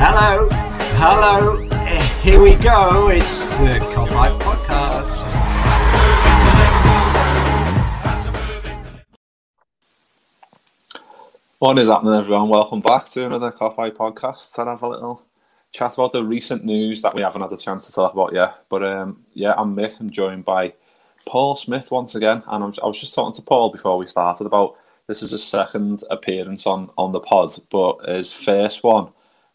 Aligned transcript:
Hello, 0.00 0.48
hello, 0.94 1.56
here 2.22 2.40
we 2.40 2.54
go. 2.54 3.08
It's 3.08 3.42
the 3.42 3.80
Kopite 3.90 4.38
Podcast. 4.38 5.18
What 11.58 11.80
is 11.80 11.88
happening, 11.88 12.14
everyone? 12.14 12.48
Welcome 12.48 12.80
back 12.80 13.08
to 13.08 13.26
another 13.26 13.50
Kopite 13.50 13.96
podcast. 13.96 14.54
To 14.54 14.66
have 14.66 14.82
a 14.82 14.88
little 14.88 15.26
chat 15.72 15.94
about 15.94 16.12
the 16.12 16.22
recent 16.22 16.64
news 16.64 17.02
that 17.02 17.16
we 17.16 17.22
haven't 17.22 17.40
had 17.40 17.50
a 17.50 17.56
chance 17.56 17.84
to 17.88 17.92
talk 17.92 18.12
about 18.12 18.32
yet. 18.32 18.66
But 18.68 18.84
um, 18.84 19.24
yeah, 19.34 19.54
I'm 19.56 19.74
Mick. 19.74 19.98
I'm 19.98 20.10
joined 20.10 20.44
by 20.44 20.74
Paul 21.26 21.56
Smith 21.56 21.90
once 21.90 22.14
again, 22.14 22.44
and 22.46 22.62
I'm, 22.62 22.72
I 22.84 22.86
was 22.86 23.00
just 23.00 23.14
talking 23.14 23.34
to 23.34 23.42
Paul 23.42 23.72
before 23.72 23.98
we 23.98 24.06
started 24.06 24.46
about 24.46 24.76
this 25.08 25.24
is 25.24 25.32
his 25.32 25.42
second 25.42 26.04
appearance 26.08 26.68
on 26.68 26.88
on 26.96 27.10
the 27.10 27.18
pod, 27.18 27.52
but 27.68 28.08
his 28.08 28.32
first 28.32 28.84
one 28.84 29.08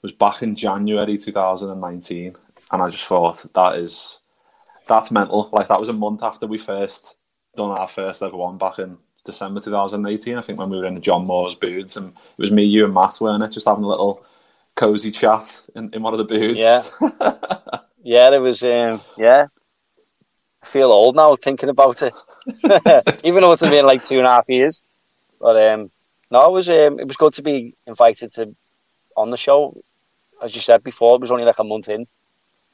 was 0.04 0.12
back 0.12 0.44
in 0.44 0.56
January 0.56 1.18
2019, 1.18 2.36
and 2.72 2.82
I 2.82 2.90
just 2.90 3.06
thought 3.06 3.44
that 3.56 3.78
is 3.78 4.22
that's 4.88 5.09
mental. 5.09 5.50
Like 5.52 5.70
that 5.70 5.80
was 5.80 5.90
a 5.90 5.94
month 5.94 6.22
after 6.22 6.46
we 6.46 6.58
first 6.59 7.18
done 7.56 7.72
our 7.72 7.88
first 7.88 8.22
ever 8.22 8.36
one 8.36 8.58
back 8.58 8.80
in 8.80 8.97
December 9.24 9.62
2018. 9.62 10.38
I 10.38 10.42
think 10.42 10.59
when 10.59 10.69
we 10.69 10.78
were 10.78 10.86
in 10.86 10.96
the 10.96 11.00
John 11.00 11.25
Moores 11.25 11.56
booths, 11.56 11.96
and 11.96 12.09
it 12.09 12.42
was 12.42 12.52
me, 12.52 12.66
you, 12.66 12.86
and 12.86 12.94
Matt, 12.94 13.19
weren't 13.22 13.44
it? 13.44 13.52
Just 13.52 13.68
having 13.68 13.86
a 13.86 13.88
little 13.88 14.24
cozy 14.75 15.12
chat 15.12 15.66
in, 15.75 15.90
in 15.94 16.03
one 16.03 16.13
of 16.13 16.18
the 16.18 16.25
booths. 16.25 16.59
Yeah, 16.59 16.84
yeah, 18.03 18.30
there 18.30 18.42
was. 18.42 18.62
Um, 18.62 19.02
yeah, 19.18 19.47
I 20.62 20.66
feel 20.66 20.92
old 20.92 21.16
now 21.16 21.36
thinking 21.38 21.69
about 21.69 22.02
it, 22.02 22.13
even 23.24 23.42
though 23.42 23.53
it's 23.53 23.62
been 23.62 23.86
like 23.86 24.03
two 24.03 24.18
and 24.18 24.28
a 24.28 24.31
half 24.31 24.50
years. 24.50 24.81
But 25.40 25.72
um, 25.72 25.92
no, 26.30 26.46
it 26.46 26.52
was 26.52 26.68
um, 26.68 27.00
it 27.00 27.08
was 27.08 27.16
good 27.16 27.34
to 27.36 27.42
be 27.42 27.74
invited 27.88 28.34
to 28.34 28.53
on 29.16 29.30
the 29.30 29.38
show 29.38 29.81
as 30.44 30.56
you 30.56 30.62
said 30.62 30.84
before, 30.84 31.16
it 31.16 31.22
was 31.22 31.31
only 31.31 31.46
like 31.46 31.59
a 31.59 31.64
month 31.64 31.90
in, 31.90 32.06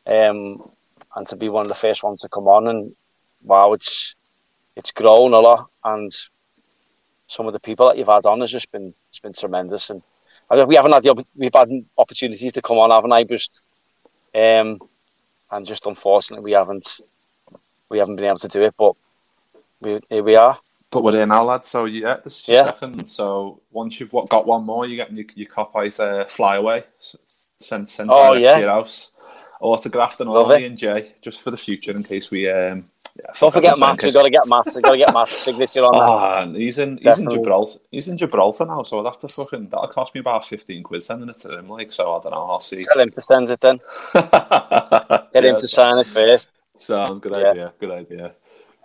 um, 0.07 0.69
and 1.15 1.27
to 1.27 1.35
be 1.35 1.49
one 1.49 1.65
of 1.65 1.69
the 1.69 1.75
first 1.75 2.03
ones 2.03 2.21
to 2.21 2.29
come 2.29 2.47
on, 2.47 2.67
and 2.67 2.95
wow, 3.43 3.73
it's 3.73 4.15
it's 4.75 4.91
grown 4.91 5.33
a 5.33 5.39
lot, 5.39 5.69
and 5.83 6.11
some 7.27 7.45
of 7.45 7.53
the 7.53 7.59
people 7.59 7.87
that 7.87 7.97
you've 7.97 8.07
had 8.07 8.25
on 8.25 8.41
has 8.41 8.51
just 8.51 8.71
been 8.71 8.93
it's 9.09 9.19
been 9.19 9.33
tremendous, 9.33 9.89
and 9.91 10.01
we 10.67 10.75
haven't 10.75 10.93
had 10.93 11.03
the 11.03 11.25
we've 11.35 11.53
had 11.53 11.69
opportunities 11.97 12.53
to 12.53 12.61
come 12.61 12.79
on, 12.79 12.89
haven't 12.89 13.11
I? 13.11 13.23
Just 13.23 13.61
um, 14.33 14.79
and 15.51 15.65
just 15.65 15.85
unfortunately 15.85 16.43
we 16.43 16.53
haven't 16.53 16.99
we 17.89 17.99
haven't 17.99 18.15
been 18.15 18.25
able 18.25 18.39
to 18.39 18.47
do 18.47 18.63
it, 18.63 18.73
but 18.77 18.95
we, 19.79 19.99
here 20.09 20.23
we 20.23 20.35
are. 20.35 20.57
But 20.91 21.03
we're 21.03 21.11
here 21.11 21.25
now, 21.27 21.43
lads. 21.43 21.67
So 21.67 21.85
yeah, 21.85 22.17
this 22.23 22.39
is 22.39 22.47
your 22.47 22.57
yeah. 22.57 22.65
second. 22.65 23.07
So 23.07 23.61
once 23.71 23.99
you've 23.99 24.11
got 24.11 24.47
one 24.47 24.65
more, 24.65 24.87
you're 24.87 24.97
getting 24.97 25.17
your, 25.17 25.25
your 25.35 25.47
copyright 25.47 25.99
uh, 25.99 26.25
fly 26.25 26.55
away. 26.55 26.85
So 26.99 27.19
sent 27.59 27.89
sent 27.89 28.09
oh, 28.11 28.33
yeah. 28.33 28.55
to 28.55 28.61
your 28.61 28.69
house, 28.69 29.11
autographed 29.61 30.19
and 30.19 30.29
all, 30.29 30.51
and 30.51 30.77
Jay, 30.77 31.13
just 31.21 31.41
for 31.41 31.51
the 31.51 31.57
future 31.57 31.91
in 31.91 32.03
case 32.03 32.31
we. 32.31 32.49
Um, 32.49 32.85
yeah, 33.17 33.31
Don't 33.39 33.51
forget 33.51 33.77
Matt. 33.79 34.01
We've 34.01 34.13
got 34.13 34.23
to 34.23 34.29
get 34.29 34.47
Matt. 34.47 34.67
We've 34.73 34.83
got 34.83 34.91
to 34.91 34.97
get 34.97 35.13
Matt's 35.13 35.37
signature 35.37 35.83
on 35.83 35.91
oh, 35.95 36.51
that. 36.51 36.57
He's 36.57 36.77
in. 36.77 36.99
He's 37.01 37.17
in 37.17 37.29
Gibraltar. 37.29 37.79
He's 37.91 38.07
in 38.07 38.17
Gibraltar 38.17 38.65
now, 38.65 38.83
so 38.83 38.99
I'll 38.99 39.05
have 39.05 39.19
to 39.19 39.27
fucking. 39.27 39.69
That'll 39.69 39.87
cost 39.87 40.13
me 40.13 40.21
about 40.21 40.45
fifteen 40.45 40.83
quid 40.83 41.03
sending 41.03 41.27
it 41.27 41.39
to 41.39 41.57
him. 41.57 41.67
Like, 41.67 41.91
so 41.91 42.15
I 42.15 42.21
don't 42.21 42.31
know. 42.31 42.43
I'll 42.43 42.59
see. 42.59 42.85
Tell 42.85 43.01
him 43.01 43.09
to 43.09 43.21
send 43.21 43.49
it 43.49 43.59
then. 43.59 43.79
get 44.13 44.29
yeah, 45.33 45.41
him 45.41 45.59
to 45.59 45.67
sign 45.67 45.97
it 45.97 46.07
first. 46.07 46.61
Sound 46.77 47.21
good 47.21 47.33
yeah. 47.33 47.49
idea. 47.49 47.73
Good 47.79 47.91
idea. 47.91 48.35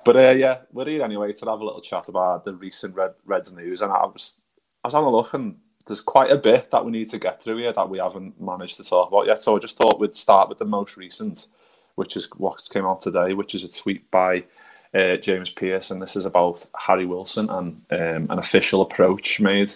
But 0.04 0.16
uh, 0.16 0.30
yeah, 0.30 0.58
we're 0.72 0.86
here 0.86 1.02
anyway 1.02 1.32
to 1.32 1.46
have 1.46 1.60
a 1.60 1.64
little 1.64 1.80
chat 1.80 2.08
about 2.08 2.44
the 2.44 2.54
recent 2.54 2.96
Red 2.96 3.12
Reds 3.24 3.52
news, 3.52 3.82
and 3.82 3.92
I 3.92 4.06
was 4.06 4.34
I 4.82 4.88
was 4.88 4.94
having 4.94 5.06
a 5.06 5.10
look 5.10 5.32
and 5.34 5.56
there's 5.86 6.00
quite 6.00 6.30
a 6.30 6.36
bit 6.36 6.70
that 6.70 6.84
we 6.84 6.92
need 6.92 7.10
to 7.10 7.18
get 7.18 7.42
through 7.42 7.58
here 7.58 7.72
that 7.72 7.88
we 7.88 7.98
haven't 7.98 8.40
managed 8.40 8.76
to 8.78 8.84
talk 8.84 9.08
about 9.08 9.26
yet. 9.26 9.42
So 9.42 9.56
I 9.56 9.58
just 9.58 9.76
thought 9.76 10.00
we'd 10.00 10.16
start 10.16 10.48
with 10.48 10.58
the 10.58 10.64
most 10.64 10.96
recent, 10.96 11.48
which 11.94 12.16
is 12.16 12.28
what 12.36 12.66
came 12.72 12.86
out 12.86 13.00
today, 13.00 13.34
which 13.34 13.54
is 13.54 13.64
a 13.64 13.70
tweet 13.70 14.10
by 14.10 14.44
uh, 14.94 15.16
James 15.16 15.50
Pearce, 15.50 15.90
and 15.90 16.00
this 16.00 16.16
is 16.16 16.24
about 16.24 16.66
Harry 16.78 17.04
Wilson 17.04 17.50
and 17.50 17.82
um, 17.90 18.30
an 18.30 18.38
official 18.38 18.80
approach 18.80 19.40
made 19.40 19.70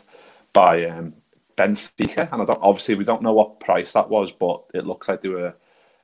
by 0.53 0.87
um, 0.87 1.15
Benfica. 1.57 2.33
And 2.33 2.49
obviously, 2.49 2.95
we 2.95 3.05
don't 3.05 3.23
know 3.23 3.33
what 3.33 3.61
price 3.61 3.93
that 3.93 4.09
was, 4.09 4.31
but 4.33 4.63
it 4.73 4.87
looks 4.87 5.09
like 5.09 5.21
they 5.21 5.29
were 5.29 5.55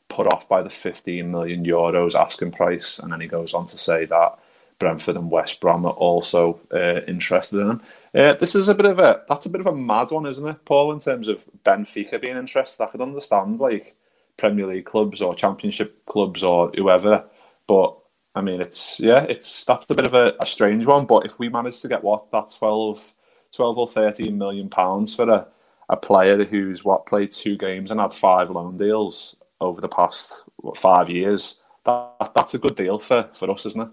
put 0.08 0.26
off 0.26 0.48
by 0.48 0.62
the 0.62 0.70
15 0.70 1.30
million 1.30 1.64
euros 1.64 2.14
asking 2.14 2.50
price. 2.50 2.98
And 2.98 3.12
then 3.12 3.20
he 3.20 3.26
goes 3.26 3.54
on 3.54 3.66
to 3.66 3.78
say 3.78 4.04
that 4.04 4.38
Brentford 4.84 5.16
and 5.16 5.30
West 5.30 5.60
Brom 5.60 5.86
are 5.86 5.92
also 5.92 6.60
uh, 6.70 7.00
interested 7.08 7.58
in 7.58 7.70
him. 7.70 7.82
Uh, 8.14 8.34
this 8.34 8.54
is 8.54 8.68
a 8.68 8.74
bit 8.74 8.84
of 8.84 8.98
a 8.98 9.22
that's 9.26 9.46
a 9.46 9.48
bit 9.48 9.62
of 9.62 9.66
a 9.66 9.74
mad 9.74 10.10
one, 10.10 10.26
isn't 10.26 10.46
it, 10.46 10.62
Paul? 10.66 10.92
In 10.92 10.98
terms 10.98 11.26
of 11.26 11.46
Benfica 11.64 12.20
being 12.20 12.36
interested, 12.36 12.82
I 12.82 12.88
could 12.88 13.00
understand 13.00 13.60
like 13.60 13.96
Premier 14.36 14.66
League 14.66 14.84
clubs 14.84 15.22
or 15.22 15.34
Championship 15.34 16.04
clubs 16.04 16.42
or 16.42 16.70
whoever, 16.76 17.24
but 17.66 17.96
I 18.34 18.42
mean, 18.42 18.60
it's 18.60 19.00
yeah, 19.00 19.24
it's 19.24 19.64
that's 19.64 19.88
a 19.88 19.94
bit 19.94 20.04
of 20.04 20.12
a, 20.12 20.34
a 20.38 20.44
strange 20.44 20.84
one. 20.84 21.06
But 21.06 21.24
if 21.24 21.38
we 21.38 21.48
manage 21.48 21.80
to 21.80 21.88
get 21.88 22.04
what 22.04 22.30
that 22.32 22.54
12, 22.58 23.14
12 23.52 23.78
or 23.78 23.88
thirteen 23.88 24.36
million 24.36 24.68
pounds 24.68 25.14
for 25.14 25.30
a, 25.30 25.46
a 25.88 25.96
player 25.96 26.44
who's 26.44 26.84
what 26.84 27.06
played 27.06 27.32
two 27.32 27.56
games 27.56 27.90
and 27.90 28.00
had 28.00 28.12
five 28.12 28.50
loan 28.50 28.76
deals 28.76 29.36
over 29.62 29.80
the 29.80 29.88
past 29.88 30.44
what, 30.56 30.76
five 30.76 31.08
years, 31.08 31.62
that 31.86 32.32
that's 32.34 32.52
a 32.52 32.58
good 32.58 32.74
deal 32.74 32.98
for 32.98 33.30
for 33.32 33.50
us, 33.50 33.64
isn't 33.64 33.80
it? 33.80 33.88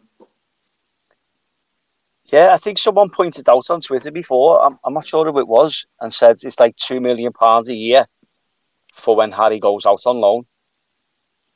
Yeah, 2.32 2.54
I 2.54 2.58
think 2.58 2.78
someone 2.78 3.10
pointed 3.10 3.50
out 3.50 3.70
on 3.70 3.82
Twitter 3.82 4.10
before. 4.12 4.66
I'm, 4.66 4.78
I'm 4.86 4.94
not 4.94 5.06
sure 5.06 5.26
who 5.30 5.38
it 5.40 5.48
was, 5.48 5.86
and 6.00 6.14
said 6.14 6.38
it's 6.42 6.60
like 6.60 6.76
two 6.78 7.02
million 7.02 7.34
pounds 7.34 7.68
a 7.68 7.76
year 7.76 8.06
for 8.94 9.16
when 9.18 9.32
Harry 9.34 9.60
goes 9.60 9.86
out 9.86 10.02
on 10.06 10.18
loan. 10.22 10.44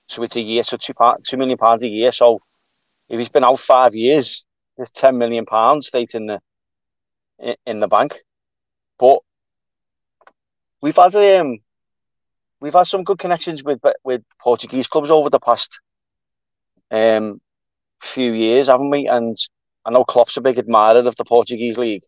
So 0.07 0.21
it's 0.23 0.35
a 0.35 0.41
year, 0.41 0.63
so 0.63 0.77
two 0.77 0.93
two 1.25 1.37
million 1.37 1.57
pounds 1.57 1.83
a 1.83 1.87
year. 1.87 2.11
So 2.11 2.39
if 3.07 3.17
he's 3.17 3.29
been 3.29 3.45
out 3.45 3.59
five 3.59 3.95
years, 3.95 4.45
there's 4.75 4.91
ten 4.91 5.17
million 5.17 5.45
pounds 5.45 5.87
straight 5.87 6.13
in 6.13 6.27
the 6.27 6.41
in 7.65 7.79
the 7.79 7.87
bank. 7.87 8.19
But 8.99 9.19
we've 10.81 10.95
had 10.95 11.15
um 11.15 11.59
we've 12.59 12.73
had 12.73 12.87
some 12.87 13.03
good 13.03 13.17
connections 13.19 13.63
with 13.63 13.79
with 14.03 14.23
Portuguese 14.41 14.87
clubs 14.87 15.09
over 15.09 15.29
the 15.29 15.39
past 15.39 15.79
um 16.91 17.39
few 18.01 18.33
years, 18.33 18.67
haven't 18.67 18.89
we? 18.89 19.07
And 19.07 19.37
I 19.85 19.91
know 19.91 20.03
Klopp's 20.03 20.37
a 20.37 20.41
big 20.41 20.57
admirer 20.57 21.07
of 21.07 21.15
the 21.15 21.25
Portuguese 21.25 21.77
league. 21.77 22.03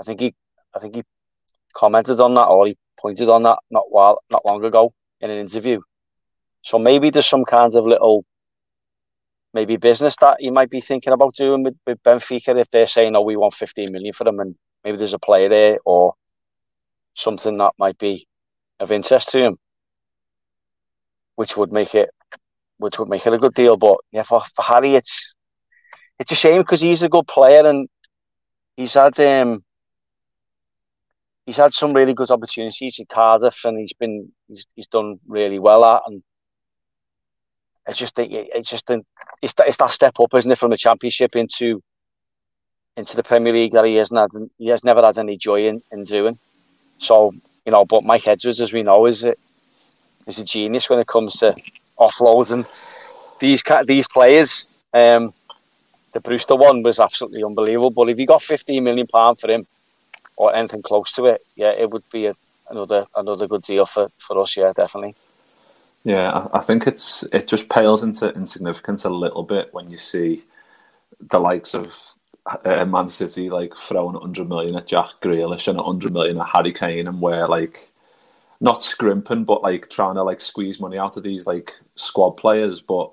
I 0.00 0.04
think 0.04 0.20
he, 0.20 0.34
I 0.74 0.78
think 0.78 0.94
he 0.94 1.02
commented 1.74 2.20
on 2.20 2.34
that 2.34 2.46
or 2.46 2.66
he 2.66 2.76
pointed 2.98 3.28
on 3.28 3.42
that 3.42 3.58
not 3.70 3.84
while 3.90 4.22
not 4.30 4.46
long 4.46 4.64
ago 4.64 4.92
in 5.20 5.30
an 5.30 5.38
interview. 5.38 5.80
So 6.62 6.78
maybe 6.78 7.10
there's 7.10 7.28
some 7.28 7.44
kind 7.44 7.74
of 7.74 7.84
little 7.84 8.24
maybe 9.52 9.76
business 9.76 10.16
that 10.20 10.38
you 10.40 10.52
might 10.52 10.70
be 10.70 10.80
thinking 10.80 11.12
about 11.12 11.34
doing 11.34 11.62
with, 11.62 11.76
with 11.86 12.02
Benfica 12.02 12.58
if 12.58 12.70
they're 12.70 12.86
saying, 12.86 13.14
"Oh, 13.14 13.22
we 13.22 13.36
want 13.36 13.54
15 13.54 13.92
million 13.92 14.12
for 14.12 14.24
them," 14.24 14.40
and 14.40 14.54
maybe 14.84 14.96
there's 14.96 15.12
a 15.12 15.18
player 15.18 15.48
there 15.48 15.78
or 15.84 16.14
something 17.14 17.58
that 17.58 17.72
might 17.78 17.98
be 17.98 18.26
of 18.80 18.90
interest 18.92 19.30
to 19.30 19.38
him, 19.38 19.58
which 21.36 21.56
would 21.56 21.72
make 21.72 21.94
it, 21.94 22.10
which 22.78 22.98
would 22.98 23.08
make 23.08 23.26
it 23.26 23.32
a 23.32 23.38
good 23.38 23.54
deal. 23.54 23.76
But 23.76 23.98
yeah, 24.12 24.22
for, 24.22 24.40
for 24.54 24.62
Harry, 24.62 24.94
it's 24.94 25.34
it's 26.22 26.30
a 26.32 26.36
shame 26.36 26.62
because 26.62 26.80
he's 26.80 27.02
a 27.02 27.08
good 27.08 27.26
player 27.26 27.66
and 27.68 27.88
he's 28.76 28.94
had 28.94 29.18
um 29.18 29.64
he's 31.46 31.56
had 31.56 31.72
some 31.72 31.92
really 31.92 32.14
good 32.14 32.30
opportunities 32.30 33.00
in 33.00 33.06
Cardiff 33.06 33.64
and 33.64 33.78
he's 33.78 33.92
been 33.92 34.30
he's, 34.46 34.64
he's 34.76 34.86
done 34.86 35.18
really 35.26 35.58
well 35.58 35.84
at 35.84 36.02
and 36.06 36.22
it's 37.88 37.98
just 37.98 38.16
it's 38.20 38.70
just 38.70 38.88
it's 39.42 39.54
that, 39.54 39.66
it's 39.66 39.78
that 39.78 39.90
step 39.90 40.20
up, 40.20 40.32
isn't 40.34 40.52
it, 40.52 40.58
from 40.58 40.70
the 40.70 40.76
Championship 40.76 41.34
into 41.34 41.82
into 42.96 43.16
the 43.16 43.24
Premier 43.24 43.52
League 43.52 43.72
that 43.72 43.84
he 43.84 43.96
hasn't 43.96 44.20
had, 44.20 44.48
he 44.58 44.68
has 44.68 44.84
never 44.84 45.02
had 45.02 45.18
any 45.18 45.36
joy 45.36 45.66
in, 45.66 45.82
in 45.90 46.04
doing. 46.04 46.38
So 46.98 47.32
you 47.66 47.72
know, 47.72 47.84
but 47.84 48.04
Mike 48.04 48.28
Edwards, 48.28 48.60
as 48.60 48.72
we 48.72 48.84
know, 48.84 49.06
is 49.06 49.24
is 50.28 50.38
a 50.38 50.44
genius 50.44 50.88
when 50.88 51.00
it 51.00 51.08
comes 51.08 51.38
to 51.38 51.56
offloading 51.98 52.64
these 53.40 53.64
these 53.86 54.06
players. 54.06 54.64
Um, 54.94 55.34
the 56.12 56.20
Brewster 56.20 56.56
one 56.56 56.82
was 56.82 57.00
absolutely 57.00 57.42
unbelievable. 57.42 57.90
But 57.90 58.08
if 58.08 58.18
you 58.18 58.26
got 58.26 58.42
15 58.42 58.82
million 58.82 59.06
pound 59.06 59.40
for 59.40 59.50
him 59.50 59.66
or 60.36 60.54
anything 60.54 60.82
close 60.82 61.12
to 61.12 61.26
it, 61.26 61.44
yeah, 61.56 61.70
it 61.70 61.90
would 61.90 62.08
be 62.10 62.26
a, 62.26 62.34
another 62.70 63.06
another 63.16 63.46
good 63.46 63.62
deal 63.62 63.86
for, 63.86 64.08
for 64.18 64.40
us. 64.40 64.56
Yeah, 64.56 64.72
definitely. 64.74 65.14
Yeah, 66.04 66.48
I, 66.52 66.58
think 66.58 66.86
it's 66.86 67.22
it 67.32 67.46
just 67.46 67.68
pales 67.68 68.02
into 68.02 68.34
insignificance 68.34 69.04
a 69.04 69.10
little 69.10 69.44
bit 69.44 69.72
when 69.72 69.88
you 69.88 69.98
see 69.98 70.42
the 71.20 71.38
likes 71.38 71.74
of 71.74 71.96
uh, 72.64 72.84
Man 72.84 73.06
City 73.06 73.48
like 73.48 73.76
throwing 73.76 74.14
100 74.14 74.48
million 74.48 74.74
at 74.74 74.88
Jack 74.88 75.10
Grealish 75.22 75.68
and 75.68 75.76
100 75.76 76.12
million 76.12 76.38
at 76.40 76.48
Harry 76.48 76.72
Kane, 76.72 77.06
and 77.06 77.20
we're 77.20 77.46
like 77.46 77.90
not 78.60 78.82
scrimping, 78.82 79.44
but 79.44 79.62
like 79.62 79.90
trying 79.90 80.16
to 80.16 80.24
like 80.24 80.40
squeeze 80.40 80.80
money 80.80 80.98
out 80.98 81.16
of 81.16 81.22
these 81.22 81.46
like 81.46 81.72
squad 81.94 82.32
players. 82.32 82.80
But 82.80 83.12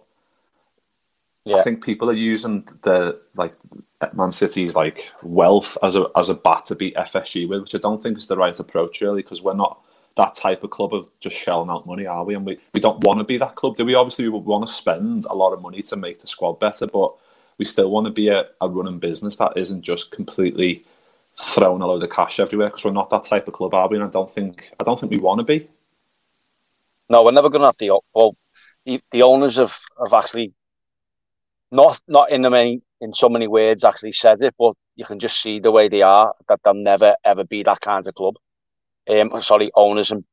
yeah. 1.49 1.57
I 1.57 1.61
think 1.63 1.83
people 1.83 2.09
are 2.09 2.13
using 2.13 2.67
the 2.83 3.19
like 3.35 3.53
Man 4.13 4.31
City's 4.31 4.75
like 4.75 5.11
wealth 5.21 5.77
as 5.83 5.95
a 5.95 6.07
as 6.15 6.29
a 6.29 6.33
bat 6.33 6.65
to 6.65 6.75
beat 6.75 6.95
FSG 6.95 7.47
with, 7.47 7.61
which 7.61 7.75
I 7.75 7.79
don't 7.79 8.01
think 8.01 8.17
is 8.17 8.27
the 8.27 8.37
right 8.37 8.57
approach 8.57 9.01
really, 9.01 9.21
because 9.21 9.41
we're 9.41 9.53
not 9.53 9.81
that 10.15 10.35
type 10.35 10.63
of 10.63 10.69
club 10.69 10.93
of 10.93 11.09
just 11.19 11.35
shelling 11.35 11.69
out 11.69 11.87
money, 11.87 12.05
are 12.05 12.23
we? 12.23 12.35
And 12.35 12.45
we, 12.45 12.59
we 12.73 12.79
don't 12.79 13.03
want 13.03 13.19
to 13.19 13.23
be 13.23 13.37
that 13.37 13.55
club, 13.55 13.77
do 13.77 13.85
we? 13.85 13.95
Obviously, 13.95 14.27
we 14.27 14.37
want 14.39 14.67
to 14.67 14.73
spend 14.73 15.25
a 15.25 15.35
lot 15.35 15.53
of 15.53 15.61
money 15.61 15.81
to 15.83 15.95
make 15.95 16.19
the 16.19 16.27
squad 16.27 16.59
better, 16.59 16.87
but 16.87 17.13
we 17.57 17.65
still 17.65 17.89
want 17.89 18.05
to 18.05 18.11
be 18.11 18.27
a, 18.27 18.45
a 18.59 18.67
running 18.67 18.99
business 18.99 19.37
that 19.37 19.53
isn't 19.55 19.81
just 19.81 20.11
completely 20.11 20.83
throwing 21.37 21.81
a 21.81 21.87
load 21.87 22.03
of 22.03 22.09
cash 22.09 22.39
everywhere 22.39 22.67
because 22.67 22.83
we're 22.83 22.91
not 22.91 23.09
that 23.09 23.23
type 23.23 23.47
of 23.47 23.53
club, 23.53 23.73
are 23.73 23.87
we? 23.87 23.95
And 23.95 24.05
I 24.05 24.09
don't 24.09 24.29
think 24.29 24.71
I 24.79 24.83
don't 24.83 24.99
think 24.99 25.11
we 25.11 25.19
want 25.19 25.39
to 25.39 25.45
be. 25.45 25.69
No, 27.09 27.23
we're 27.23 27.31
never 27.31 27.49
going 27.49 27.61
to 27.61 27.67
have 27.67 27.77
the 27.77 27.99
well. 28.13 28.35
The, 28.85 29.01
the 29.11 29.23
owners 29.23 29.57
have, 29.57 29.77
have 30.01 30.13
actually 30.13 30.53
not 31.71 31.99
not 32.07 32.31
in 32.31 32.41
the 32.41 32.49
many 32.49 32.81
in 33.01 33.13
so 33.13 33.29
many 33.29 33.47
words 33.47 33.83
actually 33.83 34.11
said 34.11 34.41
it, 34.41 34.55
but 34.57 34.73
you 34.95 35.05
can 35.05 35.19
just 35.19 35.41
see 35.41 35.59
the 35.59 35.71
way 35.71 35.87
they 35.87 36.01
are 36.01 36.33
that 36.47 36.59
they'll 36.63 36.73
never 36.73 37.15
ever 37.23 37.43
be 37.43 37.63
that 37.63 37.81
kind 37.81 38.07
of 38.07 38.13
club 38.15 38.35
um, 39.09 39.41
sorry, 39.41 39.71
owners 39.75 40.11
and 40.11 40.23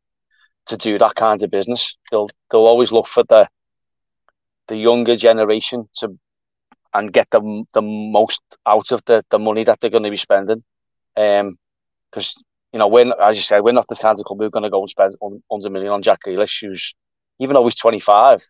to 0.66 0.76
do 0.76 0.98
that 0.98 1.14
kind 1.14 1.42
of 1.42 1.50
business. 1.50 1.96
They'll 2.10 2.28
they'll 2.50 2.66
always 2.66 2.92
look 2.92 3.06
for 3.06 3.24
the 3.24 3.48
the 4.68 4.76
younger 4.76 5.16
generation 5.16 5.88
to 5.98 6.18
and 6.94 7.12
get 7.12 7.28
the 7.30 7.64
the 7.72 7.82
most 7.82 8.42
out 8.66 8.90
of 8.92 9.02
the, 9.06 9.24
the 9.30 9.38
money 9.38 9.64
that 9.64 9.80
they're 9.80 9.90
going 9.90 10.02
to 10.02 10.10
be 10.10 10.16
spending. 10.16 10.62
Um, 11.16 11.58
because 12.10 12.34
you 12.72 12.78
know 12.78 12.88
when 12.88 13.12
as 13.20 13.36
you 13.36 13.42
said, 13.42 13.60
we're 13.60 13.72
not 13.72 13.88
the 13.88 13.96
kind 13.96 14.18
of 14.18 14.24
club 14.24 14.38
who're 14.40 14.50
going 14.50 14.62
to 14.64 14.70
go 14.70 14.80
and 14.80 14.90
spend 14.90 15.14
hundred 15.50 15.70
million 15.70 15.92
on 15.92 16.02
Jack 16.02 16.20
Grealish, 16.26 16.64
who's 16.64 16.94
even 17.38 17.54
though 17.54 17.64
he's 17.64 17.74
twenty 17.74 18.00
five. 18.00 18.42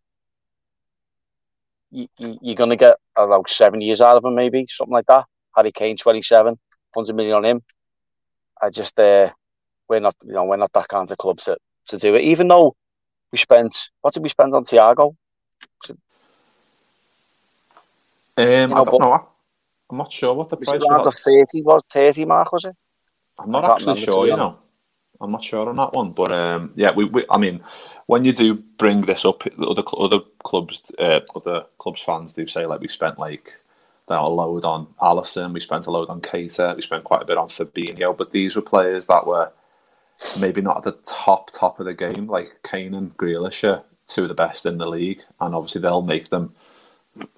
You, 1.96 2.08
you, 2.19 2.52
are 2.52 2.54
going 2.54 2.69
to 2.69 2.76
get 2.76 2.96
about 3.16 3.48
seven 3.48 3.81
years 3.81 4.02
out 4.02 4.19
of 4.19 4.25
him, 4.25 4.34
maybe 4.34 4.66
something 4.69 4.93
like 4.93 5.06
that. 5.06 5.25
Harry 5.56 5.72
Kane, 5.72 5.96
27, 5.96 6.58
100 6.93 7.16
million 7.16 7.37
on 7.37 7.44
him. 7.46 7.62
I 8.60 8.69
just, 8.69 9.00
uh, 9.00 9.31
we're 9.88 10.00
not, 10.00 10.14
you 10.22 10.34
know, 10.34 10.44
we're 10.44 10.58
not 10.58 10.75
that 10.75 10.88
kind 10.88 11.10
of 11.10 11.16
club 11.16 11.38
to, 11.38 11.56
to 11.87 11.96
do 11.96 12.14
it. 12.14 12.25
Even 12.25 12.48
though 12.48 12.76
we 13.32 13.38
spent, 13.38 13.88
what 14.02 14.12
did 14.12 14.22
we 14.22 14.28
spend 14.28 14.52
on 14.52 14.64
Thiago? 14.64 15.16
Um, 15.88 15.96
you 18.37 18.66
know, 18.66 18.82
I 18.82 18.84
don't 18.84 19.00
know. 19.00 19.28
I'm 19.88 19.96
not 19.96 20.12
sure 20.12 20.34
what 20.34 20.50
the 20.50 20.58
price 20.58 20.82
was. 20.82 21.04
the 21.25 21.46
30 21.46 21.62
was 21.62 21.82
30 21.90 22.26
mark, 22.26 22.52
was 22.52 22.66
it? 22.66 22.76
I'm 23.38 23.50
not 23.50 23.64
actually 23.64 24.02
sure, 24.02 24.26
you 24.26 24.37
know. 24.37 24.50
I'm 25.21 25.33
not 25.33 25.45
sure 25.45 25.69
on 25.69 25.77
that 25.77 25.93
one, 25.95 26.13
but 26.13 26.33
um, 26.33 26.73
yeah, 26.77 26.93
we, 26.95 27.05
we, 27.05 27.25
I 27.31 27.39
mean, 27.39 27.63
when 28.07 28.25
you 28.25 28.33
do 28.33 28.57
bring 28.79 29.03
this 29.03 29.25
up, 29.25 29.45
other 29.61 29.83
other 29.99 30.21
clubs, 30.45 30.83
uh, 30.99 31.21
other 31.35 31.67
clubs 31.79 32.03
fans 32.03 32.33
do 32.33 32.47
say 32.47 32.67
like 32.67 32.81
we 32.81 32.89
spent 32.89 33.19
like 33.19 33.55
that 34.09 34.21
a 34.21 34.29
load 34.29 34.65
on 34.65 34.89
Alisson, 35.01 35.53
we 35.53 35.61
spent 35.61 35.87
a 35.87 35.91
load 35.91 36.09
on 36.11 36.21
Keita, 36.21 36.77
we 36.77 36.83
spent 36.83 37.05
quite 37.05 37.23
a 37.23 37.27
bit 37.27 37.39
on 37.39 37.49
Fabinho, 37.49 38.17
but 38.17 38.33
these 38.33 38.57
were 38.57 38.63
players 38.63 39.07
that 39.07 39.27
were 39.27 39.53
maybe 40.41 40.61
not 40.61 40.79
at 40.79 40.83
the 40.85 40.99
top 41.05 41.51
top 41.53 41.81
of 41.81 41.87
the 41.87 41.95
game. 41.95 42.27
Like 42.29 42.61
Kane 42.63 42.95
and 42.95 43.17
Grealish 43.17 43.69
are 43.69 43.85
two 44.09 44.23
of 44.25 44.29
the 44.29 44.35
best 44.35 44.67
in 44.67 44.79
the 44.79 44.87
league, 44.89 45.23
and 45.41 45.55
obviously 45.55 45.81
they'll 45.81 46.03
make 46.03 46.31
them 46.31 46.55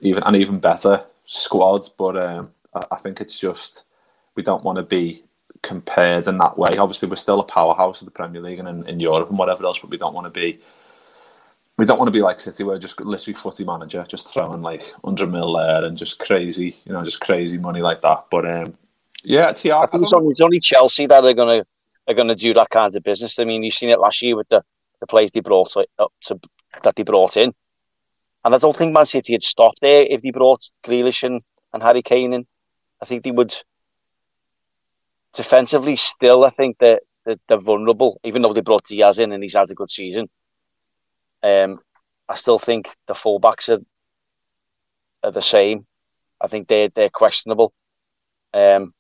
even 0.01 0.23
an 0.25 0.37
even 0.37 0.61
better 0.61 1.05
squad. 1.27 1.89
But 1.99 2.17
um, 2.17 2.51
I 2.91 2.97
think 2.97 3.21
it's 3.21 3.39
just 3.39 3.85
we 4.35 4.43
don't 4.43 4.65
want 4.65 4.79
to 4.79 4.85
be 4.85 5.25
compared 5.63 6.27
in 6.27 6.39
that 6.39 6.59
way. 6.59 6.77
Obviously, 6.79 7.09
we're 7.09 7.17
still 7.17 7.41
a 7.41 7.45
powerhouse 7.45 8.01
of 8.01 8.07
the 8.07 8.11
Premier 8.13 8.41
League 8.41 8.59
and 8.59 8.69
in, 8.69 8.87
in 8.89 9.01
Europe 9.01 9.29
and 9.29 9.39
whatever 9.39 9.65
else, 9.65 9.79
but 9.79 9.91
we 9.91 9.99
don't 9.99 10.15
want 10.15 10.27
to 10.27 10.31
be. 10.31 10.61
We 11.77 11.85
don't 11.85 11.99
want 11.99 12.09
to 12.09 12.13
be 12.13 12.23
like 12.23 12.41
City, 12.41 12.65
where 12.65 12.79
just 12.79 13.01
literally 13.01 13.35
footy 13.35 13.65
manager, 13.65 14.05
just 14.09 14.33
throwing 14.33 14.63
like 14.63 14.83
hundred 15.05 15.31
mil 15.31 15.53
there 15.53 15.85
and 15.85 15.97
just 15.97 16.19
crazy, 16.19 16.77
you 16.85 16.93
know, 16.93 17.05
just 17.05 17.21
crazy 17.21 17.57
money 17.57 17.83
like 17.83 18.03
that. 18.03 18.25
But 18.31 18.51
um, 18.51 18.77
yeah. 19.23 19.51
I 19.51 19.53
think 19.53 20.03
it's 20.03 20.13
only, 20.13 20.31
it's 20.31 20.41
only 20.41 20.59
Chelsea 20.59 21.07
that 21.07 21.25
are 21.25 21.35
going 21.35 21.61
to 21.61 21.67
are 22.09 22.15
going 22.15 22.29
to 22.29 22.35
do 22.35 22.55
that 22.55 22.71
kind 22.71 22.97
of 22.97 23.03
business. 23.03 23.39
I 23.39 23.45
mean, 23.45 23.63
you've 23.63 23.75
seen 23.75 23.91
it 23.91 24.01
last 24.01 24.23
year 24.23 24.35
with 24.35 24.49
the, 24.49 24.65
the 25.01 25.07
players 25.07 25.31
they 25.31 25.41
brought 25.41 25.77
up 25.77 26.13
to, 26.23 26.41
that 26.83 26.97
they 26.97 27.03
brought 27.03 27.37
in. 27.37 27.55
And 28.45 28.55
I 28.55 28.59
don't 28.59 28.75
think 28.75 28.93
Man 28.93 29.05
City 29.05 29.35
had 29.35 29.43
stopped 29.43 29.79
there 29.83 30.07
if 30.09 30.23
they 30.23 30.31
brought 30.31 30.71
Grealish 30.83 31.23
and, 31.23 31.41
and 31.73 31.83
Harry 31.83 32.03
Kane 32.03 32.33
in. 32.33 32.47
I 33.01 33.05
think 33.05 33.23
they 33.23 33.31
would 33.31 33.55
defensively 35.39 35.95
still, 35.95 36.45
I 36.45 36.51
think 36.51 36.79
that 36.81 37.01
they're, 37.25 37.37
they're, 37.47 37.61
vulnerable, 37.61 38.21
even 38.25 38.43
though 38.43 38.53
they 38.53 38.61
brought 38.61 38.87
Diaz 38.87 39.21
in 39.21 39.31
and 39.31 39.41
he's 39.41 39.55
had 39.55 39.71
a 39.71 39.75
good 39.75 39.89
season. 39.89 40.29
Um, 41.45 41.79
I 42.29 42.35
still 42.35 42.59
think 42.59 42.91
the 43.07 43.15
fullbacks 43.15 43.69
are, 43.69 43.81
are 45.23 45.31
the 45.31 45.41
same. 45.41 45.87
I 46.41 46.49
think 46.49 46.67
they're, 46.67 46.89
they're 46.89 47.09
questionable. 47.09 47.73
Um, 48.53 48.93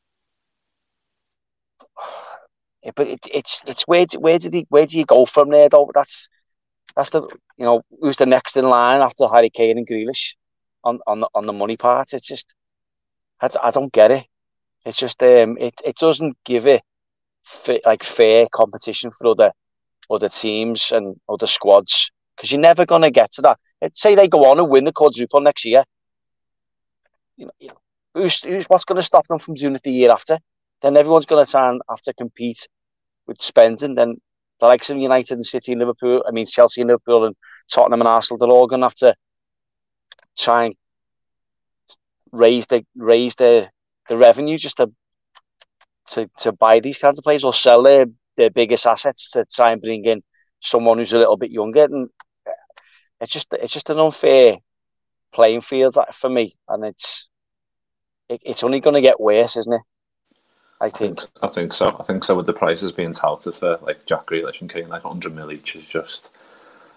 but 2.94 3.08
it, 3.08 3.26
it's 3.32 3.62
it's 3.66 3.82
where 3.88 4.06
where 4.16 4.38
did 4.38 4.54
he 4.54 4.64
where 4.68 4.86
do 4.86 4.96
you 4.96 5.04
go 5.04 5.26
from 5.26 5.50
there 5.50 5.68
though? 5.68 5.90
That's 5.92 6.28
that's 6.94 7.10
the 7.10 7.22
you 7.56 7.64
know 7.64 7.82
who's 8.00 8.16
the 8.16 8.26
next 8.26 8.56
in 8.56 8.64
line 8.64 9.00
after 9.00 9.26
Harry 9.26 9.50
Kane 9.50 9.76
and 9.78 9.88
Grealish 9.88 10.34
on 10.84 11.00
on 11.06 11.20
the, 11.20 11.28
on 11.34 11.46
the 11.46 11.52
money 11.52 11.76
part. 11.76 12.12
It's 12.12 12.28
just 12.28 12.46
I, 13.40 13.48
I 13.60 13.70
don't 13.72 13.92
get 13.92 14.12
it. 14.12 14.27
It's 14.84 14.98
just 14.98 15.22
um 15.22 15.56
it, 15.58 15.74
it 15.84 15.96
doesn't 15.96 16.36
give 16.44 16.66
it 16.66 16.82
fit, 17.44 17.82
like 17.84 18.02
fair 18.02 18.46
competition 18.52 19.10
for 19.10 19.28
other 19.28 19.52
other 20.10 20.28
teams 20.28 20.90
and 20.92 21.16
other 21.28 21.46
squads 21.46 22.10
because 22.36 22.50
you're 22.50 22.60
never 22.60 22.86
going 22.86 23.02
to 23.02 23.10
get 23.10 23.32
to 23.32 23.42
that. 23.42 23.58
Let's 23.82 24.00
say 24.00 24.14
they 24.14 24.28
go 24.28 24.50
on 24.50 24.58
and 24.58 24.70
win 24.70 24.84
the 24.84 24.92
quadruple 24.92 25.40
next 25.40 25.64
year. 25.64 25.84
You 27.36 27.46
know, 27.46 27.52
you 27.58 27.68
know 27.68 27.78
who's, 28.14 28.42
who's 28.42 28.64
what's 28.66 28.84
going 28.84 29.00
to 29.00 29.06
stop 29.06 29.26
them 29.26 29.38
from 29.38 29.54
doing 29.54 29.74
it 29.74 29.82
the 29.82 29.92
year 29.92 30.10
after? 30.10 30.38
Then 30.82 30.96
everyone's 30.96 31.26
going 31.26 31.44
to 31.44 31.50
try 31.50 31.68
and 31.68 31.80
have 31.88 32.00
to 32.02 32.14
compete 32.14 32.68
with 33.26 33.42
spending, 33.42 33.94
then 33.94 34.16
the 34.60 34.66
likes 34.66 34.90
of 34.90 34.96
United 34.96 35.34
and 35.34 35.46
City 35.46 35.72
and 35.72 35.78
Liverpool, 35.80 36.24
I 36.26 36.32
mean 36.32 36.46
Chelsea 36.46 36.80
and 36.80 36.88
Liverpool 36.88 37.26
and 37.26 37.36
Tottenham 37.70 38.00
and 38.00 38.08
Arsenal, 38.08 38.38
they're 38.38 38.48
all 38.48 38.66
going 38.66 38.80
to 38.80 38.86
have 38.86 38.94
to 38.96 39.14
try 40.36 40.64
and 40.64 40.74
raise 42.32 42.66
the 42.66 42.84
raise 42.96 43.34
the 43.36 43.68
the 44.08 44.16
revenue 44.16 44.58
just 44.58 44.78
to 44.78 44.90
to 46.08 46.30
to 46.38 46.52
buy 46.52 46.80
these 46.80 46.98
kinds 46.98 47.18
of 47.18 47.24
players 47.24 47.44
or 47.44 47.52
sell 47.52 47.82
their 47.82 48.06
their 48.36 48.50
biggest 48.50 48.86
assets 48.86 49.30
to 49.30 49.44
try 49.44 49.72
and 49.72 49.82
bring 49.82 50.04
in 50.04 50.22
someone 50.60 50.98
who's 50.98 51.12
a 51.12 51.18
little 51.18 51.36
bit 51.36 51.50
younger 51.50 51.84
and 51.84 52.08
it's 53.20 53.32
just 53.32 53.52
it's 53.52 53.72
just 53.72 53.90
an 53.90 53.98
unfair 53.98 54.56
playing 55.32 55.60
field 55.60 55.96
for 56.12 56.30
me 56.30 56.56
and 56.68 56.84
it's 56.84 57.28
it, 58.28 58.40
it's 58.44 58.64
only 58.64 58.80
going 58.80 58.94
to 58.94 59.00
get 59.00 59.20
worse 59.20 59.56
isn't 59.56 59.74
it 59.74 59.82
I 60.80 60.90
think. 60.90 61.20
I 61.42 61.48
think 61.48 61.72
so. 61.72 61.96
I 61.98 62.04
think 62.04 62.22
so. 62.22 62.36
With 62.36 62.46
the 62.46 62.52
prices 62.52 62.92
being 62.92 63.12
touted 63.12 63.54
for 63.54 63.78
like 63.82 64.06
Jack 64.06 64.26
Grealish 64.26 64.60
and 64.60 64.70
Kane, 64.72 64.88
like 64.88 65.04
100 65.04 65.34
mil 65.34 65.50
each 65.50 65.74
is 65.74 65.88
just 65.88 66.30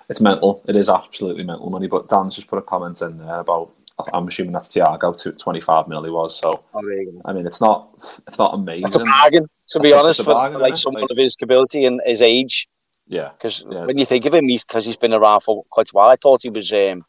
it's 0.08 0.22
mental. 0.22 0.62
It 0.68 0.76
is 0.76 0.90
absolutely 0.90 1.44
mental 1.44 1.70
money. 1.70 1.88
But 1.88 2.08
Dan's 2.08 2.36
just 2.36 2.48
put 2.48 2.60
a 2.60 2.62
comment 2.62 3.02
in 3.02 3.18
there 3.18 3.40
about. 3.40 3.72
I'm 4.14 4.28
assuming 4.28 4.54
that's 4.54 4.68
Thiago 4.68 5.20
to 5.24 5.32
25 5.32 5.88
mil 5.88 6.04
he 6.04 6.10
was. 6.10 6.38
So 6.38 6.64
oh, 6.74 6.80
I 7.26 7.34
mean, 7.34 7.46
it's 7.46 7.62
not 7.62 7.90
it's 8.28 8.38
not 8.38 8.54
amazing. 8.54 8.88
It's 8.88 8.96
a 8.96 9.04
bargain, 9.04 9.46
to 9.68 9.80
be 9.80 9.94
honest, 9.94 10.24
for, 10.24 10.32
bargain, 10.32 10.62
like 10.62 10.78
someone 10.78 11.02
like, 11.02 11.12
of 11.12 11.18
his 11.18 11.36
ability 11.42 11.86
and 11.86 12.02
his 12.06 12.22
age. 12.22 12.68
Yeah, 13.08 13.30
because 13.30 13.66
yeah. 13.70 13.86
when 13.86 13.98
you 13.98 14.06
think 14.06 14.26
of 14.26 14.34
him, 14.34 14.48
he's 14.48 14.64
because 14.64 14.86
he's 14.86 14.98
been 14.98 15.14
around 15.14 15.42
for 15.42 15.64
quite 15.70 15.90
a 15.90 15.94
while. 15.94 16.10
I 16.10 16.16
thought 16.16 16.44
he 16.44 16.50
was 16.50 16.72
um, 16.72 17.04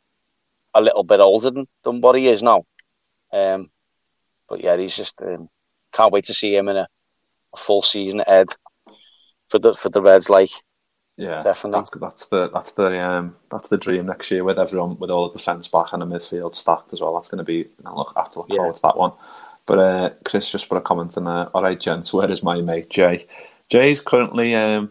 a 0.75 0.81
little 0.81 1.05
bit 1.05 1.21
older 1.21 1.51
than, 1.51 1.67
than 1.85 2.01
what 2.01 2.17
he 2.17 2.29
is 2.29 2.43
now. 2.43 2.65
Um, 3.33 3.71
but 4.49 4.63
yeah, 4.63 4.77
he's 4.77 4.97
just 4.97 5.21
um, 5.23 5.49
can't 5.93 6.13
wait 6.13 6.25
to 6.25 6.35
see 6.35 6.55
him 6.55 6.69
in 6.69 6.77
a, 6.77 6.89
a 7.55 7.57
full 7.57 7.83
season 7.83 8.21
ahead 8.21 8.49
for 9.49 9.59
the 9.59 9.75
for 9.75 9.91
the 9.91 10.03
Reds. 10.03 10.29
Like 10.29 10.51
yeah, 11.17 11.41
definitely. 11.41 11.79
That's, 11.79 11.91
that's 11.91 12.27
the 12.27 12.51
that's 12.51 12.73
the 12.73 13.01
um, 13.03 13.35
that's 13.51 13.69
the 13.69 13.79
dream 13.79 14.07
next 14.07 14.31
year 14.31 14.45
with 14.45 14.59
everyone 14.59 14.99
with 14.99 15.11
all 15.11 15.27
of 15.27 15.33
the 15.33 15.39
defence 15.39 15.69
back 15.69 15.93
and 15.93 16.03
the 16.03 16.07
midfield 16.07 16.55
stacked 16.55 16.93
as 16.93 17.01
well. 17.01 17.15
That's 17.15 17.29
going 17.29 17.39
to 17.39 17.45
be. 17.45 17.69
I 17.85 17.93
look, 17.93 18.15
to 18.15 18.39
look 18.39 18.49
yeah. 18.49 18.57
forward 18.57 18.75
to 18.77 18.83
that 18.83 18.97
one. 18.97 19.13
But 19.67 19.79
uh, 19.79 20.11
Chris 20.25 20.51
just 20.51 20.69
put 20.69 20.79
a 20.79 20.81
comment 20.81 21.17
in 21.17 21.25
there. 21.25 21.47
All 21.55 21.63
right, 21.63 21.79
gents, 21.79 22.13
where 22.13 22.31
is 22.31 22.43
my 22.43 22.61
mate 22.61 22.91
Jay? 22.91 23.27
Jay's 23.69 24.01
currently 24.01 24.55
um, 24.55 24.91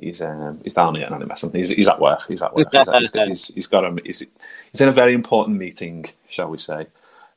he's 0.00 0.22
um, 0.22 0.60
he's 0.62 0.74
down 0.74 0.94
here 0.94 1.06
and 1.06 1.14
I'm 1.14 1.28
messing. 1.28 1.52
He's, 1.52 1.70
he's 1.70 1.88
at 1.88 2.00
work. 2.00 2.26
He's 2.26 2.42
at 2.42 2.54
work. 2.54 2.68
He's, 2.72 2.88
he's, 2.88 3.12
he's, 3.12 3.54
he's 3.54 3.66
got 3.66 3.84
a 3.84 3.96
he's, 4.04 4.20
he's 4.20 4.80
in 4.80 4.88
a 4.88 4.92
very 4.92 5.14
important 5.14 5.58
meeting, 5.58 6.06
shall 6.28 6.48
we 6.48 6.58
say? 6.58 6.86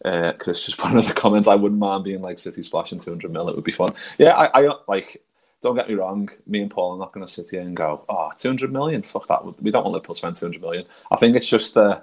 Uh, 0.04 0.34
Chris 0.40 0.66
just 0.66 0.78
put 0.78 0.92
another 0.92 1.14
comment. 1.16 1.48
I 1.48 1.56
wouldn't 1.56 1.80
mind 1.80 2.04
being 2.04 2.22
like 2.22 2.40
City 2.40 2.62
splashing 2.62 3.00
200 3.00 3.32
mil. 3.32 3.50
It 3.50 3.56
would 3.56 3.64
be 3.64 3.72
fun. 3.72 3.94
Yeah, 4.18 4.32
I, 4.32 4.66
I 4.66 4.74
like 4.88 5.22
don't 5.62 5.76
get 5.76 5.88
me 5.88 5.96
wrong, 5.96 6.30
me 6.48 6.62
and 6.62 6.72
Paul 6.72 6.94
are 6.94 7.00
not 7.00 7.14
going 7.14 7.26
to 7.26 7.32
sit 7.32 7.50
here 7.52 7.62
and 7.62 7.76
go, 7.76 8.04
oh, 8.10 8.32
200 8.38 8.72
million, 8.72 9.04
fuck 9.04 9.28
that. 9.28 9.62
We 9.62 9.72
don't 9.72 9.84
want 9.84 9.94
Liverpool 9.94 10.16
to 10.16 10.20
spend 10.20 10.36
200 10.36 10.62
million. 10.62 10.86
I 11.12 11.18
think 11.18 11.36
it's 11.36 11.48
just, 11.48 11.78
uh, 11.78 12.02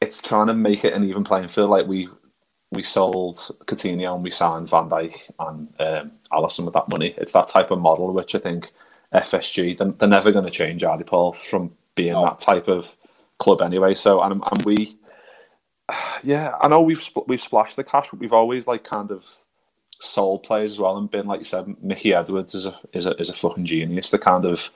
it's 0.00 0.20
trying 0.20 0.48
to 0.48 0.54
make 0.54 0.84
it 0.84 0.92
an 0.92 1.04
even 1.04 1.24
playing 1.24 1.48
field. 1.48 1.70
Like 1.70 1.86
we 1.86 2.08
we 2.70 2.82
sold 2.82 3.36
Coutinho 3.66 4.14
and 4.14 4.24
we 4.24 4.30
signed 4.30 4.68
Van 4.68 4.88
Dijk 4.88 5.30
and 5.38 5.68
um, 5.80 6.12
Alisson 6.32 6.64
with 6.64 6.74
that 6.74 6.88
money. 6.88 7.14
It's 7.16 7.32
that 7.32 7.48
type 7.48 7.70
of 7.70 7.78
model 7.78 8.12
which 8.12 8.34
I 8.34 8.38
think 8.38 8.72
FSG, 9.12 9.78
they're, 9.78 9.92
they're 9.92 10.08
never 10.08 10.32
going 10.32 10.44
to 10.44 10.50
change, 10.50 10.82
Ardy 10.82 11.04
Paul, 11.04 11.32
from 11.32 11.72
being 11.94 12.14
that 12.14 12.40
type 12.40 12.68
of 12.68 12.96
club 13.38 13.62
anyway. 13.62 13.94
So, 13.94 14.20
and, 14.20 14.42
and 14.50 14.62
we, 14.64 14.96
yeah, 16.22 16.54
I 16.60 16.68
know 16.68 16.80
we've 16.80 17.08
we've 17.26 17.40
splashed 17.40 17.76
the 17.76 17.84
cash, 17.84 18.10
but 18.10 18.18
we've 18.18 18.32
always 18.32 18.66
like 18.66 18.84
kind 18.84 19.10
of 19.10 19.38
soul 20.04 20.38
players 20.38 20.72
as 20.72 20.78
well, 20.78 20.96
and 20.96 21.10
been 21.10 21.26
like 21.26 21.40
you 21.40 21.44
said, 21.44 21.74
Mickey 21.82 22.14
Edwards 22.14 22.54
is 22.54 22.66
a 22.66 22.78
is 22.92 23.06
a 23.06 23.10
is 23.16 23.30
a 23.30 23.34
fucking 23.34 23.66
genius. 23.66 24.10
The 24.10 24.18
kind 24.18 24.44
of 24.44 24.70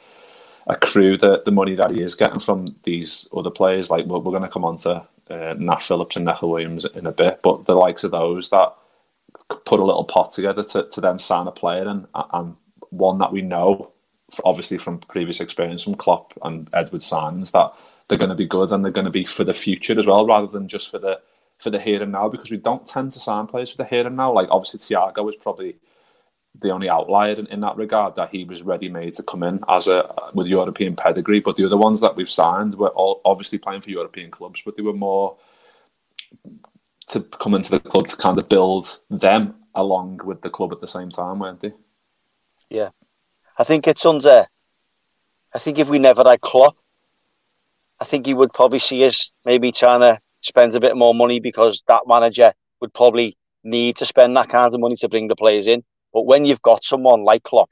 accrue 0.67 1.17
the 1.17 1.43
the 1.45 1.51
money 1.53 1.75
that 1.75 1.91
he 1.91 2.03
is 2.03 2.15
getting 2.15 2.41
from 2.41 2.77
these 2.85 3.29
other 3.37 3.51
players. 3.51 3.91
Like 3.91 4.07
we're, 4.07 4.19
we're 4.19 4.33
going 4.33 4.43
to 4.43 4.49
come 4.49 4.65
on 4.65 4.77
to 4.79 5.07
uh, 5.31 5.55
Nat 5.59 5.83
Phillips 5.83 6.17
and 6.17 6.25
Neco 6.25 6.49
Williams 6.49 6.85
in 6.85 7.07
a 7.07 7.13
bit, 7.13 7.41
but 7.43 7.65
the 7.65 7.75
likes 7.75 8.05
of 8.05 8.11
those 8.11 8.51
that 8.51 8.75
put 9.65 9.81
a 9.81 9.85
little 9.85 10.05
pot 10.05 10.33
together 10.33 10.63
to, 10.65 10.89
to 10.89 11.01
then 11.01 11.19
sign 11.19 11.47
a 11.47 11.53
player 11.53 11.87
and 11.87 12.07
and 12.33 12.57
one 12.91 13.19
that 13.19 13.33
we 13.33 13.43
know, 13.43 13.93
obviously 14.45 14.79
from 14.79 14.99
previous 14.99 15.41
experience 15.41 15.83
from 15.83 15.95
Klopp 15.95 16.33
and 16.43 16.69
Edwards 16.73 17.07
signs 17.07 17.51
that 17.53 17.73
they're 18.09 18.19
going 18.19 18.31
to 18.31 18.35
be 18.35 18.47
good 18.47 18.73
and 18.73 18.85
they're 18.85 18.93
going 18.93 19.05
to 19.05 19.11
be 19.11 19.25
for 19.25 19.45
the 19.45 19.53
future 19.53 19.99
as 19.99 20.07
well, 20.07 20.27
rather 20.27 20.47
than 20.47 20.69
just 20.69 20.91
for 20.91 20.99
the 20.99 21.21
for 21.59 21.71
the 21.71 21.81
here 21.81 22.03
and 22.03 22.13
now 22.13 22.29
because 22.29 22.51
we 22.51 22.57
don't 22.57 22.87
tend 22.87 23.13
to 23.13 23.19
sign 23.19 23.47
players 23.47 23.71
for 23.71 23.77
the 23.77 23.85
here 23.85 24.07
and 24.07 24.17
now. 24.17 24.33
Like 24.33 24.49
obviously 24.51 24.79
Thiago 24.81 25.25
was 25.25 25.37
probably 25.37 25.77
the 26.61 26.71
only 26.71 26.89
outlier 26.89 27.35
in, 27.35 27.47
in 27.49 27.61
that 27.61 27.77
regard 27.77 28.17
that 28.17 28.31
he 28.31 28.45
was 28.45 28.63
ready 28.63 28.89
made 28.89 29.15
to 29.15 29.23
come 29.23 29.43
in 29.43 29.63
as 29.69 29.87
a 29.87 30.13
with 30.35 30.47
European 30.47 30.97
pedigree. 30.97 31.41
But 31.41 31.57
the 31.57 31.65
other 31.65 31.77
ones 31.77 32.01
that 32.01 32.17
we've 32.17 32.31
signed 32.31 32.75
were 32.75 32.89
all 32.91 33.21
obviously 33.25 33.59
playing 33.59 33.83
for 33.83 33.91
European 33.91 34.31
clubs, 34.31 34.63
but 34.65 34.77
they 34.77 34.83
were 34.83 34.93
more 34.93 35.37
to 37.09 37.21
come 37.21 37.55
into 37.55 37.71
the 37.71 37.81
club 37.81 38.07
to 38.07 38.17
kind 38.17 38.39
of 38.39 38.49
build 38.49 38.99
them 39.11 39.55
along 39.75 40.21
with 40.25 40.43
the 40.43 40.51
club 40.51 40.73
at 40.73 40.81
the 40.81 40.87
same 40.87 41.11
time, 41.11 41.39
weren't 41.39 41.61
they? 41.61 41.73
Yeah, 42.69 42.91
I 43.57 43.65
think 43.65 43.87
it's 43.87 44.05
under. 44.05 44.47
I 45.55 45.59
think 45.59 45.79
if 45.79 45.89
we 45.89 45.99
never 45.99 46.23
had 46.25 46.41
Klopp, 46.41 46.75
I 48.01 48.05
think 48.05 48.27
he 48.27 48.35
would 48.35 48.53
probably 48.53 48.79
see 48.79 49.05
us 49.05 49.33
maybe 49.45 49.73
trying 49.73 50.01
to 50.01 50.21
spends 50.41 50.75
a 50.75 50.81
bit 50.81 50.97
more 50.97 51.15
money 51.15 51.41
because 51.41 51.83
that 51.89 52.03
manager 52.07 52.53
would 52.81 52.93
probably 52.95 53.37
need 53.65 53.97
to 53.97 54.07
spend 54.07 54.37
that 54.37 54.49
kind 54.49 54.73
of 54.73 54.81
money 54.81 54.97
to 54.97 55.09
bring 55.09 55.29
the 55.29 55.37
players 55.37 55.67
in. 55.67 55.83
But 56.13 56.27
when 56.27 56.45
you've 56.45 56.63
got 56.63 56.85
someone 56.85 57.25
like 57.25 57.43
Klopp, 57.43 57.71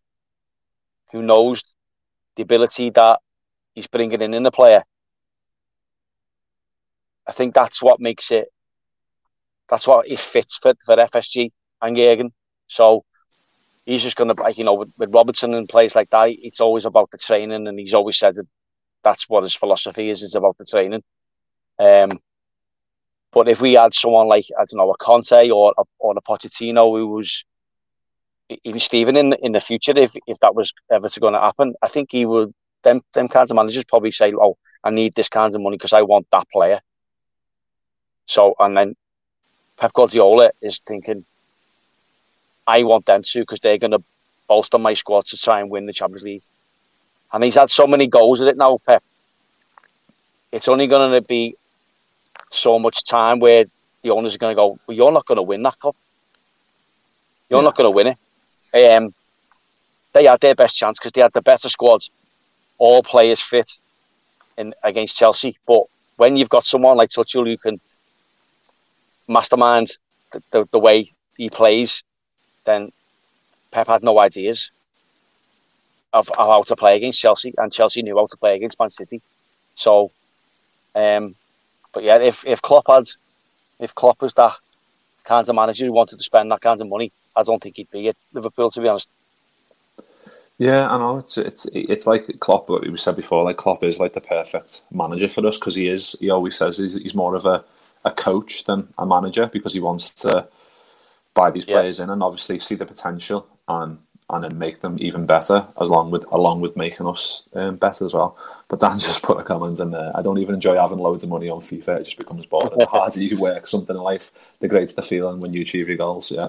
who 1.12 1.22
knows 1.22 1.62
the 2.36 2.42
ability 2.42 2.90
that 2.90 3.20
he's 3.74 3.86
bringing 3.86 4.20
in 4.20 4.34
in 4.34 4.42
the 4.42 4.50
player, 4.50 4.82
I 7.26 7.32
think 7.32 7.54
that's 7.54 7.82
what 7.82 8.00
makes 8.00 8.30
it. 8.30 8.48
That's 9.68 9.86
what 9.86 10.08
it 10.08 10.18
fits 10.18 10.58
for 10.58 10.74
for 10.84 10.96
FSG 10.96 11.50
and 11.82 11.96
Jurgen. 11.96 12.32
So 12.68 13.04
he's 13.84 14.02
just 14.02 14.16
going 14.16 14.34
to, 14.34 14.40
like 14.40 14.58
you 14.58 14.64
know, 14.64 14.74
with, 14.74 14.92
with 14.96 15.14
Robertson 15.14 15.54
and 15.54 15.68
players 15.68 15.96
like 15.96 16.10
that, 16.10 16.28
it's 16.30 16.60
always 16.60 16.84
about 16.84 17.10
the 17.10 17.18
training, 17.18 17.66
and 17.66 17.78
he's 17.78 17.94
always 17.94 18.18
said 18.18 18.34
that 18.34 18.46
that's 19.02 19.28
what 19.28 19.42
his 19.42 19.54
philosophy 19.54 20.10
is. 20.10 20.22
It's 20.22 20.34
about 20.34 20.58
the 20.58 20.64
training. 20.64 21.02
Um, 21.78 22.20
but 23.36 23.48
if 23.48 23.60
we 23.60 23.74
had 23.74 23.92
someone 23.92 24.28
like 24.28 24.46
I 24.58 24.64
don't 24.64 24.78
know 24.78 24.90
a 24.90 24.96
Conte 24.96 25.50
or 25.50 25.74
a, 25.76 25.82
or 25.98 26.14
a 26.16 26.22
Pochettino 26.22 26.96
who 26.96 27.08
was 27.08 27.44
even 28.64 28.80
Stephen 28.80 29.14
in 29.14 29.34
in 29.42 29.52
the 29.52 29.60
future, 29.60 29.92
if 29.94 30.14
if 30.26 30.38
that 30.38 30.54
was 30.54 30.72
ever 30.90 31.10
to 31.10 31.20
going 31.20 31.34
to 31.34 31.40
happen, 31.40 31.74
I 31.82 31.88
think 31.88 32.12
he 32.12 32.24
would. 32.24 32.54
Them 32.82 33.02
them 33.12 33.28
kinds 33.28 33.50
of 33.50 33.56
managers 33.56 33.84
probably 33.84 34.10
say, 34.10 34.32
"Oh, 34.32 34.56
I 34.82 34.88
need 34.88 35.12
this 35.14 35.28
kind 35.28 35.54
of 35.54 35.60
money 35.60 35.76
because 35.76 35.92
I 35.92 36.00
want 36.00 36.26
that 36.30 36.48
player." 36.48 36.80
So 38.24 38.54
and 38.58 38.74
then 38.74 38.96
Pep 39.76 39.92
Guardiola 39.92 40.52
is 40.62 40.80
thinking, 40.80 41.26
"I 42.66 42.84
want 42.84 43.04
them 43.04 43.22
to 43.22 43.40
because 43.40 43.60
they're 43.60 43.84
going 43.84 43.98
to 43.98 44.02
bolster 44.48 44.78
my 44.78 44.94
squad 44.94 45.26
to 45.26 45.36
try 45.36 45.60
and 45.60 45.70
win 45.70 45.84
the 45.84 45.92
Champions 45.92 46.22
League." 46.22 46.48
And 47.34 47.44
he's 47.44 47.56
had 47.56 47.70
so 47.70 47.86
many 47.86 48.06
goals 48.06 48.40
at 48.40 48.48
it 48.48 48.56
now, 48.56 48.78
Pep. 48.86 49.04
It's 50.52 50.68
only 50.68 50.86
going 50.86 51.12
to 51.12 51.20
be 51.20 51.54
so 52.50 52.78
much 52.78 53.04
time 53.04 53.38
where 53.38 53.64
the 54.02 54.10
owners 54.10 54.34
are 54.34 54.38
going 54.38 54.52
to 54.52 54.56
go, 54.56 54.78
well, 54.86 54.96
you're 54.96 55.12
not 55.12 55.26
going 55.26 55.36
to 55.36 55.42
win 55.42 55.62
that 55.62 55.78
cup. 55.80 55.96
You're 57.48 57.60
yeah. 57.60 57.64
not 57.64 57.76
going 57.76 57.86
to 57.86 57.90
win 57.90 58.06
it. 58.08 58.18
Um, 58.74 59.14
they 60.12 60.24
had 60.24 60.40
their 60.40 60.54
best 60.54 60.76
chance 60.76 60.98
because 60.98 61.12
they 61.12 61.20
had 61.20 61.32
the 61.32 61.42
better 61.42 61.68
squads, 61.68 62.10
all 62.78 63.02
players 63.02 63.40
fit 63.40 63.78
in 64.56 64.74
against 64.82 65.16
Chelsea. 65.16 65.58
But 65.66 65.82
when 66.16 66.36
you've 66.36 66.48
got 66.48 66.64
someone 66.64 66.96
like 66.96 67.10
Tuchel 67.10 67.46
who 67.46 67.56
can 67.56 67.80
mastermind 69.28 69.92
the, 70.32 70.42
the, 70.50 70.68
the 70.72 70.78
way 70.78 71.10
he 71.36 71.50
plays, 71.50 72.02
then 72.64 72.92
Pep 73.70 73.88
had 73.88 74.02
no 74.02 74.18
ideas 74.18 74.70
of, 76.12 76.30
of, 76.30 76.36
how 76.48 76.62
to 76.62 76.76
play 76.76 76.96
against 76.96 77.20
Chelsea, 77.20 77.52
and 77.58 77.72
Chelsea 77.72 78.02
knew 78.02 78.16
how 78.16 78.26
to 78.26 78.36
play 78.36 78.56
against 78.56 78.78
Man 78.78 78.90
City. 78.90 79.20
So 79.74 80.10
um, 80.94 81.34
but 81.92 82.02
yeah, 82.02 82.18
if 82.18 82.46
if 82.46 82.62
Klopp 82.62 82.84
had, 82.88 83.04
if 83.78 83.94
Klopp 83.94 84.22
was 84.22 84.34
that 84.34 84.52
kind 85.24 85.48
of 85.48 85.54
manager 85.54 85.84
who 85.84 85.92
wanted 85.92 86.18
to 86.18 86.24
spend 86.24 86.50
that 86.50 86.60
kind 86.60 86.80
of 86.80 86.88
money, 86.88 87.12
I 87.34 87.42
don't 87.42 87.62
think 87.62 87.76
he'd 87.76 87.90
be 87.90 88.08
at 88.08 88.16
Liverpool. 88.32 88.70
To 88.70 88.80
be 88.80 88.88
honest. 88.88 89.10
Yeah, 90.58 90.88
I 90.88 90.96
know 90.96 91.18
it's 91.18 91.36
it's 91.36 91.66
it's 91.72 92.06
like 92.06 92.40
Klopp. 92.40 92.68
What 92.68 92.82
we 92.82 92.96
said 92.96 93.16
before, 93.16 93.44
like 93.44 93.58
Klopp 93.58 93.84
is 93.84 94.00
like 94.00 94.14
the 94.14 94.20
perfect 94.20 94.82
manager 94.90 95.28
for 95.28 95.46
us 95.46 95.58
because 95.58 95.74
he 95.74 95.88
is. 95.88 96.16
He 96.18 96.30
always 96.30 96.56
says 96.56 96.78
he's, 96.78 96.94
he's 96.94 97.14
more 97.14 97.34
of 97.34 97.44
a, 97.44 97.64
a 98.04 98.10
coach 98.10 98.64
than 98.64 98.88
a 98.96 99.04
manager 99.04 99.46
because 99.46 99.74
he 99.74 99.80
wants 99.80 100.10
to 100.14 100.48
buy 101.34 101.50
these 101.50 101.66
players 101.66 101.98
yeah. 101.98 102.04
in 102.04 102.10
and 102.10 102.22
obviously 102.22 102.58
see 102.58 102.74
the 102.74 102.86
potential 102.86 103.46
and 103.68 103.98
and 104.30 104.42
then 104.42 104.58
make 104.58 104.80
them 104.80 104.96
even 104.98 105.24
better, 105.24 105.66
as 105.80 105.88
long 105.88 106.10
with 106.10 106.24
along 106.32 106.60
with 106.60 106.76
making 106.76 107.06
us 107.06 107.48
um, 107.54 107.76
better 107.76 108.04
as 108.04 108.12
well. 108.14 108.36
But 108.68 108.80
Dan 108.80 108.98
just 108.98 109.22
put 109.22 109.38
a 109.38 109.44
comment 109.44 109.78
in 109.78 109.90
there. 109.90 110.12
I 110.14 110.22
don't 110.22 110.38
even 110.38 110.54
enjoy 110.54 110.76
having 110.76 110.98
loads 110.98 111.22
of 111.22 111.30
money 111.30 111.48
on 111.48 111.60
FIFA. 111.60 112.00
It 112.00 112.04
just 112.04 112.18
becomes 112.18 112.46
boring. 112.46 112.76
the 112.76 112.86
harder 112.86 113.22
you 113.22 113.38
work 113.38 113.66
something 113.66 113.94
in 113.94 114.02
life, 114.02 114.32
the 114.60 114.68
greater 114.68 114.94
the 114.94 115.02
feeling 115.02 115.40
when 115.40 115.52
you 115.52 115.62
achieve 115.62 115.88
your 115.88 115.96
goals. 115.96 116.30
Yeah, 116.30 116.48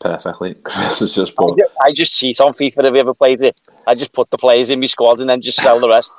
perfectly. 0.00 0.54
Chris 0.64 1.00
has 1.00 1.14
just 1.14 1.34
put. 1.34 1.58
I 1.82 1.92
just 1.92 2.18
cheat 2.18 2.40
on 2.40 2.52
FIFA. 2.52 2.84
Have 2.84 2.94
you 2.94 3.00
ever 3.00 3.14
played 3.14 3.40
it? 3.40 3.58
I 3.86 3.94
just 3.94 4.12
put 4.12 4.28
the 4.28 4.38
players 4.38 4.68
in 4.68 4.80
my 4.80 4.86
squad 4.86 5.20
and 5.20 5.30
then 5.30 5.40
just 5.40 5.62
sell 5.62 5.80
the 5.80 5.88
rest, 5.88 6.12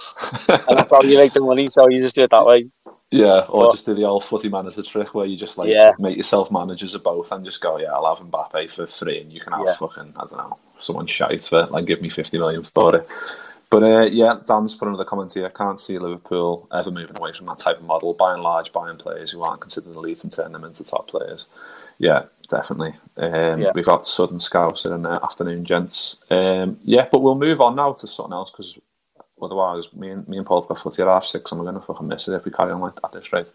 and 0.50 0.78
that's 0.78 0.92
how 0.92 1.04
you 1.04 1.18
make 1.18 1.34
the 1.34 1.42
money. 1.42 1.70
So 1.70 1.88
you 1.88 2.00
just 2.00 2.16
do 2.16 2.24
it 2.24 2.32
that 2.32 2.46
way. 2.46 2.68
Yeah, 3.12 3.46
or 3.50 3.66
but, 3.66 3.72
just 3.72 3.88
do 3.88 3.96
the 3.96 4.04
old 4.04 4.24
footy 4.24 4.50
manager 4.50 4.84
trick 4.84 5.16
where 5.16 5.26
you 5.26 5.36
just 5.36 5.58
like 5.58 5.68
yeah. 5.68 5.94
make 5.98 6.16
yourself 6.16 6.52
managers 6.52 6.94
of 6.94 7.04
both 7.04 7.32
and 7.32 7.44
just 7.44 7.60
go, 7.60 7.80
yeah, 7.80 7.92
I'll 7.92 8.16
have 8.16 8.24
Mbappe 8.24 8.72
for 8.72 8.86
free 8.86 9.22
and 9.22 9.34
you 9.34 9.42
can 9.42 9.54
have 9.54 9.66
yeah. 9.66 9.74
fucking, 9.74 10.14
I 10.16 10.20
don't 10.20 10.38
know, 10.38 10.60
someone 10.80 11.08
shite 11.08 11.44
for 11.44 11.64
it, 11.64 11.72
like 11.72 11.86
give 11.86 12.02
me 12.02 12.10
50 12.10 12.38
million 12.38 12.64
for 12.64 12.96
it. 12.96 13.08
But 13.70 13.84
uh, 13.84 14.10
yeah, 14.12 14.40
Dan's 14.46 14.74
put 14.74 14.88
another 14.88 15.06
comment 15.06 15.34
here. 15.34 15.46
I 15.46 15.50
can't 15.50 15.80
see 15.80 16.00
Liverpool 16.00 16.68
ever 16.74 16.90
moving 16.90 17.18
away 17.18 17.34
from 17.34 17.46
that 17.48 17.60
type 17.60 17.78
of 17.78 17.84
model. 17.84 18.14
By 18.16 18.34
and 18.34 18.42
large, 18.42 18.72
buying 18.72 18.98
players 18.98 19.30
who 19.30 19.42
aren't 19.44 19.62
considered 19.62 19.96
elite 19.96 20.24
and 20.24 20.32
turning 20.32 20.54
them 20.54 20.64
into 20.64 20.84
top 20.84 21.08
players. 21.08 21.46
Yeah, 22.00 22.24
definitely. 22.48 22.96
Um, 23.18 23.62
yeah. 23.62 23.72
We've 23.76 23.86
got 23.86 24.08
Southern 24.08 24.40
Scouts 24.40 24.86
and 24.86 25.06
uh, 25.06 25.20
afternoon 25.22 25.66
gents. 25.66 26.24
Um, 26.32 26.80
yeah, 26.84 27.08
but 27.12 27.22
we'll 27.22 27.36
move 27.36 27.62
on 27.62 27.76
now 27.76 27.94
to 27.94 28.08
something 28.08 28.34
else 28.34 28.50
because 28.50 28.80
otherwise, 29.40 29.94
me 29.94 30.10
and 30.10 30.28
me 30.28 30.38
and 30.38 30.48
Paul 30.48 30.62
have 30.62 30.70
got 30.70 30.80
footy 30.80 31.04
at 31.04 31.08
half 31.08 31.26
six, 31.26 31.52
and 31.52 31.60
we're 31.60 31.70
going 31.70 31.80
to 31.80 31.86
fucking 31.86 32.08
miss 32.08 32.28
it 32.28 32.34
if 32.34 32.46
we 32.46 32.52
carry 32.52 32.72
on 32.72 32.82
like 32.82 32.98
at 33.04 33.12
this 33.12 33.32
rate. 33.32 33.52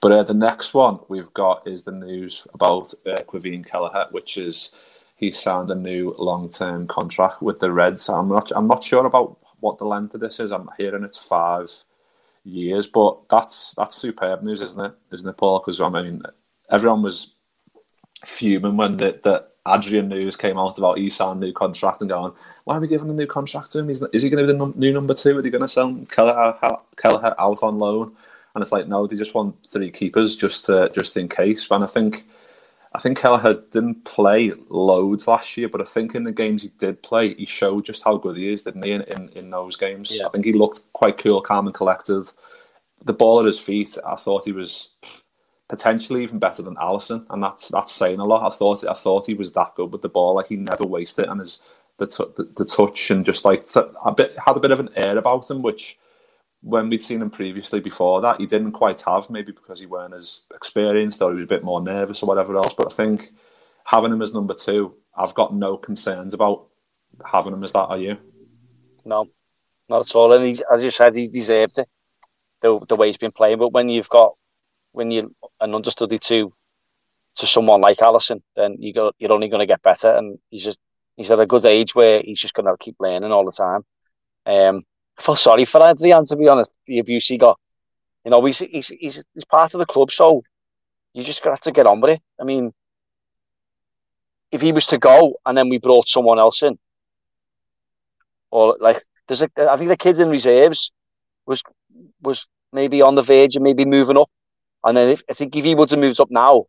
But 0.00 0.12
uh, 0.12 0.22
the 0.22 0.34
next 0.34 0.72
one 0.72 1.00
we've 1.08 1.32
got 1.34 1.66
is 1.66 1.82
the 1.82 1.92
news 1.92 2.46
about 2.54 2.94
uh, 3.06 3.22
Caoimhín 3.22 3.66
Kelleher, 3.66 4.06
which 4.12 4.38
is 4.38 4.70
he 5.18 5.32
signed 5.32 5.70
a 5.70 5.74
new 5.74 6.14
long-term 6.16 6.86
contract 6.86 7.42
with 7.42 7.58
the 7.58 7.70
Reds. 7.72 8.08
I'm 8.08 8.28
not 8.28 8.52
I'm 8.54 8.68
not 8.68 8.84
sure 8.84 9.04
about 9.04 9.36
what 9.60 9.78
the 9.78 9.84
length 9.84 10.14
of 10.14 10.20
this 10.20 10.40
is. 10.40 10.52
I'm 10.52 10.70
hearing 10.78 11.04
it's 11.04 11.18
five 11.18 11.70
years, 12.44 12.86
but 12.86 13.28
that's 13.28 13.74
that's 13.76 13.96
superb 13.96 14.42
news, 14.42 14.60
isn't 14.60 14.80
it? 14.80 14.94
Isn't 15.12 15.28
it, 15.28 15.36
Paul? 15.36 15.58
Because 15.58 15.80
I 15.80 15.88
mean, 15.88 16.22
everyone 16.70 17.02
was 17.02 17.34
fuming 18.24 18.76
when 18.76 18.96
the, 18.96 19.20
the 19.22 19.44
Adrian 19.66 20.08
news 20.08 20.36
came 20.36 20.56
out 20.56 20.78
about 20.78 20.98
Isan 20.98 21.40
new 21.40 21.52
contract 21.52 22.00
and 22.00 22.10
going, 22.10 22.32
why 22.64 22.76
are 22.76 22.80
we 22.80 22.88
giving 22.88 23.10
a 23.10 23.12
new 23.12 23.26
contract 23.26 23.72
to 23.72 23.80
him? 23.80 23.88
He's, 23.88 24.00
is 24.12 24.22
he 24.22 24.30
going 24.30 24.44
to 24.44 24.46
be 24.46 24.52
the 24.52 24.58
num- 24.58 24.74
new 24.76 24.92
number 24.92 25.14
two? 25.14 25.36
Are 25.36 25.42
they 25.42 25.50
going 25.50 25.62
to 25.62 25.68
sell 25.68 25.94
Kelleher, 26.10 26.56
Kelleher 26.96 27.34
out 27.38 27.62
on 27.62 27.78
loan? 27.78 28.14
And 28.54 28.62
it's 28.62 28.72
like, 28.72 28.88
no, 28.88 29.06
they 29.06 29.16
just 29.16 29.34
want 29.34 29.56
three 29.70 29.90
keepers 29.90 30.36
just 30.36 30.64
to, 30.66 30.90
just 30.90 31.16
in 31.16 31.28
case. 31.28 31.70
And 31.70 31.84
I 31.84 31.86
think 31.86 32.24
I 32.92 33.00
think 33.00 33.18
Kelleher 33.18 33.62
didn't 33.70 34.04
play 34.04 34.52
loads 34.68 35.28
last 35.28 35.56
year, 35.56 35.68
but 35.68 35.80
I 35.80 35.84
think 35.84 36.14
in 36.14 36.24
the 36.24 36.32
games 36.32 36.62
he 36.62 36.70
did 36.78 37.02
play, 37.02 37.34
he 37.34 37.44
showed 37.44 37.84
just 37.84 38.02
how 38.02 38.16
good 38.16 38.36
he 38.36 38.50
is, 38.50 38.62
didn't 38.62 38.84
he, 38.84 38.92
in, 38.92 39.02
in, 39.02 39.28
in 39.30 39.50
those 39.50 39.76
games? 39.76 40.16
Yeah. 40.16 40.26
I 40.26 40.30
think 40.30 40.46
he 40.46 40.52
looked 40.52 40.90
quite 40.94 41.18
cool, 41.18 41.40
calm 41.42 41.66
and 41.66 41.74
collected. 41.74 42.30
The 43.04 43.12
ball 43.12 43.40
at 43.40 43.46
his 43.46 43.58
feet, 43.58 43.96
I 44.06 44.16
thought 44.16 44.46
he 44.46 44.52
was 44.52 44.90
potentially 45.68 46.22
even 46.22 46.38
better 46.38 46.62
than 46.62 46.76
Alisson, 46.76 47.26
and 47.30 47.42
that's 47.42 47.68
that's 47.68 47.92
saying 47.92 48.20
a 48.20 48.24
lot. 48.24 48.50
I 48.50 48.56
thought 48.56 48.84
I 48.84 48.94
thought 48.94 49.26
he 49.26 49.34
was 49.34 49.52
that 49.52 49.74
good 49.74 49.92
with 49.92 50.02
the 50.02 50.08
ball, 50.08 50.34
like 50.34 50.48
he 50.48 50.56
never 50.56 50.84
wasted 50.84 51.26
it, 51.26 51.30
and 51.30 51.40
his 51.40 51.60
the, 51.98 52.06
t- 52.06 52.24
the, 52.36 52.44
the 52.56 52.64
touch 52.64 53.10
and 53.10 53.24
just 53.24 53.44
like 53.44 53.68
a 54.04 54.12
bit 54.12 54.36
had 54.44 54.56
a 54.56 54.60
bit 54.60 54.70
of 54.70 54.80
an 54.80 54.88
air 54.96 55.18
about 55.18 55.50
him, 55.50 55.62
which 55.62 55.98
when 56.60 56.88
we'd 56.88 57.02
seen 57.02 57.22
him 57.22 57.30
previously 57.30 57.80
before 57.80 58.20
that, 58.20 58.40
he 58.40 58.46
didn't 58.46 58.72
quite 58.72 59.00
have, 59.02 59.30
maybe 59.30 59.52
because 59.52 59.80
he 59.80 59.86
weren't 59.86 60.14
as 60.14 60.42
experienced 60.54 61.22
or 61.22 61.30
he 61.30 61.36
was 61.36 61.44
a 61.44 61.48
bit 61.48 61.64
more 61.64 61.80
nervous 61.80 62.22
or 62.22 62.26
whatever 62.26 62.56
else. 62.56 62.74
But 62.74 62.92
I 62.92 62.94
think 62.94 63.32
having 63.84 64.12
him 64.12 64.22
as 64.22 64.34
number 64.34 64.54
two, 64.54 64.94
I've 65.16 65.34
got 65.34 65.54
no 65.54 65.76
concerns 65.76 66.34
about 66.34 66.66
having 67.24 67.52
him 67.52 67.64
as 67.64 67.72
that. 67.72 67.86
Are 67.86 67.98
you? 67.98 68.16
No, 69.04 69.26
not 69.88 70.08
at 70.08 70.14
all. 70.14 70.32
And 70.32 70.44
he's, 70.44 70.60
as 70.72 70.82
you 70.82 70.90
said, 70.90 71.14
he's 71.14 71.30
deserved 71.30 71.78
it 71.78 71.88
the, 72.60 72.78
the 72.88 72.96
way 72.96 73.06
he's 73.06 73.18
been 73.18 73.32
playing. 73.32 73.58
But 73.58 73.72
when 73.72 73.88
you've 73.88 74.08
got 74.08 74.34
when 74.92 75.10
you're 75.10 75.28
an 75.60 75.74
understudy 75.74 76.18
to 76.18 76.52
to 77.36 77.46
someone 77.46 77.80
like 77.80 77.98
Alisson, 77.98 78.40
then 78.56 78.76
you 78.80 78.92
go, 78.92 79.12
you're 79.18 79.32
only 79.32 79.48
going 79.48 79.60
to 79.60 79.66
get 79.66 79.82
better. 79.82 80.10
And 80.10 80.38
he's 80.50 80.64
just 80.64 80.80
he's 81.16 81.30
at 81.30 81.40
a 81.40 81.46
good 81.46 81.64
age 81.64 81.94
where 81.94 82.20
he's 82.24 82.40
just 82.40 82.54
going 82.54 82.66
to 82.66 82.76
keep 82.78 82.96
learning 82.98 83.30
all 83.30 83.44
the 83.44 83.52
time. 83.52 83.84
Um, 84.46 84.82
I 85.18 85.22
feel 85.22 85.36
sorry 85.36 85.64
for 85.64 85.82
Adrian 85.82 86.24
to 86.26 86.36
be 86.36 86.48
honest. 86.48 86.72
The 86.86 86.98
abuse 87.00 87.26
he 87.26 87.38
got, 87.38 87.58
you 88.24 88.30
know, 88.30 88.44
he's 88.44 88.58
he's 88.60 88.88
he's, 88.88 89.24
he's 89.34 89.44
part 89.44 89.74
of 89.74 89.80
the 89.80 89.86
club, 89.86 90.10
so 90.12 90.42
you 91.12 91.22
just 91.22 91.42
got 91.42 91.60
to 91.62 91.72
get 91.72 91.86
on 91.86 92.00
with 92.00 92.12
it. 92.12 92.22
I 92.40 92.44
mean, 92.44 92.72
if 94.52 94.60
he 94.60 94.72
was 94.72 94.86
to 94.86 94.98
go 94.98 95.34
and 95.44 95.56
then 95.56 95.68
we 95.68 95.78
brought 95.78 96.08
someone 96.08 96.38
else 96.38 96.62
in, 96.62 96.78
or 98.50 98.76
like 98.80 99.02
there's 99.26 99.42
a, 99.42 99.50
I 99.58 99.76
think 99.76 99.88
the 99.88 99.96
kids 99.96 100.20
in 100.20 100.30
reserves 100.30 100.92
was 101.46 101.62
was 102.22 102.46
maybe 102.72 103.02
on 103.02 103.14
the 103.14 103.22
verge 103.22 103.56
of 103.56 103.62
maybe 103.62 103.84
moving 103.84 104.16
up, 104.18 104.30
and 104.84 104.96
then 104.96 105.08
if, 105.08 105.22
I 105.28 105.34
think 105.34 105.56
if 105.56 105.64
he 105.64 105.74
would 105.74 105.90
have 105.90 105.98
moved 105.98 106.20
up 106.20 106.30
now, 106.30 106.66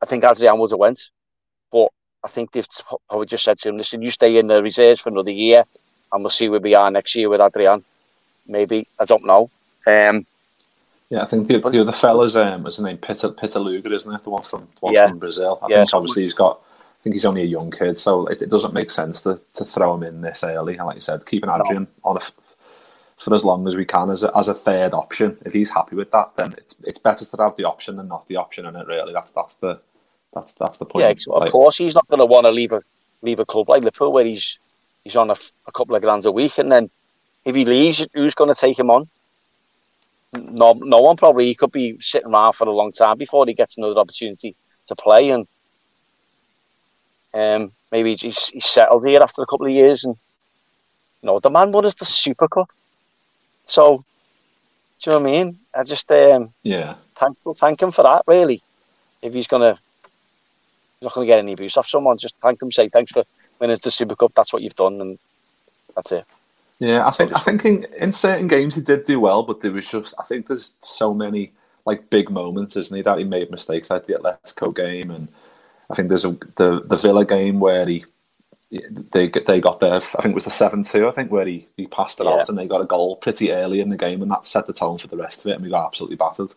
I 0.00 0.06
think 0.06 0.24
Adrian 0.24 0.58
would 0.58 0.70
have 0.70 0.78
went. 0.78 1.10
But 1.72 1.88
I 2.22 2.28
think 2.28 2.52
they've 2.52 2.68
probably 3.08 3.26
just 3.26 3.44
said 3.44 3.58
to 3.58 3.68
him, 3.68 3.78
"Listen, 3.78 4.02
you 4.02 4.10
stay 4.10 4.36
in 4.36 4.46
the 4.46 4.62
reserves 4.62 5.00
for 5.00 5.08
another 5.08 5.32
year, 5.32 5.64
and 6.14 6.22
we'll 6.22 6.30
see 6.30 6.48
where 6.48 6.60
we 6.60 6.74
are 6.74 6.90
next 6.90 7.14
year 7.14 7.28
with 7.28 7.40
Adrian. 7.40 7.84
Maybe 8.46 8.86
I 8.98 9.04
don't 9.04 9.26
know. 9.26 9.50
Um, 9.86 10.26
yeah, 11.10 11.22
I 11.22 11.26
think 11.26 11.48
the, 11.48 11.58
the 11.58 11.80
other 11.80 11.92
fella's 11.92 12.36
um, 12.36 12.62
what's 12.62 12.76
his 12.76 12.84
name 12.84 12.98
Peter 12.98 13.28
Pitaluga, 13.28 13.90
isn't 13.90 14.14
it? 14.14 14.24
The 14.24 14.30
one 14.30 14.42
from 14.42 14.62
the 14.62 14.80
one 14.80 14.94
yeah. 14.94 15.08
from 15.08 15.18
Brazil. 15.18 15.58
I 15.62 15.66
yeah, 15.68 15.76
think 15.78 15.94
obviously 15.94 16.22
he's 16.22 16.34
got. 16.34 16.60
I 16.60 17.02
think 17.04 17.14
he's 17.14 17.26
only 17.26 17.42
a 17.42 17.46
young 17.46 17.70
kid, 17.70 17.98
so 17.98 18.26
it, 18.28 18.40
it, 18.40 18.48
doesn't 18.48 18.72
make 18.72 18.88
sense 18.88 19.20
to, 19.22 19.38
to 19.52 19.64
throw 19.66 19.92
him 19.94 20.04
in 20.04 20.22
this 20.22 20.42
early. 20.42 20.78
And 20.78 20.86
like 20.86 20.94
you 20.94 21.02
said, 21.02 21.26
keeping 21.26 21.50
Adrian 21.50 21.82
no. 21.82 22.10
on 22.10 22.16
a, 22.16 22.20
for 23.18 23.34
as 23.34 23.44
long 23.44 23.68
as 23.68 23.76
we 23.76 23.84
can 23.84 24.08
as 24.08 24.22
a, 24.22 24.34
as 24.34 24.48
a 24.48 24.54
third 24.54 24.94
option. 24.94 25.36
If 25.44 25.52
he's 25.52 25.68
happy 25.68 25.96
with 25.96 26.10
that, 26.12 26.34
then 26.36 26.54
it's 26.56 26.76
it's 26.84 26.98
better 26.98 27.26
to 27.26 27.36
have 27.42 27.56
the 27.56 27.64
option 27.64 27.96
than 27.96 28.08
not 28.08 28.26
the 28.28 28.36
option. 28.36 28.64
And 28.64 28.76
it 28.76 28.86
really 28.86 29.12
that's 29.12 29.32
that's 29.32 29.54
the 29.54 29.80
that's 30.32 30.52
that's 30.52 30.78
the 30.78 30.86
point. 30.86 31.04
Yeah, 31.04 31.34
of 31.34 31.42
like, 31.42 31.52
course 31.52 31.76
he's 31.76 31.94
not 31.94 32.08
going 32.08 32.20
to 32.20 32.26
want 32.26 32.46
to 32.46 32.52
leave 32.52 32.72
a 32.72 32.80
leave 33.20 33.40
a 33.40 33.44
club 33.44 33.68
like 33.68 33.82
Liverpool 33.82 34.12
where 34.12 34.24
he's 34.24 34.58
he's 35.04 35.16
on 35.16 35.30
a, 35.30 35.36
a 35.66 35.72
couple 35.72 35.94
of 35.94 36.02
grand 36.02 36.24
a 36.26 36.32
week, 36.32 36.58
and 36.58 36.72
then 36.72 36.90
if 37.44 37.54
he 37.54 37.64
leaves, 37.64 38.06
who's 38.14 38.34
going 38.34 38.52
to 38.52 38.58
take 38.58 38.78
him 38.78 38.90
on? 38.90 39.08
No, 40.32 40.72
no 40.72 41.00
one 41.00 41.16
probably. 41.16 41.46
He 41.46 41.54
could 41.54 41.70
be 41.70 41.98
sitting 42.00 42.32
around 42.32 42.54
for 42.54 42.66
a 42.66 42.72
long 42.72 42.90
time 42.90 43.18
before 43.18 43.46
he 43.46 43.54
gets 43.54 43.78
another 43.78 44.00
opportunity 44.00 44.56
to 44.86 44.96
play, 44.96 45.30
and 45.30 45.46
um, 47.32 47.72
maybe 47.92 48.16
he's, 48.16 48.48
he's 48.48 48.64
settled 48.64 49.06
here 49.06 49.22
after 49.22 49.42
a 49.42 49.46
couple 49.46 49.66
of 49.66 49.72
years. 49.72 50.04
And 50.04 50.16
you 51.22 51.26
know, 51.28 51.38
the 51.38 51.50
man 51.50 51.70
won 51.70 51.84
us 51.84 51.94
the 51.94 52.04
Super 52.04 52.48
Cup, 52.48 52.68
so 53.66 54.04
do 55.00 55.10
you 55.10 55.16
know 55.16 55.22
what 55.22 55.28
I 55.28 55.32
mean? 55.32 55.58
I 55.74 55.84
just 55.84 56.10
um, 56.10 56.52
yeah, 56.62 56.96
thankful, 57.14 57.54
thank 57.54 57.80
him 57.80 57.92
for 57.92 58.02
that. 58.02 58.22
Really, 58.26 58.62
if 59.22 59.34
he's 59.34 59.46
gonna, 59.46 59.74
he's 59.74 61.02
not 61.02 61.14
gonna 61.14 61.26
get 61.26 61.38
any 61.38 61.52
abuse 61.52 61.76
off 61.76 61.86
someone, 61.86 62.18
just 62.18 62.34
thank 62.42 62.60
him, 62.60 62.72
say 62.72 62.88
thanks 62.88 63.12
for 63.12 63.24
when 63.58 63.70
it's 63.70 63.84
the 63.84 63.90
Super 63.90 64.16
Cup, 64.16 64.32
that's 64.34 64.52
what 64.52 64.62
you've 64.62 64.76
done, 64.76 65.00
and 65.00 65.18
that's 65.94 66.12
it. 66.12 66.24
Yeah, 66.78 67.06
I 67.06 67.10
think 67.10 67.34
I 67.34 67.40
think 67.40 67.64
in, 67.64 67.86
in 67.98 68.12
certain 68.12 68.48
games 68.48 68.74
he 68.74 68.82
did 68.82 69.04
do 69.04 69.20
well, 69.20 69.42
but 69.42 69.60
there 69.60 69.72
was 69.72 69.88
just 69.88 70.14
I 70.18 70.24
think 70.24 70.48
there's 70.48 70.74
so 70.80 71.14
many 71.14 71.52
like 71.86 72.10
big 72.10 72.30
moments, 72.30 72.76
isn't 72.76 72.96
he, 72.96 73.02
that 73.02 73.18
he 73.18 73.24
made 73.24 73.50
mistakes 73.50 73.90
like 73.90 74.06
the 74.06 74.14
Atletico 74.14 74.74
game, 74.74 75.10
and 75.10 75.28
I 75.90 75.94
think 75.94 76.08
there's 76.08 76.24
a, 76.24 76.36
the 76.56 76.82
the 76.84 76.96
Villa 76.96 77.24
game 77.24 77.60
where 77.60 77.86
he 77.86 78.04
they 79.12 79.28
they 79.28 79.60
got 79.60 79.80
there. 79.80 79.94
I 79.94 80.00
think 80.00 80.32
it 80.32 80.34
was 80.34 80.44
the 80.44 80.50
seven 80.50 80.82
two. 80.82 81.08
I 81.08 81.12
think 81.12 81.30
where 81.30 81.46
he, 81.46 81.68
he 81.76 81.86
passed 81.86 82.18
it 82.20 82.24
yeah. 82.24 82.32
out 82.32 82.48
and 82.48 82.58
they 82.58 82.66
got 82.66 82.80
a 82.80 82.86
goal 82.86 83.16
pretty 83.16 83.52
early 83.52 83.80
in 83.80 83.88
the 83.88 83.96
game, 83.96 84.22
and 84.22 84.30
that 84.30 84.46
set 84.46 84.66
the 84.66 84.72
tone 84.72 84.98
for 84.98 85.06
the 85.06 85.16
rest 85.16 85.40
of 85.40 85.46
it, 85.46 85.54
and 85.54 85.62
we 85.62 85.70
got 85.70 85.86
absolutely 85.86 86.16
battered. 86.16 86.52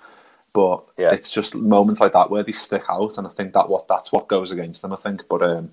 But 0.53 0.83
yeah. 0.97 1.11
it's 1.11 1.31
just 1.31 1.53
moments 1.53 1.99
like 1.99 2.13
that 2.13 2.31
where 2.31 2.43
they 2.43 2.53
stick 2.53 2.85
out, 2.89 3.17
and 3.17 3.27
I 3.27 3.29
think 3.29 3.53
that 3.53 3.69
what 3.69 3.87
that's 3.87 4.11
what 4.11 4.27
goes 4.27 4.51
against 4.51 4.81
them. 4.81 4.93
I 4.93 4.95
think, 4.95 5.27
but 5.29 5.43
um, 5.43 5.71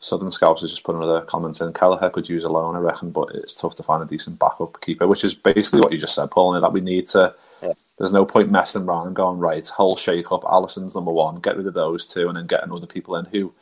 Southern 0.00 0.32
Scouts 0.32 0.62
has 0.62 0.70
just 0.70 0.82
put 0.82 0.96
another 0.96 1.20
comment 1.20 1.60
in. 1.60 1.72
Kelleher 1.74 2.08
could 2.08 2.28
use 2.28 2.44
a 2.44 2.48
loan, 2.48 2.74
I 2.74 2.78
reckon, 2.78 3.10
but 3.10 3.28
it's 3.34 3.54
tough 3.54 3.74
to 3.76 3.82
find 3.82 4.02
a 4.02 4.06
decent 4.06 4.38
backup 4.38 4.80
keeper, 4.80 5.06
which 5.06 5.24
is 5.24 5.34
basically 5.34 5.80
what 5.80 5.92
you 5.92 5.98
just 5.98 6.14
said, 6.14 6.30
Paul, 6.30 6.58
that 6.58 6.72
we 6.72 6.80
need 6.80 7.06
to. 7.08 7.34
Yeah. 7.62 7.74
There's 7.98 8.12
no 8.12 8.24
point 8.24 8.50
messing 8.50 8.84
around 8.84 9.08
and 9.08 9.16
going, 9.16 9.38
right, 9.38 9.66
whole 9.66 9.96
shake 9.96 10.32
up, 10.32 10.42
Alisson's 10.44 10.94
number 10.94 11.12
one, 11.12 11.40
get 11.40 11.58
rid 11.58 11.66
of 11.66 11.74
those 11.74 12.06
two, 12.06 12.28
and 12.28 12.36
then 12.38 12.46
getting 12.46 12.72
other 12.72 12.86
people 12.86 13.14
in 13.16 13.26
who 13.26 13.52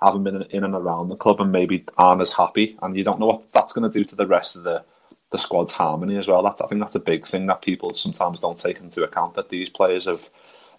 haven't 0.00 0.24
been 0.24 0.42
in 0.50 0.64
and 0.64 0.74
around 0.74 1.10
the 1.10 1.16
club 1.16 1.40
and 1.42 1.52
maybe 1.52 1.84
aren't 1.98 2.22
as 2.22 2.32
happy. 2.32 2.78
And 2.80 2.96
you 2.96 3.04
don't 3.04 3.20
know 3.20 3.26
what 3.26 3.52
that's 3.52 3.74
going 3.74 3.88
to 3.88 3.98
do 3.98 4.02
to 4.04 4.16
the 4.16 4.26
rest 4.26 4.56
of 4.56 4.62
the, 4.62 4.82
the 5.30 5.36
squad's 5.36 5.74
harmony 5.74 6.16
as 6.16 6.26
well. 6.26 6.42
That's, 6.42 6.62
I 6.62 6.66
think 6.68 6.80
that's 6.80 6.94
a 6.94 7.00
big 7.00 7.26
thing 7.26 7.46
that 7.46 7.60
people 7.60 7.92
sometimes 7.92 8.40
don't 8.40 8.58
take 8.58 8.80
into 8.80 9.04
account 9.04 9.34
that 9.34 9.50
these 9.50 9.68
players 9.68 10.06
have 10.06 10.30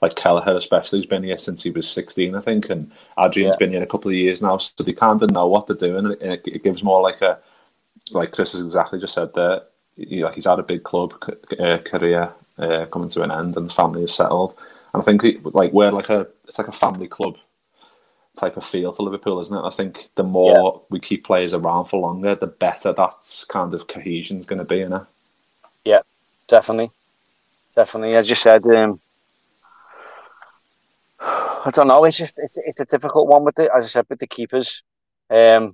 like 0.03 0.15
Kelleher 0.15 0.57
especially, 0.57 0.99
who's 0.99 1.05
been 1.05 1.23
here 1.23 1.37
since 1.37 1.63
he 1.63 1.71
was 1.71 1.89
16, 1.89 2.35
I 2.35 2.39
think, 2.41 2.69
and 2.69 2.91
Adrian's 3.17 3.55
yeah. 3.55 3.65
been 3.65 3.71
here 3.71 3.83
a 3.83 3.87
couple 3.87 4.11
of 4.11 4.15
years 4.15 4.41
now, 4.41 4.57
so 4.57 4.83
they 4.83 4.91
kind 4.91 5.21
of 5.21 5.31
know 5.31 5.47
what 5.47 5.65
they're 5.65 5.77
doing. 5.77 6.05
And 6.05 6.21
it, 6.21 6.45
it 6.45 6.61
gives 6.61 6.83
more 6.83 7.01
like 7.01 7.21
a, 7.21 7.39
like 8.11 8.33
Chris 8.33 8.51
has 8.51 8.65
exactly 8.65 8.99
just 8.99 9.13
said 9.13 9.33
there, 9.33 9.61
he, 9.95 10.21
like 10.25 10.35
he's 10.35 10.43
had 10.45 10.59
a 10.59 10.63
big 10.63 10.83
club 10.83 11.13
uh, 11.57 11.77
career 11.77 12.33
uh, 12.57 12.85
coming 12.87 13.07
to 13.07 13.23
an 13.23 13.31
end, 13.31 13.55
and 13.55 13.69
the 13.69 13.73
family 13.73 14.03
is 14.03 14.13
settled. 14.13 14.57
And 14.93 15.01
I 15.01 15.05
think 15.05 15.21
he, 15.21 15.37
like 15.41 15.71
we're 15.71 15.91
like 15.91 16.09
a, 16.09 16.27
it's 16.47 16.57
like 16.57 16.67
a 16.67 16.73
family 16.73 17.07
club 17.07 17.37
type 18.35 18.57
of 18.57 18.65
feel 18.65 18.91
to 18.91 19.03
Liverpool, 19.03 19.39
isn't 19.39 19.55
it? 19.55 19.65
I 19.65 19.69
think 19.69 20.09
the 20.15 20.23
more 20.23 20.73
yeah. 20.75 20.81
we 20.89 20.99
keep 20.99 21.23
players 21.23 21.53
around 21.53 21.85
for 21.85 22.01
longer, 22.01 22.35
the 22.35 22.47
better 22.47 22.91
that 22.91 23.45
kind 23.47 23.73
of 23.73 23.87
cohesion 23.87 24.37
is 24.37 24.45
going 24.45 24.59
to 24.59 24.65
be, 24.65 24.79
you 24.79 24.89
know? 24.89 25.07
Yeah, 25.85 26.01
definitely, 26.49 26.91
definitely. 27.73 28.15
As 28.15 28.27
you 28.27 28.35
said, 28.35 28.65
um, 28.65 28.99
I 31.65 31.71
don't 31.71 31.87
know. 31.87 32.03
It's 32.03 32.17
just 32.17 32.37
it's 32.39 32.57
it's 32.57 32.81
a 32.81 32.85
difficult 32.85 33.27
one 33.27 33.43
with 33.45 33.55
the 33.55 33.73
as 33.73 33.85
I 33.85 33.87
said 33.87 34.05
with 34.09 34.19
the 34.19 34.27
keepers. 34.27 34.83
Um, 35.29 35.73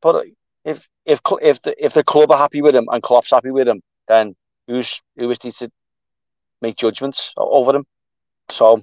but 0.00 0.26
if 0.64 0.88
if 1.04 1.20
if 1.42 1.60
the 1.62 1.84
if 1.84 1.94
the 1.94 2.04
club 2.04 2.30
are 2.30 2.38
happy 2.38 2.62
with 2.62 2.76
him 2.76 2.86
and 2.92 3.02
Klopp's 3.02 3.30
happy 3.30 3.50
with 3.50 3.66
him, 3.66 3.82
then 4.06 4.36
who's 4.68 5.02
who 5.16 5.30
is 5.30 5.38
to 5.38 5.70
make 6.62 6.76
judgments 6.76 7.32
over 7.36 7.74
him? 7.74 7.86
So 8.50 8.80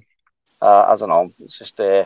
uh, 0.60 0.86
I 0.88 0.96
don't 0.96 1.08
know. 1.08 1.32
It's 1.40 1.58
just 1.58 1.80
uh, 1.80 2.04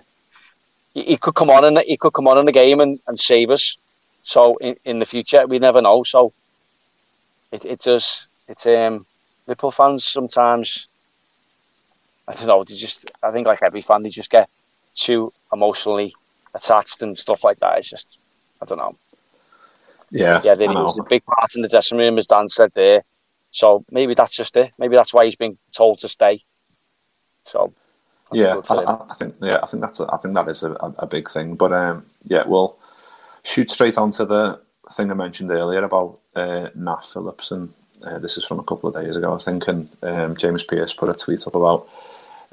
he, 0.95 1.03
he, 1.03 1.17
could 1.17 1.35
come 1.35 1.51
on 1.51 1.65
and 1.65 1.79
he 1.81 1.97
could 1.97 2.13
come 2.13 2.29
on 2.29 2.39
in 2.39 2.47
the 2.47 2.53
game 2.53 2.81
and, 2.81 3.01
and 3.07 3.19
save 3.19 3.51
us. 3.51 3.77
So 4.23 4.57
in, 4.59 4.77
in 4.85 4.99
the 5.01 5.07
future, 5.07 5.47
we 5.47 5.59
never 5.59 5.83
know. 5.83 6.05
So 6.05 6.33
it 7.51 7.65
it 7.65 7.81
does. 7.81 8.29
It's 8.47 8.67
um 8.67 9.05
Liverpool 9.49 9.73
fans 9.73 10.05
sometimes 10.05 10.89
I 12.31 12.35
don't 12.35 12.47
know. 12.47 12.65
They 12.65 12.75
just, 12.75 13.11
I 13.23 13.33
think, 13.33 13.47
like 13.47 13.63
every 13.63 13.83
fan, 13.83 14.03
they 14.03 14.11
just 14.11 14.31
get 14.31 14.49
too 14.95 15.33
emotionally 15.53 16.15
attached 16.55 17.03
and 17.03 17.19
stuff 17.19 17.43
like 17.43 17.59
that. 17.61 17.79
It's 17.79 17.91
just, 17.91 18.19
I 18.63 18.67
don't 18.67 18.79
know. 18.79 18.97
Yeah, 20.11 20.41
yeah, 20.43 20.55
then 20.55 20.77
he's 20.77 20.99
a 20.99 21.05
big 21.05 21.25
part 21.25 21.55
in 21.55 21.63
the 21.63 21.69
dressing 21.69 21.99
room, 21.99 22.19
as 22.19 22.27
Dan 22.27 22.49
said 22.49 22.73
there. 22.75 23.03
So 23.53 23.85
maybe 23.91 24.15
that's 24.15 24.37
just 24.37 24.57
it. 24.57 24.73
Maybe 24.79 24.97
that's 24.97 25.15
why 25.15 25.25
he's 25.25 25.37
been 25.37 25.57
told 25.73 26.01
to 26.01 26.09
stay. 26.09 26.43
So 27.45 27.73
yeah, 28.33 28.61
I, 28.69 29.07
I, 29.11 29.15
think 29.15 29.35
yeah, 29.41 29.59
I 29.63 29.67
think 29.67 29.83
that's 29.83 30.01
a, 30.01 30.09
I 30.13 30.17
think 30.19 30.35
that 30.35 30.49
is 30.49 30.63
a, 30.63 30.73
a 30.99 31.07
big 31.07 31.31
thing. 31.31 31.55
But 31.55 31.73
um, 31.73 32.07
yeah, 32.25 32.43
we'll 32.45 32.77
shoot 33.43 33.71
straight 33.71 33.99
onto 33.99 34.25
the 34.25 34.61
thing 34.93 35.11
I 35.11 35.15
mentioned 35.15 35.51
earlier 35.51 35.85
about 35.85 36.19
uh, 36.35 36.69
Nat 36.75 37.05
Phillips, 37.05 37.53
and 37.53 37.73
uh, 38.05 38.19
this 38.19 38.37
is 38.37 38.45
from 38.45 38.59
a 38.59 38.65
couple 38.65 38.89
of 38.89 39.03
days 39.03 39.15
ago, 39.15 39.35
I 39.35 39.39
think. 39.39 39.69
And 39.69 39.89
um, 40.03 40.37
James 40.37 40.65
Pearce 40.65 40.93
put 40.93 41.09
a 41.09 41.15
tweet 41.15 41.47
up 41.47 41.55
about 41.55 41.89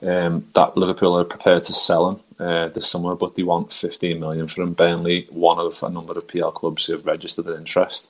um, 0.02 0.48
that 0.54 0.78
Liverpool 0.78 1.18
are 1.18 1.26
prepared 1.26 1.64
to 1.66 1.74
sell 1.74 2.10
him 2.10 2.20
uh, 2.40 2.68
this 2.70 2.90
summer, 2.90 3.16
but 3.16 3.36
they 3.36 3.44
want 3.44 3.74
15 3.74 4.20
million 4.20 4.48
for 4.48 4.62
him. 4.62 4.74
Burnley, 4.74 5.28
one 5.32 5.60
of 5.60 5.82
a 5.82 5.90
number 5.90 6.14
of 6.14 6.28
PL 6.28 6.52
clubs 6.52 6.86
who 6.86 6.94
have 6.94 7.06
registered 7.06 7.48
an 7.48 7.58
interest. 7.58 8.08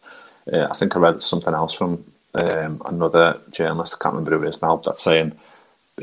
Uh, 0.52 0.67
I 0.69 0.76
think 0.76 0.95
I 0.95 1.00
read 1.00 1.21
something 1.21 1.54
else 1.54 1.73
from 1.73 2.04
um, 2.34 2.82
another 2.86 3.39
journalist, 3.52 3.95
I 3.95 4.04
can't 4.04 4.15
remember 4.15 4.38
who 4.38 4.45
it 4.45 4.50
is 4.50 4.62
now, 4.62 4.78
that's 4.78 5.02
saying 5.02 5.38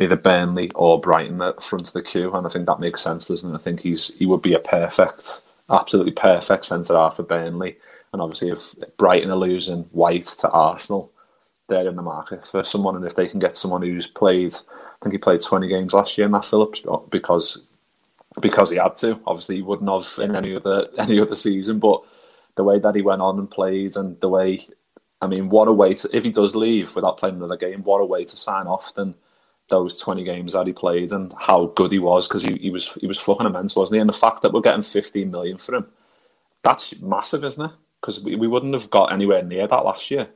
either 0.01 0.17
Burnley 0.17 0.71
or 0.75 1.01
Brighton 1.01 1.41
at 1.43 1.63
front 1.63 1.89
of 1.89 1.95
the 1.95 2.03
queue, 2.03 2.33
and 2.35 2.47
I 2.47 2.51
think 2.51 2.67
that 2.67 2.81
makes 2.81 3.03
sense, 3.03 3.29
doesn't 3.29 3.51
it? 3.51 3.55
I 3.55 3.59
think 3.59 3.81
he's 3.81 4.15
he 4.19 4.27
would 4.27 4.43
be 4.43 4.55
a 4.55 4.59
perfect, 4.59 5.43
absolutely 5.71 6.13
perfect 6.13 6.65
centre 6.65 6.95
half 6.95 7.17
for 7.17 7.23
Burnley, 7.23 7.77
and 8.13 8.21
obviously 8.21 8.51
if 8.51 8.75
Brighton 8.97 9.31
are 9.31 9.37
losing 9.37 9.85
White 9.93 10.27
to 10.41 10.51
Arsenal, 10.51 11.13
they're 11.69 11.89
in 11.89 11.97
the 11.97 12.03
market 12.03 12.47
for 12.47 12.65
someone, 12.65 12.97
and 12.97 13.05
if 13.05 13.15
they 13.15 13.29
can 13.29 13.39
get 13.39 13.57
someone 13.57 13.83
who's 13.83 14.07
played, 14.07 14.55
think 15.03 15.13
he 15.13 15.19
played 15.19 15.43
twenty 15.43 15.69
games 15.69 15.93
last 15.93 16.17
year, 16.19 16.29
Nat 16.29 16.45
Phillips, 16.45 16.83
uh, 16.89 16.99
because 17.11 17.67
because 18.41 18.71
he 18.71 18.77
had 18.77 18.97
to. 18.97 19.21
Obviously, 19.27 19.57
he 19.57 19.63
wouldn't 19.63 19.91
have 19.91 20.19
in 20.23 20.37
any 20.37 20.57
other 20.57 20.89
any 20.99 21.21
other 21.21 21.35
season, 21.35 21.79
but 21.79 22.03
the 22.57 22.65
way 22.65 22.79
that 22.79 22.95
he 22.95 23.03
went 23.03 23.23
on 23.23 23.39
and 23.39 23.51
played, 23.51 23.97
and 23.97 24.21
the 24.21 24.29
way, 24.29 24.67
I 25.21 25.27
mean, 25.27 25.49
what 25.49 25.69
a 25.69 25.73
way 25.73 25.95
to 25.95 26.17
if 26.17 26.25
he 26.25 26.31
does 26.31 26.55
leave 26.55 26.95
without 26.95 27.19
playing 27.19 27.37
another 27.37 27.57
game, 27.57 27.83
what 27.83 28.01
a 28.01 28.05
way 28.05 28.25
to 28.25 28.37
sign 28.37 28.67
off 28.67 28.95
than 28.95 29.15
those 29.69 29.99
20 29.99 30.25
games 30.25 30.53
that 30.53 30.67
he 30.67 30.73
played 30.75 31.11
and 31.11 31.33
how 31.39 31.67
good 31.75 31.91
he 31.91 31.99
was 31.99 32.29
because 32.29 32.43
he, 32.43 32.55
he 32.59 32.71
was 32.71 32.93
he 32.95 33.07
was 33.07 33.19
fucking 33.19 33.47
immense, 33.47 33.75
wasn't 33.75 33.95
he? 33.95 34.01
And 34.01 34.09
the 34.09 34.15
fact 34.15 34.43
that 34.43 34.53
we're 34.53 34.61
getting 34.61 34.83
15 34.83 35.31
million 35.31 35.59
for 35.59 35.75
him, 35.75 35.87
that's 36.63 37.01
massive, 37.01 37.45
isn't 37.45 37.65
it? 37.65 37.71
Because 38.01 38.23
we, 38.23 38.37
we 38.37 38.47
wouldn't 38.47 38.75
have 38.75 38.91
got 38.91 39.13
anywhere 39.13 39.43
near 39.43 39.67
that 39.67 39.85
last 39.85 40.11
year. 40.11 40.29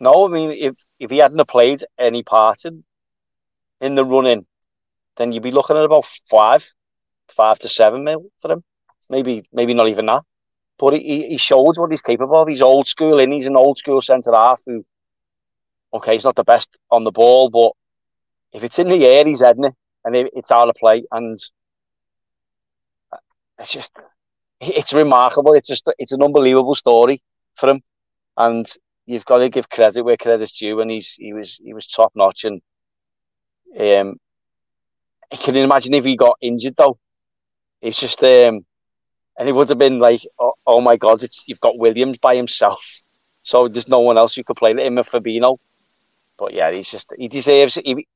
No, 0.00 0.26
I 0.26 0.28
mean 0.28 0.50
if 0.50 0.74
if 0.98 1.10
he 1.10 1.18
hadn't 1.18 1.46
played 1.48 1.82
any 1.98 2.22
part 2.22 2.64
in 2.64 2.84
in 3.80 3.94
the 3.94 4.04
running, 4.04 4.46
then 5.16 5.32
you'd 5.32 5.42
be 5.42 5.50
looking 5.52 5.76
at 5.76 5.84
about 5.84 6.06
five, 6.28 6.66
five 7.28 7.58
to 7.60 7.68
seven 7.68 8.04
mil 8.04 8.26
for 8.40 8.52
him. 8.52 8.64
Maybe 9.10 9.44
maybe 9.52 9.74
not 9.74 9.88
even 9.88 10.06
that. 10.06 10.22
But 10.78 10.94
he, 10.94 11.28
he 11.28 11.36
showed 11.36 11.76
what 11.78 11.90
he's 11.90 12.02
capable 12.02 12.40
of. 12.40 12.48
He's 12.48 12.62
old 12.62 12.88
school 12.88 13.20
and 13.20 13.32
he's 13.32 13.46
an 13.46 13.56
old 13.56 13.78
school 13.78 14.02
centre 14.02 14.32
half 14.32 14.62
who 14.66 14.84
okay, 15.94 16.14
he's 16.14 16.24
not 16.24 16.34
the 16.36 16.44
best 16.44 16.78
on 16.90 17.04
the 17.04 17.12
ball, 17.12 17.48
but 17.50 17.72
if 18.52 18.64
it's 18.64 18.78
in 18.78 18.88
the 18.88 19.06
air, 19.06 19.24
he's 19.24 19.40
heading 19.40 19.64
it, 19.64 19.74
and 20.04 20.16
it's 20.16 20.50
out 20.50 20.68
of 20.68 20.74
play, 20.74 21.04
and 21.12 21.38
it's 23.58 23.72
just 23.72 23.92
it's 24.60 24.92
remarkable. 24.92 25.54
It's 25.54 25.68
just 25.68 25.90
it's 25.98 26.12
an 26.12 26.22
unbelievable 26.22 26.74
story 26.74 27.20
for 27.54 27.70
him, 27.70 27.80
and 28.36 28.66
you've 29.06 29.24
got 29.24 29.38
to 29.38 29.48
give 29.48 29.68
credit 29.68 30.02
where 30.02 30.16
credit's 30.16 30.52
due. 30.52 30.80
And 30.80 30.90
he's 30.90 31.14
he 31.14 31.32
was 31.32 31.60
he 31.64 31.74
was 31.74 31.86
top 31.86 32.12
notch, 32.14 32.44
and 32.44 32.60
um, 33.78 34.16
I 35.32 35.36
can 35.36 35.56
imagine 35.56 35.94
if 35.94 36.04
he 36.04 36.16
got 36.16 36.38
injured 36.40 36.76
though. 36.76 36.98
It's 37.80 37.98
just 37.98 38.22
um, 38.22 38.60
and 39.38 39.48
it 39.48 39.52
would 39.52 39.68
have 39.68 39.78
been 39.78 39.98
like, 39.98 40.22
oh, 40.38 40.54
oh 40.66 40.80
my 40.80 40.96
god, 40.96 41.24
you've 41.46 41.60
got 41.60 41.78
Williams 41.78 42.18
by 42.18 42.36
himself, 42.36 42.84
so 43.42 43.68
there's 43.68 43.88
no 43.88 44.00
one 44.00 44.18
else 44.18 44.34
who 44.34 44.44
could 44.44 44.56
play 44.56 44.70
him 44.72 44.78
and 44.78 44.98
Fabinho. 44.98 45.58
But 46.38 46.54
yeah, 46.54 46.70
he's 46.70 46.90
just 46.90 47.12
he 47.18 47.28
deserves. 47.28 47.76
He, 47.76 48.06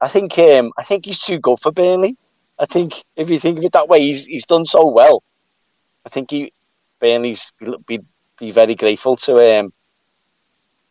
I 0.00 0.08
think 0.08 0.38
um, 0.38 0.72
I 0.78 0.84
think 0.84 1.06
he's 1.06 1.20
too 1.20 1.38
good 1.38 1.60
for 1.60 1.72
Burnley. 1.72 2.16
I 2.58 2.66
think 2.66 3.04
if 3.16 3.30
you 3.30 3.38
think 3.38 3.58
of 3.58 3.64
it 3.64 3.72
that 3.72 3.88
way, 3.88 4.00
he's 4.02 4.26
he's 4.26 4.46
done 4.46 4.64
so 4.64 4.88
well. 4.88 5.22
I 6.04 6.08
think 6.08 6.30
he 6.30 6.52
Burnley's 7.00 7.52
be 7.86 8.00
be 8.38 8.50
very 8.50 8.74
grateful 8.74 9.16
to 9.16 9.58
um 9.58 9.72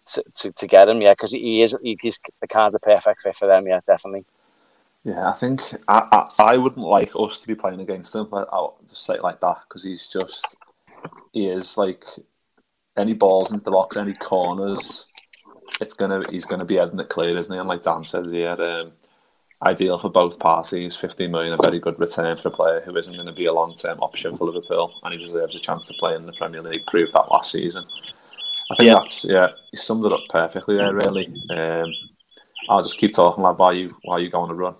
to 0.07 0.51
to, 0.51 0.67
get 0.67 0.89
him, 0.89 1.01
yeah, 1.01 1.13
because 1.13 1.31
he 1.31 1.61
is 1.61 1.75
he's 1.81 2.19
the 2.41 2.47
kind 2.47 2.73
of 2.73 2.81
perfect 2.81 3.21
fit 3.21 3.35
for 3.35 3.47
them, 3.47 3.67
yeah, 3.67 3.81
definitely. 3.85 4.25
Yeah, 5.03 5.29
I 5.29 5.33
think 5.33 5.61
I, 5.87 6.27
I, 6.39 6.53
I 6.53 6.57
wouldn't 6.57 6.85
like 6.85 7.11
us 7.15 7.39
to 7.39 7.47
be 7.47 7.55
playing 7.55 7.81
against 7.81 8.13
him. 8.13 8.27
I'll 8.31 8.77
just 8.89 9.05
say 9.05 9.15
it 9.15 9.23
like 9.23 9.39
that 9.41 9.59
because 9.67 9.83
he's 9.83 10.07
just 10.07 10.57
he 11.33 11.47
is 11.47 11.77
like 11.77 12.03
any 12.97 13.13
balls 13.13 13.51
into 13.51 13.63
the 13.63 13.71
box, 13.71 13.95
any 13.95 14.13
corners, 14.13 15.07
it's 15.81 15.93
gonna 15.93 16.29
he's 16.29 16.45
gonna 16.45 16.65
be 16.65 16.75
heading 16.75 16.99
it 16.99 17.09
clear, 17.09 17.37
isn't 17.37 17.53
he? 17.53 17.59
And 17.59 17.67
like 17.67 17.83
Dan 17.83 18.03
says, 18.03 18.31
he 18.31 18.41
had 18.41 18.59
um, 18.59 18.91
ideal 19.61 19.97
for 19.97 20.09
both 20.09 20.39
parties. 20.39 20.95
Fifteen 20.95 21.31
million, 21.31 21.53
a 21.53 21.57
very 21.57 21.79
good 21.79 21.99
return 21.99 22.37
for 22.37 22.49
a 22.49 22.51
player 22.51 22.81
who 22.81 22.95
isn't 22.95 23.13
going 23.13 23.27
to 23.27 23.33
be 23.33 23.45
a 23.45 23.53
long 23.53 23.73
term 23.73 23.99
option 23.99 24.37
for 24.37 24.45
Liverpool, 24.45 24.93
and 25.03 25.13
he 25.13 25.19
deserves 25.19 25.55
a 25.55 25.59
chance 25.59 25.85
to 25.87 25.93
play 25.99 26.15
in 26.15 26.25
the 26.25 26.33
Premier 26.33 26.61
League. 26.61 26.85
Proved 26.87 27.13
that 27.13 27.31
last 27.31 27.51
season. 27.51 27.83
I 28.71 28.75
think 28.75 28.87
yeah. 28.87 28.93
that's 28.95 29.25
yeah. 29.25 29.49
You 29.71 29.77
summed 29.77 30.05
it 30.05 30.13
up 30.13 30.21
perfectly 30.29 30.77
there. 30.77 30.93
Really. 30.93 31.27
Um, 31.51 31.91
I'll 32.69 32.83
just 32.83 32.97
keep 32.97 33.13
talking 33.13 33.43
lad 33.43 33.57
while 33.57 33.73
you 33.73 33.95
while 34.03 34.19
you 34.19 34.29
go 34.29 34.41
on 34.41 34.49
a 34.49 34.53
run. 34.53 34.75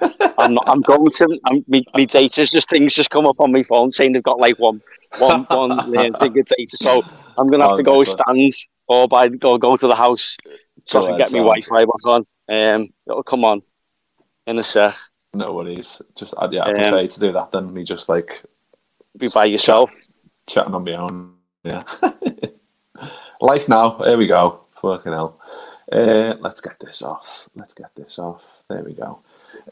I'm 0.38 0.54
not, 0.54 0.68
I'm 0.68 0.80
going 0.80 1.10
to. 1.10 1.40
I'm, 1.46 1.64
me, 1.68 1.84
me 1.94 2.06
data's 2.06 2.50
just 2.50 2.70
things 2.70 2.94
just 2.94 3.10
come 3.10 3.26
up 3.26 3.40
on 3.40 3.52
my 3.52 3.62
phone 3.62 3.90
saying 3.90 4.12
they've 4.12 4.22
got 4.22 4.38
like 4.38 4.58
one, 4.58 4.80
one, 5.18 5.44
one 5.44 5.90
thing 5.92 6.38
of 6.38 6.46
data. 6.46 6.76
So 6.76 7.02
I'm 7.36 7.46
gonna 7.46 7.64
have 7.64 7.72
oh, 7.72 7.76
to 7.76 7.82
go 7.82 8.04
stand 8.04 8.52
or 8.86 9.08
by 9.08 9.28
go 9.28 9.58
go 9.58 9.76
to 9.76 9.86
the 9.86 9.94
house 9.94 10.36
so 10.84 11.04
I 11.04 11.08
can 11.08 11.18
get 11.18 11.32
my 11.32 11.38
Wi-Fi 11.38 11.84
back 11.84 12.06
on. 12.06 12.26
Um, 12.48 12.88
it'll 13.06 13.22
come 13.22 13.44
on 13.44 13.62
in 14.46 14.58
a 14.58 14.64
sec. 14.64 14.96
No 15.34 15.52
worries. 15.52 16.00
Just 16.16 16.34
yeah, 16.50 16.64
I 16.64 16.72
prefer 16.72 17.00
um, 17.00 17.08
to 17.08 17.20
do 17.20 17.32
that 17.32 17.52
than 17.52 17.74
me 17.74 17.84
just 17.84 18.08
like 18.08 18.42
be 19.18 19.28
by 19.28 19.44
yourself, 19.44 19.90
chat, 19.90 20.06
chatting 20.46 20.74
on 20.74 20.84
my 20.84 20.94
own. 20.94 21.34
Yeah, 21.64 21.82
like 23.40 23.68
now. 23.68 23.98
Here 23.98 24.16
we 24.16 24.26
go. 24.26 24.60
Fucking 24.80 25.12
hell. 25.12 25.40
Uh, 25.90 26.34
let's 26.40 26.60
get 26.60 26.78
this 26.80 27.02
off. 27.02 27.48
Let's 27.54 27.74
get 27.74 27.94
this 27.94 28.18
off. 28.18 28.44
There 28.68 28.82
we 28.82 28.92
go. 28.92 29.20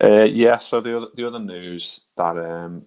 Uh, 0.03 0.25
yeah. 0.25 0.59
So 0.59 0.81
the 0.81 0.97
other, 0.97 1.07
the 1.15 1.27
other 1.27 1.39
news 1.39 2.03
that 2.17 2.39
um, 2.39 2.87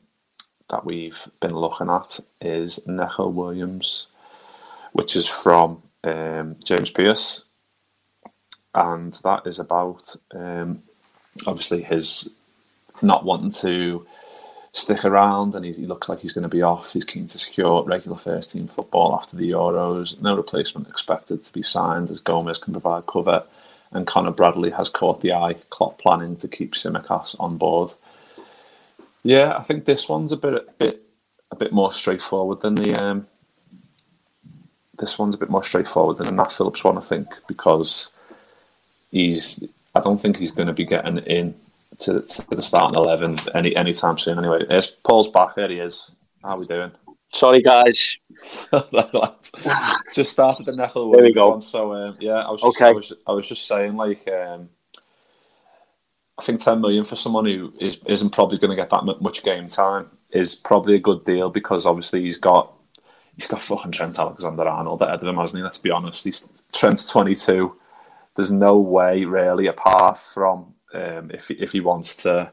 that 0.70 0.86
we've 0.86 1.28
been 1.40 1.56
looking 1.56 1.90
at 1.90 2.20
is 2.42 2.86
Neco 2.88 3.28
Williams, 3.28 4.08
which 4.94 5.16
is 5.16 5.28
from 5.28 5.84
um, 6.04 6.56
James 6.64 6.90
Pearce, 6.90 7.46
and 8.74 9.14
that 9.24 9.46
is 9.46 9.60
about 9.60 10.16
um, 10.32 10.82
obviously 11.46 11.84
his 11.84 12.30
not 13.02 13.26
wanting 13.26 13.52
to 13.52 14.06
stick 14.80 15.06
around, 15.06 15.56
and 15.56 15.66
he, 15.66 15.74
he 15.74 15.86
looks 15.86 16.10
like 16.10 16.20
he's 16.20 16.34
going 16.34 16.44
to 16.44 16.50
be 16.50 16.62
off. 16.62 16.94
He's 16.94 17.06
keen 17.06 17.28
to 17.28 17.38
secure 17.38 17.84
regular 17.84 18.18
first 18.18 18.52
team 18.52 18.68
football 18.68 19.14
after 19.14 19.36
the 19.36 19.52
Euros. 19.52 20.22
No 20.22 20.36
replacement 20.36 20.88
expected 20.88 21.44
to 21.44 21.54
be 21.54 21.64
signed, 21.64 22.10
as 22.10 22.20
Gomez 22.20 22.58
can 22.58 22.74
provide 22.74 23.06
cover, 23.06 23.44
and 23.92 24.08
Connor 24.08 24.32
Bradley 24.32 24.72
has 24.72 24.90
caught 24.90 25.22
the 25.22 25.34
eye. 25.34 25.56
Klopp 25.70 25.98
planning 26.00 26.36
to 26.38 26.48
keep 26.48 26.76
Tsimikas 26.76 27.36
on 27.40 27.58
board. 27.58 27.94
Yeah, 29.24 29.58
I 29.58 29.64
think 29.64 29.86
this 29.86 30.08
one's 30.08 30.32
a 30.32 30.38
bit, 30.38 30.54
a 30.54 30.72
bit, 30.78 31.04
a 31.52 31.56
bit 31.56 31.74
more 31.74 31.92
straightforward 31.92 32.62
than 32.62 32.76
the 32.76 32.96
um, 32.96 33.28
this 34.98 35.18
one's 35.18 35.36
a 35.36 35.38
bit 35.38 35.50
more 35.50 35.64
straightforward 35.64 36.18
than 36.18 36.28
the 36.28 36.32
Nat 36.32 36.52
Phillips 36.52 36.84
one, 36.84 36.98
I 36.98 37.02
think, 37.02 37.28
because 37.48 38.12
he's. 39.12 39.64
I 39.96 40.02
don't 40.02 40.20
think 40.20 40.38
he's 40.38 40.52
going 40.52 40.68
to 40.68 40.74
be 40.74 40.86
getting 40.86 41.18
in 41.18 41.56
to, 42.00 42.22
to 42.22 42.56
the 42.56 42.62
starting 42.62 42.98
eleven 42.98 43.40
any 43.56 43.76
anytime 43.76 44.18
soon. 44.18 44.38
Anyway, 44.38 44.66
it's 44.70 44.88
Paul's 44.88 45.30
back. 45.30 45.56
There 45.56 45.68
he 45.68 45.80
is. 45.80 46.16
How 46.44 46.52
are 46.52 46.60
we 46.60 46.66
doing? 46.66 46.92
Sorry, 47.34 47.62
guys. 47.62 48.18
just 50.14 50.32
started 50.32 50.66
the 50.66 50.76
Neco 50.76 51.12
There 51.12 51.24
we 51.24 51.34
go. 51.34 51.50
One, 51.50 51.62
so 51.62 51.94
um, 51.94 52.18
yeah, 52.20 52.46
I 52.46 52.52
was 52.52 52.62
just, 52.62 52.78
okay. 52.78 52.88
I 52.88 52.92
was, 52.92 53.14
I 53.28 53.32
was 53.32 53.48
just 53.48 53.68
saying 53.68 53.96
like. 53.96 54.28
Um, 54.28 54.70
I 56.38 56.42
think 56.42 56.62
10 56.62 56.80
million 56.80 57.04
for 57.04 57.18
someone 57.18 57.46
who 57.46 57.74
is, 57.82 57.98
isn't 58.06 58.30
probably 58.30 58.58
going 58.58 58.70
to 58.70 58.76
get 58.78 58.90
that 58.92 59.04
much 59.20 59.44
game 59.44 59.68
time 59.68 60.10
is 60.32 60.56
probably 60.56 60.96
a 60.96 61.00
good 61.00 61.26
deal 61.26 61.50
because 61.50 61.86
obviously 61.86 62.22
he's 62.22 62.38
got 62.38 62.74
he's 63.36 63.46
got 63.46 63.60
fucking 63.60 63.92
Trent 63.92 64.18
Alexander 64.18 64.66
Arnold 64.66 65.02
ahead 65.02 65.22
of 65.22 65.28
him, 65.28 65.36
hasn't 65.36 65.58
he? 65.60 65.64
Let's 65.64 65.78
be 65.78 65.92
honest. 65.92 66.24
He's 66.24 66.48
Trent's 66.72 67.10
22. 67.10 67.76
There's 68.36 68.52
no 68.52 68.78
way, 68.78 69.26
really, 69.26 69.68
apart 69.68 70.18
from 70.18 70.74
um, 70.94 71.32
if, 71.32 71.52
if 71.52 71.72
he 71.72 71.82
wants 71.82 72.16
to 72.16 72.52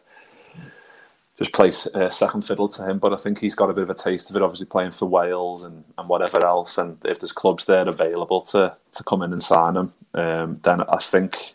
just 1.39 1.53
play 1.53 1.73
uh, 1.95 2.11
second 2.11 2.43
fiddle 2.43 2.69
to 2.69 2.89
him. 2.89 2.99
But 2.99 3.13
I 3.13 3.17
think 3.17 3.39
he's 3.39 3.55
got 3.55 3.71
a 3.71 3.75
bit 3.75 3.83
of 3.83 3.91
a 3.91 3.95
taste 3.95 4.31
of 4.31 4.37
it, 4.37 4.43
obviously 4.43 4.67
playing 4.67 4.93
for 4.93 5.07
Wales 5.07 5.65
and, 5.65 5.85
and 5.99 6.09
whatever 6.09 6.45
else. 6.45 6.79
And 6.79 6.99
if 7.05 7.21
there's 7.21 7.33
clubs 7.33 7.67
there 7.67 7.89
available 7.89 8.41
to, 8.43 8.75
to 8.93 9.05
come 9.05 9.23
in 9.23 9.33
and 9.33 9.43
sign 9.43 9.77
him, 9.77 9.93
um, 10.15 10.61
then 10.63 10.83
I 10.83 10.99
think 10.99 11.55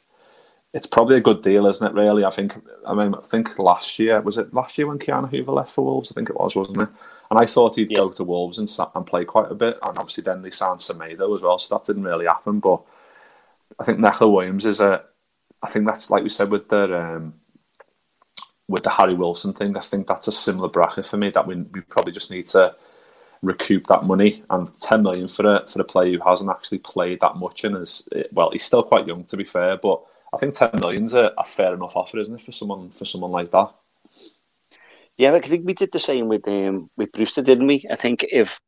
it's 0.74 0.88
probably 0.88 1.18
a 1.18 1.22
good 1.22 1.42
deal, 1.42 1.68
isn't 1.68 1.86
it? 1.86 1.94
Really, 1.94 2.24
I 2.24 2.30
think. 2.30 2.54
I 2.86 2.94
mean, 2.94 3.14
I 3.16 3.22
think 3.28 3.58
last 3.60 4.00
year 4.00 4.22
was 4.22 4.38
it 4.38 4.54
last 4.54 4.78
year 4.78 4.88
when 4.88 5.00
Ki-Jana 5.00 5.30
left 5.52 5.72
for 5.72 5.84
Wolves. 5.84 6.12
I 6.12 6.16
think 6.16 6.30
it 6.30 6.40
was, 6.40 6.56
wasn't 6.56 6.82
it? 6.82 6.90
And 7.30 7.40
I 7.40 7.46
thought 7.46 7.76
he'd 7.76 7.92
yeah. 7.92 7.98
go 7.98 8.12
to 8.12 8.24
Wolves 8.24 8.58
and, 8.58 8.70
and 8.96 9.06
play 9.06 9.26
quite 9.26 9.52
a 9.52 9.56
bit. 9.56 9.78
And 9.84 9.98
obviously, 9.98 10.24
then 10.24 10.42
they 10.42 10.52
signed 10.52 10.80
Semedo 10.80 11.36
as 11.36 11.42
well, 11.42 11.58
so 11.58 11.76
that 11.76 11.86
didn't 11.86 12.04
really 12.04 12.26
happen. 12.26 12.60
But 12.60 12.82
I 13.80 13.84
think 13.84 14.00
Neco 14.00 14.30
Williams 14.30 14.66
is 14.66 14.80
a. 14.80 15.04
I 15.64 15.70
think 15.70 15.86
that's 15.86 16.10
like 16.10 16.24
we 16.24 16.30
said 16.30 16.52
with 16.52 16.70
the 16.70 17.00
um, 17.00 17.34
with 18.68 18.84
the 18.84 18.90
Harry 18.90 19.14
Wilson 19.14 19.54
thing. 19.54 19.78
I 19.78 19.82
think 19.82 20.08
that's 20.08 20.28
a 20.28 20.32
similar 20.32 20.70
bracket 20.70 21.06
for 21.06 21.18
me 21.18 21.30
that 21.32 21.48
we 21.48 21.56
we 21.56 21.82
probably 21.82 22.14
just 22.14 22.32
need 22.32 22.48
to 22.48 22.76
recoup 23.42 23.88
that 23.88 24.04
money 24.04 24.44
and 24.52 24.70
10 24.80 25.02
million 25.02 25.28
for 25.28 25.56
a 25.56 25.66
for 25.68 25.82
a 25.82 25.84
player 25.84 26.12
who 26.12 26.30
hasn't 26.30 26.50
actually 26.50 26.78
played 26.78 27.20
that 27.22 27.38
much 27.38 27.64
and 27.64 27.76
is 27.76 28.08
well 28.32 28.52
he's 28.52 28.64
still 28.64 28.84
quite 28.84 29.08
young 29.08 29.24
to 29.24 29.36
be 29.36 29.44
fair 29.44 29.78
but 29.78 30.00
I 30.32 30.38
think 30.38 30.54
10 30.54 30.74
million's 30.80 31.16
a, 31.16 31.34
a 31.40 31.44
fair 31.44 31.74
enough 31.74 31.96
offer 31.96 32.20
isn't 32.20 32.36
it 32.36 32.42
for 32.42 32.52
someone 32.52 32.92
for 32.92 33.04
someone 33.04 33.32
like 33.32 33.50
that 33.50 33.74
yeah, 35.22 35.34
I 35.34 35.40
think 35.40 35.68
we 35.68 35.76
did 35.76 35.92
the 35.92 36.00
same 36.00 36.28
with 36.28 36.48
um, 36.48 36.90
with 36.98 37.12
Brewster, 37.12 37.44
didn't 37.44 37.68
we? 37.68 37.86
I 37.92 37.96
think 37.96 38.26
if 38.32 38.60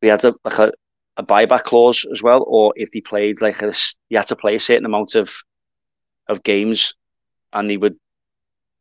we 0.00 0.06
had 0.06 0.24
a 0.24 0.32
like 0.44 0.58
a, 0.60 0.72
a 1.16 1.24
buyback 1.24 1.64
clause 1.64 2.06
as 2.12 2.22
well, 2.22 2.44
or 2.46 2.72
if 2.76 2.90
he 2.92 3.00
played 3.00 3.40
like 3.40 3.62
a, 3.62 3.72
you 4.08 4.18
had 4.18 4.28
to 4.28 4.36
play 4.36 4.54
a 4.54 4.60
certain 4.60 4.84
amount 4.84 5.16
of 5.16 5.34
of 6.28 6.42
games, 6.42 6.94
and 7.52 7.70
he 7.70 7.76
would 7.76 7.96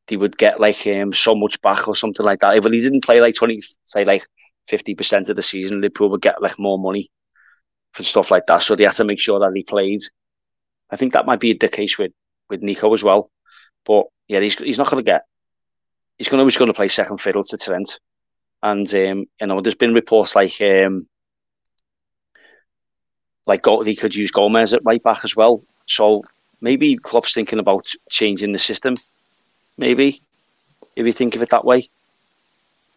he 0.08 0.18
would 0.18 0.38
get 0.38 0.60
like 0.60 0.86
um, 0.88 1.14
so 1.14 1.36
much 1.36 1.62
back 1.62 1.88
or 1.88 1.96
something 1.96 2.26
like 2.26 2.40
that. 2.40 2.56
If 2.58 2.64
he 2.66 2.80
didn't 2.82 3.06
play 3.06 3.22
like 3.22 3.36
twenty, 3.36 3.62
say 3.86 4.06
like 4.06 4.26
fifty 4.68 4.96
percent 4.96 5.30
of 5.30 5.36
the 5.36 5.42
season, 5.42 5.82
Liverpool 5.82 6.10
would 6.12 6.22
get 6.22 6.42
like 6.42 6.60
more 6.60 6.78
money 6.78 7.10
for 7.94 8.04
stuff 8.04 8.32
like 8.32 8.46
that. 8.48 8.64
So 8.64 8.76
they 8.76 8.84
had 8.84 8.96
to 8.96 9.06
make 9.06 9.20
sure 9.20 9.40
that 9.40 9.52
he 9.56 9.64
played. 9.64 10.02
I 10.90 10.96
think 10.96 11.14
that 11.14 11.26
might 11.26 11.40
be 11.40 11.54
the 11.54 11.70
case 11.70 11.98
with 11.98 12.12
with 12.50 12.62
Neco 12.62 12.94
as 12.94 13.04
well. 13.04 13.32
But 13.86 14.06
yeah, 14.28 14.40
he's 14.40 14.56
he's 14.56 14.78
not 14.78 14.90
going 14.90 15.04
to 15.04 15.12
get 15.12 15.24
he's 16.18 16.30
going 16.30 16.40
to 16.40 16.46
he's 16.46 16.58
going 16.58 16.70
to 16.70 16.74
play 16.74 16.88
second 16.88 17.20
fiddle 17.20 17.44
to 17.44 17.58
Trent, 17.58 18.00
and 18.62 18.88
um, 18.94 19.26
you 19.40 19.48
know 19.48 19.62
there's 19.62 19.76
been 19.76 19.94
reports 19.94 20.36
like 20.36 20.60
um, 20.62 21.08
like 23.46 23.66
he 23.84 23.96
could 23.96 24.16
use 24.16 24.32
Gomez 24.32 24.74
at 24.74 24.86
right 24.86 25.02
back 25.04 25.24
as 25.24 25.36
well. 25.36 25.64
So 25.88 26.24
maybe 26.62 26.98
Klopp's 26.98 27.34
thinking 27.34 27.60
about 27.60 27.92
changing 28.10 28.52
the 28.52 28.60
system. 28.60 28.96
Maybe 29.78 30.22
if 30.96 31.06
you 31.06 31.14
think 31.14 31.36
of 31.36 31.42
it 31.42 31.50
that 31.50 31.66
way, 31.66 31.90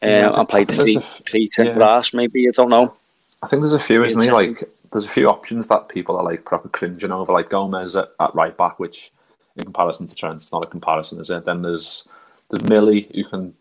yeah, 0.03 0.29
um, 0.29 0.41
and 0.41 0.49
play 0.49 0.65
the 0.65 0.75
three, 0.75 0.99
three 1.29 1.47
centre 1.47 1.81
yeah. 1.81 2.03
Maybe 2.15 2.49
I 2.49 2.53
don't 2.53 2.71
know. 2.71 2.95
I 3.43 3.47
think 3.47 3.63
there's 3.63 3.73
a 3.73 3.81
few, 3.81 4.05
isn't 4.05 4.19
there? 4.19 4.33
Like 4.33 4.69
there's 4.93 5.05
a 5.05 5.11
few 5.11 5.29
options 5.29 5.67
that 5.69 5.89
people 5.89 6.17
are 6.17 6.25
like 6.25 6.45
proper 6.45 6.69
cringing 6.69 7.13
over, 7.13 7.33
like 7.33 7.51
Gomez 7.51 7.97
at, 7.97 8.13
at 8.21 8.35
right 8.35 8.57
back, 8.57 8.79
which 8.79 9.13
in 9.57 9.65
comparison 9.65 10.07
to 10.07 10.15
Trent, 10.15 10.37
it's 10.37 10.53
not 10.53 10.63
a 10.63 10.67
comparison, 10.67 11.21
is 11.21 11.31
it? 11.31 11.45
Then 11.45 11.63
there's 11.63 12.07
there's 12.49 12.63
Millie 12.65 13.11
who 13.15 13.25
can 13.25 13.55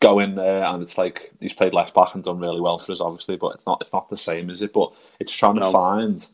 go 0.00 0.18
in 0.18 0.34
there 0.34 0.64
and 0.64 0.82
it's 0.82 0.98
like 0.98 1.32
he's 1.40 1.54
played 1.54 1.72
left 1.72 1.94
back 1.94 2.14
and 2.14 2.22
done 2.22 2.38
really 2.38 2.60
well 2.60 2.78
for 2.78 2.92
us, 2.92 3.00
obviously, 3.00 3.36
but 3.36 3.54
it's 3.54 3.66
not 3.66 3.80
it's 3.80 3.92
not 3.92 4.08
the 4.10 4.16
same, 4.16 4.50
is 4.50 4.62
it? 4.62 4.72
But 4.72 4.92
it's 5.20 5.32
trying 5.32 5.56
no. 5.56 5.66
to 5.66 5.72
find 5.72 6.28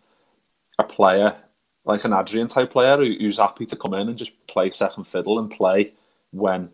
a 0.79 0.85
player 0.85 1.37
like 1.85 2.05
an 2.05 2.13
Adrian 2.13 2.49
type 2.49 2.73
player 2.73 2.97
who, 2.97 3.15
who's 3.19 3.39
happy 3.39 3.67
to 3.67 3.77
come 3.77 3.95
in 3.95 4.09
and 4.09 4.19
just 4.19 4.47
play 4.47 4.71
second 4.71 5.05
fiddle 5.05 5.39
and 5.39 5.51
play 5.51 5.93
when 6.31 6.71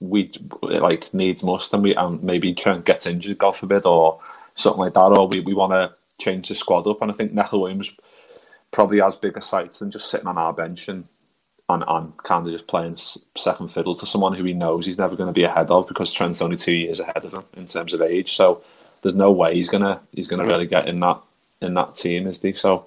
we 0.00 0.32
like 0.62 1.12
needs 1.12 1.42
must 1.42 1.74
and 1.74 1.82
we 1.82 1.94
and 1.94 2.22
maybe 2.22 2.54
Trent 2.54 2.84
gets 2.84 3.06
injured, 3.06 3.38
God 3.38 3.56
forbid, 3.56 3.84
or 3.84 4.20
something 4.54 4.80
like 4.80 4.94
that, 4.94 5.00
or 5.00 5.28
we, 5.28 5.40
we 5.40 5.54
want 5.54 5.72
to 5.72 5.94
change 6.18 6.48
the 6.48 6.54
squad 6.54 6.86
up. 6.86 7.02
And 7.02 7.10
I 7.10 7.14
think 7.14 7.32
Neco 7.32 7.58
Williams 7.58 7.90
probably 8.70 9.00
has 9.00 9.16
bigger 9.16 9.40
sights 9.40 9.78
than 9.78 9.90
just 9.90 10.10
sitting 10.10 10.26
on 10.26 10.38
our 10.38 10.52
bench 10.52 10.88
and 10.88 11.04
and, 11.70 11.84
and 11.86 12.16
kind 12.18 12.46
of 12.46 12.52
just 12.52 12.66
playing 12.66 12.96
second 13.36 13.68
fiddle 13.70 13.94
to 13.94 14.06
someone 14.06 14.32
who 14.32 14.44
he 14.44 14.54
knows 14.54 14.86
he's 14.86 14.96
never 14.96 15.16
going 15.16 15.26
to 15.26 15.34
be 15.34 15.44
ahead 15.44 15.70
of 15.70 15.86
because 15.86 16.10
Trent's 16.10 16.40
only 16.40 16.56
two 16.56 16.72
years 16.72 16.98
ahead 16.98 17.22
of 17.24 17.34
him 17.34 17.44
in 17.58 17.66
terms 17.66 17.92
of 17.92 18.00
age. 18.00 18.36
So 18.36 18.62
there's 19.02 19.14
no 19.14 19.30
way 19.30 19.54
he's 19.54 19.68
gonna 19.68 20.00
he's 20.12 20.28
gonna 20.28 20.46
really 20.46 20.66
get 20.66 20.88
in 20.88 21.00
that 21.00 21.20
in 21.60 21.74
that 21.74 21.94
team, 21.94 22.26
is 22.26 22.40
he? 22.40 22.52
So 22.52 22.86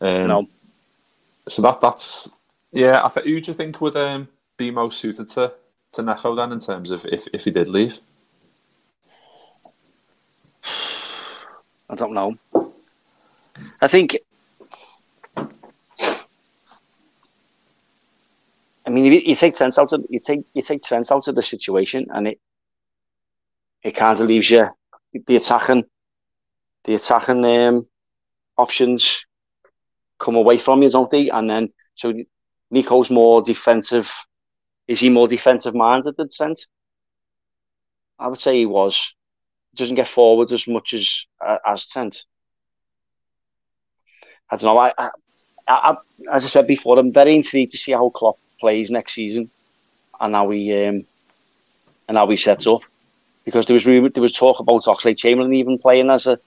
um, 0.00 0.26
no. 0.26 0.48
So 1.48 1.62
that 1.62 1.80
that's 1.80 2.30
yeah. 2.72 3.04
I 3.04 3.08
think 3.08 3.26
who 3.26 3.40
do 3.40 3.50
you 3.50 3.56
think 3.56 3.80
would 3.80 3.96
um, 3.96 4.28
be 4.56 4.70
most 4.70 5.00
suited 5.00 5.28
to 5.30 5.52
to 5.92 6.02
Neco 6.02 6.34
then 6.34 6.52
in 6.52 6.60
terms 6.60 6.90
of 6.90 7.06
if 7.06 7.26
if 7.32 7.44
he 7.44 7.50
did 7.50 7.68
leave? 7.68 8.00
I 11.90 11.94
don't 11.94 12.12
know. 12.12 12.36
I 13.80 13.88
think 13.88 14.18
I 18.88 18.90
mean, 18.90 19.04
you, 19.04 19.20
you 19.24 19.34
take 19.34 19.54
Trent 19.54 19.78
out 19.78 19.92
of 19.92 20.06
you 20.08 20.18
take 20.18 20.46
you 20.54 20.62
take 20.62 20.82
Trent 20.82 21.12
out 21.12 21.28
of 21.28 21.34
the 21.34 21.42
situation, 21.42 22.06
and 22.10 22.26
it 22.26 22.40
it 23.82 23.90
kind 23.92 24.18
of 24.18 24.26
leaves 24.26 24.50
you 24.50 24.66
the 25.26 25.36
attacking 25.36 25.84
the 26.84 26.94
attacking 26.94 27.44
um, 27.44 27.86
options 28.56 29.26
come 30.18 30.36
away 30.36 30.58
from 30.58 30.82
you, 30.82 30.90
don't 30.90 31.10
they? 31.10 31.28
And 31.30 31.48
then 31.48 31.72
so 31.94 32.12
Neco's 32.70 33.10
more 33.10 33.42
defensive. 33.42 34.12
Is 34.86 35.00
he 35.00 35.08
more 35.08 35.28
defensive 35.28 35.74
minded 35.74 36.16
than 36.16 36.28
Trent? 36.30 36.66
I 38.18 38.28
would 38.28 38.40
say 38.40 38.58
he 38.58 38.66
was. 38.66 39.14
Doesn't 39.74 39.96
get 39.96 40.08
forward 40.08 40.50
as 40.52 40.66
much 40.66 40.94
as 40.94 41.26
uh, 41.44 41.58
as 41.66 41.86
Trent. 41.86 42.24
I 44.50 44.56
don't 44.56 44.74
know. 44.74 44.80
I, 44.80 44.92
I, 44.98 45.10
I, 45.68 45.96
as 46.32 46.44
I 46.44 46.48
said 46.48 46.66
before, 46.66 46.98
I'm 46.98 47.12
very 47.12 47.36
intrigued 47.36 47.72
to 47.72 47.78
see 47.78 47.92
how 47.92 48.08
Klopp 48.08 48.38
plays 48.58 48.90
next 48.90 49.12
season, 49.12 49.50
and 50.20 50.34
how 50.34 50.46
we 50.46 50.86
um, 50.86 51.06
and 52.08 52.16
how 52.16 52.26
we 52.26 52.36
set 52.36 52.66
up. 52.66 52.82
Because 53.44 53.66
there 53.66 53.74
was 53.74 53.86
rumor, 53.86 54.08
there 54.08 54.22
was 54.22 54.32
talk 54.32 54.60
about 54.60 54.84
Oxlade-Chamberlain 54.84 55.54
even 55.54 55.78
playing 55.78 56.10
as 56.10 56.26
a 56.26 56.38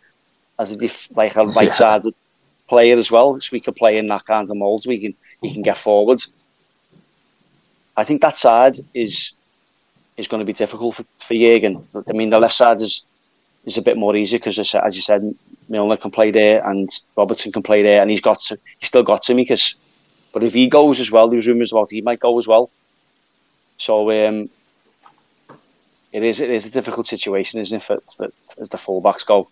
as 0.60 0.72
a 0.72 0.78
diff, 0.78 1.10
like 1.16 1.36
a 1.36 1.46
right 1.58 1.72
sided. 1.72 2.14
Player 2.74 2.98
as 3.04 3.10
well, 3.16 3.30
so 3.40 3.50
we 3.52 3.64
could 3.66 3.76
play 3.76 3.94
in 3.98 4.08
that 4.08 4.26
kind 4.26 4.50
of 4.50 4.58
mould. 4.64 4.86
We 4.86 5.00
can 5.04 5.14
he 5.42 5.54
can 5.54 5.64
get 5.70 5.78
forward. 5.78 6.20
I 8.02 8.04
think 8.06 8.22
that 8.22 8.38
side 8.38 8.78
is 8.94 9.34
is 10.18 10.28
going 10.30 10.42
to 10.46 10.52
be 10.52 10.62
difficult 10.64 10.96
for, 10.96 11.06
for 11.28 11.36
Jurgen. 11.44 11.76
I 12.12 12.14
mean, 12.14 12.30
the 12.30 12.40
left 12.46 12.56
side 12.56 12.80
is 12.88 12.94
is 13.66 13.78
a 13.78 13.88
bit 13.90 13.98
more 13.98 14.16
easy 14.16 14.38
because, 14.38 14.58
as 14.88 14.96
you 14.96 15.02
said, 15.02 15.22
Milner 15.70 15.98
can 15.98 16.12
play 16.12 16.32
there 16.32 16.58
and 16.70 16.88
Robertson 17.16 17.52
can 17.52 17.64
play 17.64 17.82
there, 17.84 18.02
and 18.02 18.10
he's 18.10 18.28
got 18.30 18.40
to, 18.48 18.58
he's 18.80 18.90
still 18.90 19.04
got 19.04 19.22
to 19.24 19.36
because 19.36 19.76
but 20.34 20.44
if 20.44 20.54
he 20.54 20.68
goes 20.68 21.00
as 21.00 21.12
well, 21.12 21.28
there's 21.28 21.48
rumours 21.48 21.72
about 21.72 21.92
he 21.92 22.02
might 22.02 22.20
go 22.20 22.38
as 22.40 22.48
well. 22.48 22.70
So 23.78 23.94
um, 24.12 24.50
it 26.12 26.24
is 26.24 26.40
it 26.40 26.50
is 26.50 26.66
a 26.66 26.72
difficult 26.72 27.08
situation, 27.08 27.60
isn't 27.60 27.78
it, 27.78 27.84
for, 27.84 28.00
for 28.16 28.32
as 28.60 28.70
the 28.70 28.78
fullbacks 28.78 29.26
go. 29.26 29.50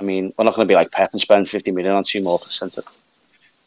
I 0.00 0.04
mean, 0.04 0.32
we're 0.36 0.44
not 0.44 0.54
going 0.54 0.66
to 0.66 0.70
be 0.70 0.76
like 0.76 0.92
Pep 0.92 1.12
and 1.12 1.20
spend 1.20 1.48
50 1.48 1.72
million 1.72 1.94
on 1.94 2.04
two 2.04 2.22
more 2.22 2.38
percent, 2.38 2.78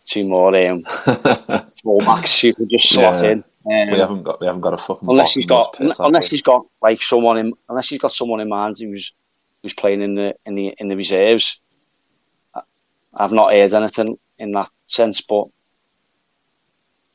two 0.05 0.25
more 0.25 0.47
um, 0.49 0.83
fullbacks 1.83 2.43
you 2.43 2.53
can 2.53 2.69
just 2.69 2.89
slot 2.89 3.23
yeah. 3.23 3.31
in. 3.31 3.43
Um, 3.63 3.91
we 3.91 3.99
haven't 3.99 4.23
got 4.23 4.41
we 4.41 4.47
haven't 4.47 4.61
got 4.61 4.73
a 4.73 4.77
fucking 4.77 5.07
unless 5.07 5.33
he's 5.33 5.45
got 5.45 5.73
pit, 5.73 5.93
unless 5.99 6.31
he's 6.31 6.41
got 6.41 6.65
like 6.81 7.03
someone 7.03 7.37
in 7.37 7.53
unless 7.69 7.89
he's 7.89 7.99
got 7.99 8.11
someone 8.11 8.39
in 8.39 8.49
mind 8.49 8.75
who's 8.79 9.13
who's 9.61 9.73
playing 9.73 10.01
in 10.01 10.15
the 10.15 10.35
in 10.45 10.55
the 10.55 10.73
in 10.79 10.87
the 10.87 10.95
reserves. 10.95 11.61
I've 13.13 13.33
not 13.33 13.51
heard 13.51 13.73
anything 13.73 14.17
in 14.39 14.51
that 14.53 14.69
sense, 14.87 15.21
but 15.21 15.47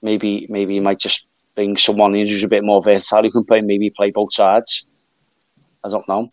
maybe 0.03 0.47
maybe 0.49 0.75
you 0.75 0.83
might 0.83 1.01
just 1.01 1.27
bring 1.57 1.77
someone 1.77 2.15
in 2.15 2.27
who's 2.29 2.45
a 2.45 2.49
bit 2.49 2.63
more 2.63 2.83
versatile 2.83 3.23
who 3.23 3.33
can 3.33 3.45
play 3.45 3.61
maybe 3.61 3.91
play 3.91 4.11
both 4.11 4.33
sides. 4.33 4.87
I 5.83 5.89
don't 5.89 6.07
know. 6.07 6.33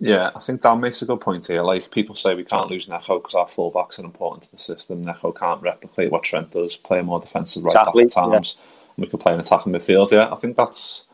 Yeah, 0.00 0.30
I 0.34 0.38
think 0.38 0.62
Dan 0.62 0.80
makes 0.80 1.02
a 1.02 1.06
good 1.06 1.20
point 1.20 1.46
here. 1.46 1.62
Like 1.62 1.90
people 1.90 2.14
say, 2.14 2.34
we 2.34 2.44
can't 2.44 2.70
lose 2.70 2.88
Neco 2.88 3.18
because 3.18 3.34
our 3.34 3.46
fullbacks 3.46 3.98
are 3.98 4.04
important 4.04 4.44
to 4.44 4.50
the 4.52 4.58
system. 4.58 5.02
Neco 5.02 5.32
can't 5.32 5.60
replicate 5.60 6.12
what 6.12 6.22
Trent 6.22 6.52
does, 6.52 6.76
play 6.76 7.02
more 7.02 7.20
defensive 7.20 7.64
right 7.64 7.72
exactly, 7.72 8.04
back 8.04 8.16
at 8.16 8.30
times. 8.30 8.56
Yeah. 8.56 8.64
And 8.96 9.04
we 9.04 9.10
could 9.10 9.20
play 9.20 9.34
an 9.34 9.40
attacking 9.40 9.72
midfield. 9.72 10.12
Yeah, 10.12 10.32
I 10.32 10.36
think 10.36 10.56
that's 10.56 11.06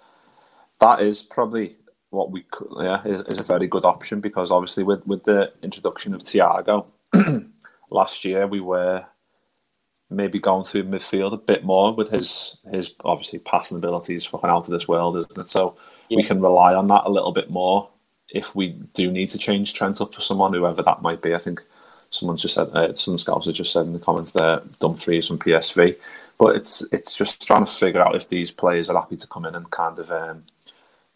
that 0.80 1.00
is 1.00 1.22
probably 1.22 1.76
what 2.10 2.30
we 2.30 2.42
could. 2.50 2.68
Yeah, 2.78 3.02
is, 3.04 3.22
is 3.22 3.40
a 3.40 3.42
very 3.42 3.66
good 3.66 3.86
option 3.86 4.20
because 4.20 4.50
obviously 4.50 4.82
with 4.82 5.06
with 5.06 5.24
the 5.24 5.52
introduction 5.62 6.14
of 6.14 6.22
Thiago 6.22 6.86
last 7.90 8.24
year, 8.24 8.46
we 8.46 8.60
were 8.60 9.04
maybe 10.10 10.38
going 10.38 10.64
through 10.64 10.84
midfield 10.84 11.32
a 11.32 11.38
bit 11.38 11.64
more 11.64 11.94
with 11.94 12.10
his 12.10 12.58
his 12.70 12.94
obviously 13.02 13.38
passing 13.38 13.78
abilities 13.78 14.26
fucking 14.26 14.50
out 14.50 14.68
of 14.68 14.72
this 14.72 14.86
world, 14.86 15.16
isn't 15.16 15.38
it? 15.38 15.48
So 15.48 15.78
yeah. 16.10 16.18
we 16.18 16.22
can 16.22 16.42
rely 16.42 16.74
on 16.74 16.86
that 16.88 17.04
a 17.06 17.10
little 17.10 17.32
bit 17.32 17.48
more 17.48 17.88
if 18.30 18.54
we 18.54 18.70
do 18.94 19.10
need 19.10 19.28
to 19.30 19.38
change 19.38 19.74
Trent 19.74 20.00
up 20.00 20.14
for 20.14 20.20
someone, 20.20 20.52
whoever 20.52 20.82
that 20.82 21.02
might 21.02 21.22
be. 21.22 21.34
I 21.34 21.38
think 21.38 21.62
someone's 22.10 22.42
just 22.42 22.54
said, 22.54 22.68
uh, 22.74 22.94
some 22.94 23.18
scouts 23.18 23.46
have 23.46 23.54
just 23.54 23.72
said 23.72 23.86
in 23.86 23.92
the 23.92 23.98
comments 23.98 24.32
there, 24.32 24.62
Dumfries 24.80 25.26
from 25.26 25.38
PSV. 25.38 25.96
But 26.38 26.56
it's 26.56 26.82
it's 26.92 27.16
just 27.16 27.46
trying 27.46 27.64
to 27.64 27.70
figure 27.70 28.02
out 28.02 28.16
if 28.16 28.28
these 28.28 28.50
players 28.50 28.90
are 28.90 29.00
happy 29.00 29.16
to 29.16 29.26
come 29.26 29.44
in 29.46 29.54
and 29.54 29.70
kind 29.70 29.98
of 29.98 30.10
um, 30.10 30.42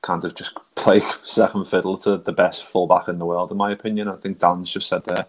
kind 0.03 0.25
of 0.25 0.35
just 0.35 0.57
play 0.77 1.01
second 1.25 1.65
fiddle 1.67 1.99
to 1.99 2.19
the 2.19 2.33
best 2.33 2.65
fullback 2.65 3.09
in 3.09 3.19
the 3.19 3.27
world, 3.27 3.51
in 3.51 3.57
my 3.57 3.73
opinion. 3.73 4.09
I 4.09 4.17
think 4.17 4.39
Dan's 4.39 4.73
just 4.73 4.89
said 4.89 5.05
there 5.05 5.27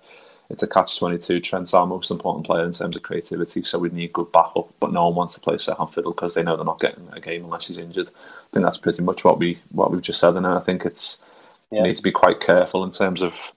it's 0.49 0.63
a 0.63 0.67
catch 0.67 0.97
22. 0.97 1.39
Trent's 1.41 1.73
our 1.75 1.85
most 1.85 2.09
important 2.09 2.45
player 2.45 2.65
in 2.65 2.71
terms 2.71 2.95
of 2.95 3.03
creativity, 3.03 3.61
so 3.61 3.77
we 3.77 3.89
need 3.89 4.13
good 4.13 4.31
backup. 4.31 4.69
But 4.79 4.91
no 4.91 5.05
one 5.05 5.15
wants 5.15 5.35
to 5.35 5.39
play 5.39 5.57
second 5.57 5.87
fiddle 5.87 6.11
because 6.11 6.33
they 6.33 6.43
know 6.43 6.55
they're 6.55 6.65
not 6.65 6.79
getting 6.79 7.07
a 7.11 7.19
game 7.19 7.45
unless 7.45 7.67
he's 7.67 7.77
injured. 7.77 8.07
I 8.07 8.53
think 8.53 8.63
that's 8.63 8.77
pretty 8.77 9.03
much 9.03 9.23
what 9.23 9.37
we 9.37 9.59
what 9.71 9.91
we've 9.91 10.01
just 10.01 10.19
said, 10.19 10.35
and 10.35 10.47
I 10.47 10.59
think 10.59 10.85
it's 10.85 11.21
yeah. 11.71 11.81
we 11.81 11.89
need 11.89 11.97
to 11.97 12.03
be 12.03 12.11
quite 12.11 12.39
careful 12.39 12.83
in 12.83 12.91
terms 12.91 13.21
of 13.21 13.53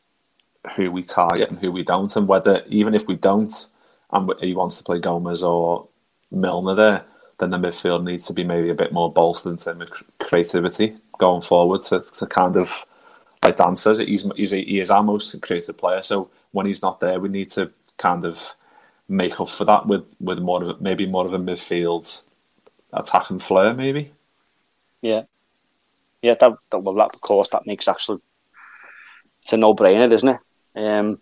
who 0.76 0.90
we 0.90 1.02
target 1.02 1.50
and 1.50 1.58
who 1.58 1.72
we 1.72 1.82
don't, 1.82 2.14
and 2.16 2.28
whether 2.28 2.62
even 2.68 2.94
if 2.94 3.06
we 3.06 3.16
don't, 3.16 3.66
and 4.12 4.32
he 4.40 4.54
wants 4.54 4.78
to 4.78 4.84
play 4.84 4.98
Gomez 4.98 5.42
or 5.42 5.88
Milner 6.30 6.74
there, 6.74 7.04
then 7.38 7.50
the 7.50 7.58
midfield 7.58 8.04
needs 8.04 8.26
to 8.26 8.32
be 8.32 8.44
maybe 8.44 8.70
a 8.70 8.74
bit 8.74 8.92
more 8.92 9.12
bolstered 9.12 9.52
in 9.52 9.58
terms 9.58 9.82
of 9.82 10.18
creativity 10.18 10.94
going 11.18 11.40
forward 11.40 11.82
to, 11.82 12.00
to 12.00 12.26
kind 12.26 12.56
of 12.56 12.86
like 13.42 13.56
Dan 13.56 13.76
says, 13.76 13.98
he's, 13.98 14.26
he's 14.36 14.52
a, 14.52 14.64
he 14.64 14.78
is 14.78 14.90
our 14.90 15.02
most 15.02 15.40
creative 15.42 15.76
player. 15.76 16.02
So 16.02 16.30
when 16.52 16.66
he's 16.66 16.82
not 16.82 17.00
there, 17.00 17.18
we 17.18 17.28
need 17.28 17.50
to 17.50 17.72
kind 17.98 18.24
of 18.24 18.54
make 19.08 19.40
up 19.40 19.48
for 19.48 19.64
that 19.64 19.86
with, 19.86 20.04
with 20.20 20.38
more 20.38 20.62
of 20.62 20.68
a, 20.68 20.76
maybe 20.80 21.06
more 21.06 21.26
of 21.26 21.32
a 21.32 21.38
midfield 21.38 22.22
attacking 22.92 23.40
flair, 23.40 23.74
maybe. 23.74 24.12
Yeah, 25.00 25.24
yeah. 26.22 26.34
That, 26.40 26.52
that 26.70 26.78
well, 26.78 26.94
that 26.94 27.20
course 27.20 27.48
that 27.50 27.66
makes 27.66 27.88
actually 27.88 28.20
it's 29.42 29.52
a 29.52 29.56
no 29.56 29.74
brainer, 29.74 30.10
isn't 30.10 30.28
it? 30.28 30.40
Um, 30.74 31.18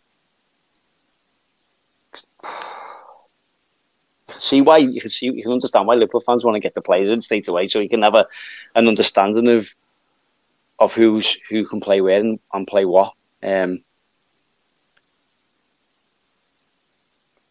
see 4.39 4.61
why 4.61 4.79
you 4.79 5.01
can 5.01 5.11
see 5.11 5.27
you 5.27 5.43
can 5.43 5.53
understand 5.53 5.87
why 5.87 5.95
Liverpool 5.95 6.21
fans 6.21 6.45
want 6.45 6.55
to 6.55 6.61
get 6.61 6.75
the 6.75 6.83
players 6.83 7.11
in 7.11 7.21
straight 7.21 7.49
away, 7.49 7.69
so 7.69 7.81
you 7.81 7.89
can 7.89 8.03
have 8.03 8.15
a, 8.15 8.27
an 8.75 8.89
understanding 8.89 9.49
of 9.49 9.75
of 10.79 10.95
who's 10.95 11.37
who 11.49 11.65
can 11.67 11.81
play 11.81 12.01
where 12.01 12.21
and, 12.21 12.39
and 12.53 12.67
play 12.67 12.85
what. 12.85 13.13
Um, 13.43 13.83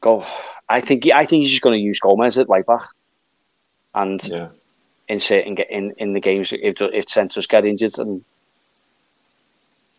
go. 0.02 0.24
I 0.68 0.82
think 0.82 1.08
I 1.08 1.26
think 1.26 1.42
he's 1.42 1.52
just 1.52 1.62
going 1.62 1.78
to 1.78 1.84
use 1.84 2.00
Gomez 2.00 2.38
at 2.38 2.50
right 2.50 2.66
back, 2.66 2.82
and 3.94 4.24
yeah. 4.28 4.50
Insert 5.10 5.46
and 5.46 5.58
get 5.58 5.70
in, 5.70 5.94
in 5.98 6.14
the 6.14 6.20
games 6.20 6.54
if 6.54 6.80
if 6.82 7.10
centres 7.10 7.48
get 7.48 7.66
injured 7.66 7.98
and 7.98 8.24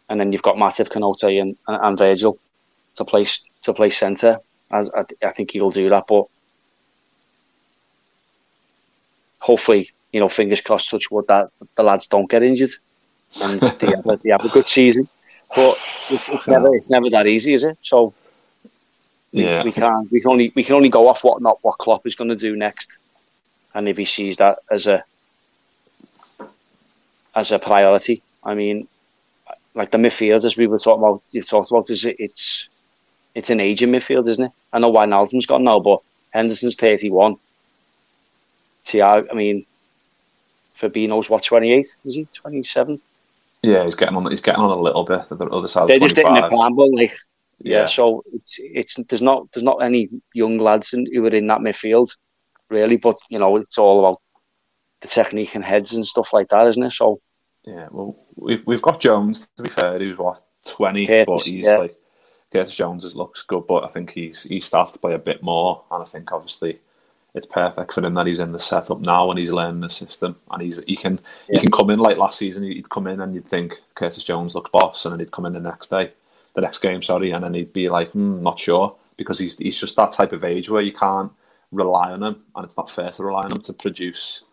and 0.08 0.18
then 0.18 0.32
you've 0.32 0.42
got 0.42 0.56
Matip, 0.56 0.88
Konaté, 0.88 1.40
and, 1.40 1.56
and, 1.68 1.96
Virgil 1.96 2.36
to 2.96 3.04
play 3.04 3.24
to 3.62 3.72
play 3.72 3.90
centre. 3.90 4.38
As 4.72 4.90
I, 4.90 5.04
I 5.22 5.30
think 5.30 5.52
he'll 5.52 5.70
do 5.70 5.88
that, 5.90 6.06
but 6.08 6.26
hopefully, 9.38 9.90
you 10.12 10.20
know, 10.20 10.28
fingers 10.28 10.60
crossed, 10.60 10.90
touch 10.90 11.10
wood 11.10 11.26
that 11.28 11.50
the 11.76 11.82
lads 11.82 12.06
don't 12.06 12.30
get 12.30 12.42
injured 12.42 12.70
and 13.42 13.60
they 13.80 13.86
have 13.88 14.06
a, 14.06 14.16
they 14.16 14.30
have 14.30 14.44
a 14.44 14.48
good 14.48 14.66
season. 14.66 15.08
But 15.54 15.78
it's, 16.10 16.28
it's 16.28 16.48
never 16.48 16.74
it's 16.74 16.90
never 16.90 17.10
that 17.10 17.26
easy, 17.26 17.54
is 17.54 17.64
it? 17.64 17.78
So 17.80 18.12
yeah, 19.32 19.64
we, 19.64 19.72
can 19.72 20.08
we 20.10 20.20
can 20.20 20.30
only 20.30 20.52
we 20.54 20.64
can 20.64 20.74
only 20.74 20.88
go 20.88 21.08
off 21.08 21.24
what 21.24 21.40
not 21.40 21.58
what 21.62 21.78
Klopp 21.78 22.06
is 22.06 22.14
going 22.14 22.30
to 22.30 22.36
do 22.36 22.56
next, 22.56 22.98
and 23.74 23.88
if 23.88 23.96
he 23.96 24.04
sees 24.04 24.36
that 24.38 24.60
as 24.70 24.86
a 24.86 25.04
as 27.34 27.52
a 27.52 27.58
priority, 27.58 28.22
I 28.42 28.54
mean, 28.54 28.88
like 29.74 29.90
the 29.90 29.98
midfield 29.98 30.44
as 30.44 30.56
we 30.56 30.66
were 30.66 30.78
talking 30.78 31.02
about, 31.02 31.22
you've 31.30 31.48
talked 31.48 31.70
about 31.70 31.90
is 31.90 32.04
it's 32.04 32.68
it's 33.34 33.50
an 33.50 33.60
aging 33.60 33.90
midfield, 33.90 34.28
isn't 34.28 34.44
it? 34.44 34.52
I 34.72 34.78
know 34.78 34.92
Wijnaldum's 34.92 35.46
gone 35.46 35.64
now, 35.64 35.80
but 35.80 36.00
Henderson's 36.30 36.76
thirty 36.76 37.10
one. 37.10 37.36
Thiago, 38.84 39.28
I 39.30 39.34
mean, 39.34 39.66
Fabinho's 40.78 41.30
what 41.30 41.44
twenty 41.44 41.72
eight? 41.72 41.96
Is 42.04 42.14
he 42.14 42.26
twenty 42.32 42.62
seven? 42.62 43.00
Yeah, 43.62 43.84
he's 43.84 43.94
getting 43.94 44.16
on. 44.16 44.30
He's 44.30 44.40
getting 44.40 44.62
on 44.62 44.70
a 44.70 44.80
little 44.80 45.04
bit 45.04 45.28
the 45.28 45.46
other 45.46 45.68
side. 45.68 45.88
They're 45.88 45.98
just 45.98 46.16
hitting 46.16 46.34
the 46.34 46.48
prime, 46.48 46.74
like 46.74 47.12
yeah. 47.60 47.80
yeah. 47.80 47.86
So 47.86 48.24
it's 48.32 48.58
it's 48.62 48.94
there's 49.08 49.22
not 49.22 49.46
there's 49.52 49.64
not 49.64 49.82
any 49.82 50.08
young 50.32 50.58
lads 50.58 50.92
in, 50.92 51.06
who 51.12 51.24
are 51.26 51.30
in 51.30 51.46
that 51.48 51.60
midfield, 51.60 52.16
really. 52.70 52.96
But 52.96 53.16
you 53.28 53.38
know, 53.38 53.56
it's 53.56 53.78
all 53.78 54.00
about 54.00 54.20
the 55.00 55.08
technique 55.08 55.54
and 55.54 55.64
heads 55.64 55.92
and 55.92 56.06
stuff 56.06 56.32
like 56.32 56.48
that, 56.48 56.66
isn't 56.68 56.82
it? 56.82 56.92
So 56.92 57.20
yeah, 57.64 57.88
well, 57.90 58.16
we've 58.36 58.66
we've 58.66 58.82
got 58.82 59.00
Jones. 59.00 59.48
To 59.56 59.62
be 59.62 59.70
fair, 59.70 59.98
he 59.98 60.06
was 60.08 60.18
what 60.18 60.40
twenty, 60.64 61.06
Curtis, 61.06 61.26
but 61.26 61.44
he's 61.44 61.64
yeah. 61.64 61.76
like 61.76 61.96
Curtis 62.52 62.74
Jones 62.74 63.14
looks 63.14 63.42
good, 63.42 63.66
but 63.66 63.84
I 63.84 63.88
think 63.88 64.12
he's 64.12 64.44
he's 64.44 64.66
started 64.66 64.94
to 64.94 64.98
play 64.98 65.14
a 65.14 65.18
bit 65.18 65.42
more, 65.42 65.82
and 65.90 66.02
I 66.02 66.06
think 66.06 66.32
obviously 66.32 66.80
it's 67.34 67.46
perfect 67.46 67.92
for 67.92 68.04
him 68.04 68.14
that 68.14 68.26
he's 68.26 68.40
in 68.40 68.52
the 68.52 68.58
setup 68.58 69.00
now 69.00 69.30
and 69.30 69.38
he's 69.38 69.52
learning 69.52 69.80
the 69.80 69.90
system 69.90 70.36
and 70.50 70.62
he's 70.62 70.80
he 70.86 70.96
can 70.96 71.20
yeah. 71.48 71.54
he 71.54 71.60
can 71.60 71.70
come 71.70 71.90
in 71.90 71.98
like 71.98 72.16
last 72.16 72.38
season 72.38 72.64
he'd 72.64 72.90
come 72.90 73.06
in 73.06 73.20
and 73.20 73.34
you'd 73.34 73.46
think 73.46 73.80
Curtis 73.94 74.24
Jones 74.24 74.54
looks 74.54 74.70
boss 74.70 75.04
and 75.04 75.12
then 75.12 75.20
he'd 75.20 75.32
come 75.32 75.46
in 75.46 75.52
the 75.52 75.60
next 75.60 75.90
day 75.90 76.12
the 76.54 76.60
next 76.60 76.78
game 76.78 77.02
sorry 77.02 77.30
and 77.30 77.44
then 77.44 77.54
he'd 77.54 77.72
be 77.72 77.88
like 77.88 78.10
mm, 78.12 78.40
not 78.40 78.58
sure 78.58 78.94
because 79.16 79.38
he's 79.38 79.56
he's 79.58 79.78
just 79.78 79.96
that 79.96 80.12
type 80.12 80.32
of 80.32 80.44
age 80.44 80.68
where 80.68 80.82
you 80.82 80.92
can't 80.92 81.30
rely 81.72 82.10
on 82.10 82.22
him 82.22 82.42
and 82.56 82.64
it's 82.64 82.76
not 82.76 82.90
fair 82.90 83.10
to 83.10 83.24
rely 83.24 83.42
on 83.42 83.52
him 83.52 83.60
to 83.60 83.72
produce 83.72 84.44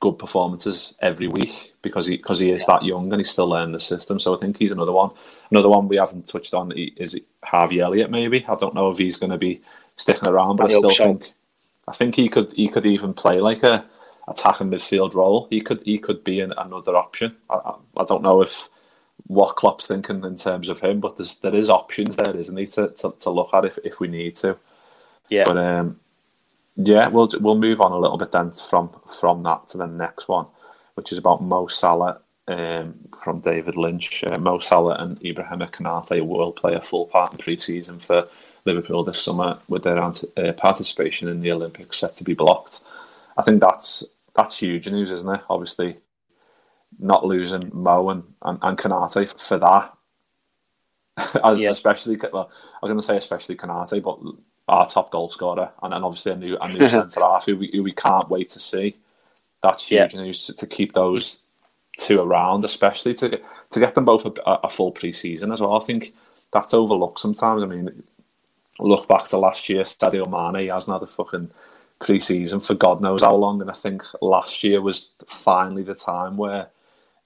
good 0.00 0.18
performances 0.18 0.94
every 1.00 1.28
week 1.28 1.74
because 1.80 2.06
he 2.06 2.16
because 2.16 2.38
he 2.38 2.50
is 2.50 2.64
yeah. 2.66 2.74
that 2.74 2.84
young 2.84 3.12
and 3.12 3.20
he's 3.20 3.30
still 3.30 3.48
learning 3.48 3.72
the 3.72 3.80
system 3.80 4.18
so 4.18 4.36
I 4.36 4.40
think 4.40 4.58
he's 4.58 4.72
another 4.72 4.92
one 4.92 5.10
another 5.50 5.68
one 5.68 5.88
we 5.88 5.96
haven't 5.96 6.26
touched 6.26 6.54
on 6.54 6.72
is 6.72 7.18
Harvey 7.44 7.80
Elliott 7.80 8.10
maybe 8.10 8.44
I 8.48 8.54
don't 8.56 8.74
know 8.74 8.90
if 8.90 8.98
he's 8.98 9.16
going 9.16 9.30
to 9.30 9.38
be 9.38 9.62
sticking 9.96 10.28
around 10.28 10.56
but 10.56 10.72
I, 10.72 10.74
I 10.74 10.78
still 10.78 10.90
so. 10.90 11.04
think 11.04 11.32
I 11.86 11.92
think 11.92 12.16
he 12.16 12.28
could 12.28 12.52
he 12.52 12.68
could 12.68 12.86
even 12.86 13.14
play 13.14 13.40
like 13.40 13.62
a 13.62 13.86
attacking 14.28 14.70
midfield 14.70 15.14
role. 15.14 15.46
He 15.50 15.60
could 15.60 15.82
he 15.84 15.98
could 15.98 16.24
be 16.24 16.40
an, 16.40 16.52
another 16.56 16.96
option. 16.96 17.36
I, 17.50 17.54
I, 17.54 17.74
I, 17.98 18.04
don't 18.04 18.22
know 18.22 18.40
if 18.40 18.68
what 19.26 19.56
Klopp's 19.56 19.86
thinking 19.86 20.24
in 20.24 20.36
terms 20.36 20.68
of 20.68 20.80
him, 20.80 21.00
but 21.00 21.16
there's 21.16 21.36
there 21.36 21.54
is 21.54 21.70
options 21.70 22.16
there, 22.16 22.34
isn't 22.34 22.56
he, 22.56 22.66
to, 22.66 22.88
to, 22.88 23.14
to 23.20 23.30
look 23.30 23.52
at 23.52 23.64
if, 23.64 23.78
if 23.84 24.00
we 24.00 24.08
need 24.08 24.36
to. 24.36 24.56
Yeah. 25.28 25.44
But 25.44 25.58
um, 25.58 26.00
yeah, 26.76 27.08
we'll 27.08 27.30
we'll 27.40 27.56
move 27.56 27.80
on 27.80 27.92
a 27.92 27.98
little 27.98 28.18
bit 28.18 28.32
then 28.32 28.50
from 28.50 28.90
from 29.20 29.42
that 29.44 29.68
to 29.68 29.78
the 29.78 29.86
next 29.86 30.28
one, 30.28 30.46
which 30.94 31.12
is 31.12 31.18
about 31.18 31.42
Mo 31.42 31.66
Salah 31.66 32.20
um, 32.48 32.94
from 33.22 33.40
David 33.40 33.76
Lynch. 33.76 34.24
Uh, 34.24 34.38
Mo 34.38 34.58
Salah 34.58 34.96
and 34.98 35.24
Ibrahim 35.24 35.60
Konate 35.60 36.26
will 36.26 36.52
play 36.52 36.74
a 36.74 36.80
full 36.80 37.06
part 37.06 37.32
in 37.32 37.38
pre-season 37.38 37.98
for 37.98 38.28
Liverpool 38.64 39.04
this 39.04 39.22
summer 39.22 39.58
with 39.68 39.84
their 39.84 39.98
uh, 39.98 40.12
participation 40.56 41.28
in 41.28 41.40
the 41.40 41.52
Olympics 41.52 41.98
set 41.98 42.16
to 42.16 42.24
be 42.24 42.34
blocked. 42.34 42.80
I 43.36 43.42
think 43.42 43.60
that's 43.60 44.04
that's 44.34 44.58
huge 44.58 44.88
news, 44.88 45.10
isn't 45.10 45.34
it? 45.34 45.42
Obviously, 45.48 45.98
not 46.98 47.24
losing 47.24 47.70
Mo 47.72 48.10
and, 48.10 48.24
and, 48.42 48.58
and 48.62 48.78
Konate 48.78 49.40
for 49.40 49.58
that. 49.58 49.92
As, 51.44 51.58
yeah. 51.58 51.70
Especially, 51.70 52.18
well, 52.32 52.50
I'm 52.82 52.88
going 52.88 52.98
to 52.98 53.06
say 53.06 53.16
especially 53.16 53.56
Konate, 53.56 54.02
but 54.02 54.18
our 54.68 54.88
top 54.88 55.10
goal 55.10 55.30
scorer, 55.30 55.70
and 55.82 55.92
obviously 55.94 56.32
a 56.32 56.36
new, 56.36 56.56
a 56.60 56.68
new 56.68 56.88
centre 56.88 57.20
half 57.20 57.46
who 57.46 57.56
we, 57.56 57.70
who 57.72 57.82
we 57.82 57.92
can't 57.92 58.30
wait 58.30 58.50
to 58.50 58.60
see. 58.60 58.96
That's 59.62 59.86
huge 59.86 60.14
yeah. 60.14 60.20
news 60.20 60.46
to, 60.46 60.54
to, 60.54 60.66
keep 60.66 60.92
those 60.92 61.38
two 61.98 62.20
around, 62.20 62.64
especially 62.64 63.14
to 63.14 63.28
get, 63.30 63.44
to 63.70 63.80
get 63.80 63.94
them 63.94 64.04
both 64.04 64.26
a, 64.26 64.40
a 64.64 64.68
full 64.68 64.92
pre 64.92 65.12
season 65.12 65.52
as 65.52 65.60
well. 65.60 65.76
I 65.76 65.84
think 65.84 66.14
that's 66.52 66.74
overlooked 66.74 67.18
sometimes. 67.18 67.62
I 67.62 67.66
mean, 67.66 68.02
look 68.78 69.08
back 69.08 69.28
to 69.28 69.38
last 69.38 69.68
year, 69.68 69.82
Sadio 69.82 70.28
Mane, 70.28 70.62
he 70.62 70.68
hasn't 70.68 70.94
had 70.94 71.02
a 71.02 71.10
fucking 71.10 71.50
pre-season 72.00 72.60
for 72.60 72.74
God 72.74 73.00
knows 73.00 73.22
how 73.22 73.34
long, 73.34 73.60
and 73.60 73.70
I 73.70 73.74
think 73.74 74.04
last 74.20 74.64
year 74.64 74.80
was 74.80 75.10
finally 75.26 75.82
the 75.82 75.94
time 75.94 76.36
where 76.36 76.68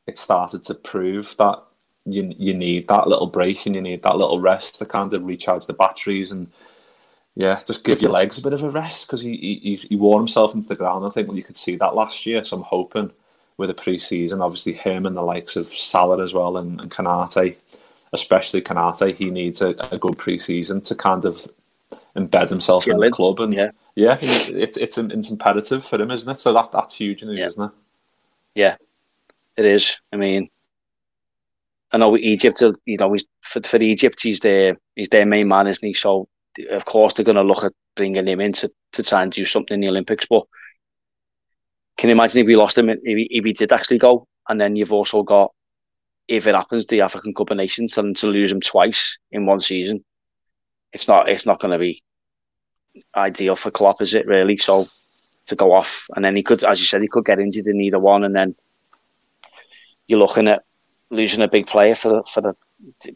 it 0.07 0.18
started 0.18 0.64
to 0.64 0.74
prove 0.74 1.37
that 1.38 1.62
you 2.05 2.35
you 2.38 2.55
need 2.55 2.88
that 2.88 3.09
little 3.09 3.27
break 3.27 3.66
and 3.66 3.74
you 3.74 3.83
need 3.83 4.03
that 4.03 4.16
little 4.16 4.40
rest 4.40 4.79
to 4.79 4.87
kind 4.87 5.12
of 5.12 5.24
recharge 5.24 5.66
the 5.66 5.72
batteries 5.72 6.33
and 6.33 6.51
yeah, 7.38 7.61
just 7.66 7.85
give 7.85 8.03
your 8.03 8.11
legs 8.11 8.37
a 8.37 8.42
bit 8.42 8.53
of 8.53 8.62
a 8.62 8.70
rest 8.70 9.07
because 9.07 9.22
he, 9.22 9.37
he 9.62 9.77
he 9.77 9.96
wore 9.96 10.18
himself 10.18 10.55
into 10.55 10.68
the 10.68 10.77
ground. 10.77 11.07
I 11.07 11.09
think 11.09 11.29
well, 11.29 11.37
you 11.37 11.42
could 11.42 11.57
see 11.57 11.77
that 11.77 11.94
last 11.94 12.27
year, 12.27 12.44
so 12.44 12.59
I'm 12.59 12.62
hoping 12.62 13.11
with 13.57 13.70
a 13.70 13.74
pre-season, 13.74 14.42
obviously 14.42 14.72
him 14.72 15.07
and 15.07 15.16
the 15.16 15.22
likes 15.22 15.57
of 15.57 15.66
Salah 15.66 16.22
as 16.22 16.33
well 16.33 16.59
and, 16.59 16.81
and 16.81 16.90
Konate 16.90 17.57
especially 18.12 18.62
Konate, 18.62 19.14
he 19.14 19.31
needs 19.31 19.62
a, 19.62 19.70
a 19.90 19.98
good 19.98 20.18
pre-season 20.18 20.81
to 20.83 20.94
kind 20.94 21.24
of 21.24 21.46
embed 22.16 22.48
himself 22.48 22.87
in 22.87 22.98
the 22.98 23.11
club, 23.11 23.40
and 23.40 23.55
yeah, 23.55 23.70
yeah, 23.94 24.18
it's 24.20 24.77
it's 24.77 24.98
it's 24.98 25.31
imperative 25.31 25.85
for 25.85 26.01
him, 26.01 26.11
isn't 26.11 26.31
it? 26.31 26.38
So 26.38 26.53
that 26.53 26.72
that's 26.72 26.94
huge 26.94 27.22
news, 27.22 27.38
yeah. 27.38 27.46
isn't 27.46 27.64
it? 27.64 27.70
Yeah, 28.55 28.76
it 29.57 29.64
is. 29.64 30.01
I 30.12 30.16
mean, 30.16 30.49
I 31.93 31.99
know 31.99 32.16
Egypt, 32.16 32.62
you 32.86 32.97
know, 32.99 33.12
he's, 33.12 33.26
for 33.41 33.62
for 33.62 33.76
Egypt, 33.76 34.20
he's 34.22 34.41
their 34.41 34.78
he's 34.97 35.11
their 35.11 35.26
main 35.26 35.49
man, 35.49 35.66
isn't 35.66 35.86
he? 35.86 35.95
So 35.95 36.28
of 36.70 36.84
course 36.84 37.14
they're 37.14 37.24
going 37.24 37.36
to 37.36 37.42
look 37.42 37.64
at 37.64 37.72
bringing 37.94 38.26
him 38.26 38.40
in 38.40 38.52
to, 38.52 38.70
to 38.92 39.02
try 39.02 39.22
and 39.22 39.32
do 39.32 39.44
something 39.44 39.74
in 39.74 39.80
the 39.80 39.88
Olympics. 39.88 40.26
But 40.28 40.44
can 41.96 42.09
you 42.09 42.14
imagine 42.14 42.40
if 42.40 42.46
we 42.46 42.56
lost 42.56 42.78
him, 42.78 42.88
if 42.88 43.00
he, 43.02 43.28
if 43.30 43.44
he 43.44 43.52
did 43.52 43.72
actually 43.72 43.98
go, 43.98 44.26
and 44.48 44.61
then 44.61 44.76
you've 44.76 44.92
also 44.92 45.22
got 45.22 45.52
if 46.28 46.46
it 46.46 46.54
happens, 46.54 46.86
the 46.86 47.00
African 47.00 47.32
Cup 47.32 47.50
of 47.50 47.56
Nations, 47.56 47.96
and 47.96 48.16
to 48.18 48.26
lose 48.26 48.52
him 48.52 48.61
twice 48.61 49.16
in 49.32 49.46
one 49.46 49.61
season, 49.61 50.04
it's 50.92 51.09
not 51.09 51.28
it's 51.28 51.46
not 51.46 51.59
going 51.59 51.72
to 51.72 51.78
be 51.78 52.02
ideal 53.14 53.56
for 53.56 53.70
Klopp, 53.70 54.02
is 54.02 54.14
it 54.14 54.26
really? 54.26 54.56
So 54.56 54.86
to 55.46 55.56
go 55.56 55.72
off, 55.72 56.06
and 56.14 56.24
then 56.24 56.36
he 56.36 56.42
could, 56.42 56.64
as 56.64 56.80
you 56.80 56.86
said, 56.86 57.00
he 57.00 57.09
could 57.09 57.24
get 57.24 57.40
injured 57.40 57.66
in 57.66 57.80
either 57.80 57.98
one, 57.98 58.24
and 58.24 58.36
then 58.36 58.54
you're 60.06 60.18
looking 60.18 60.48
at 60.48 60.62
losing 61.11 61.42
a 61.42 61.48
big 61.48 61.66
player 61.66 61.94
for 61.94 62.09
the, 62.09 62.22
for 62.24 62.40
the. 62.42 62.56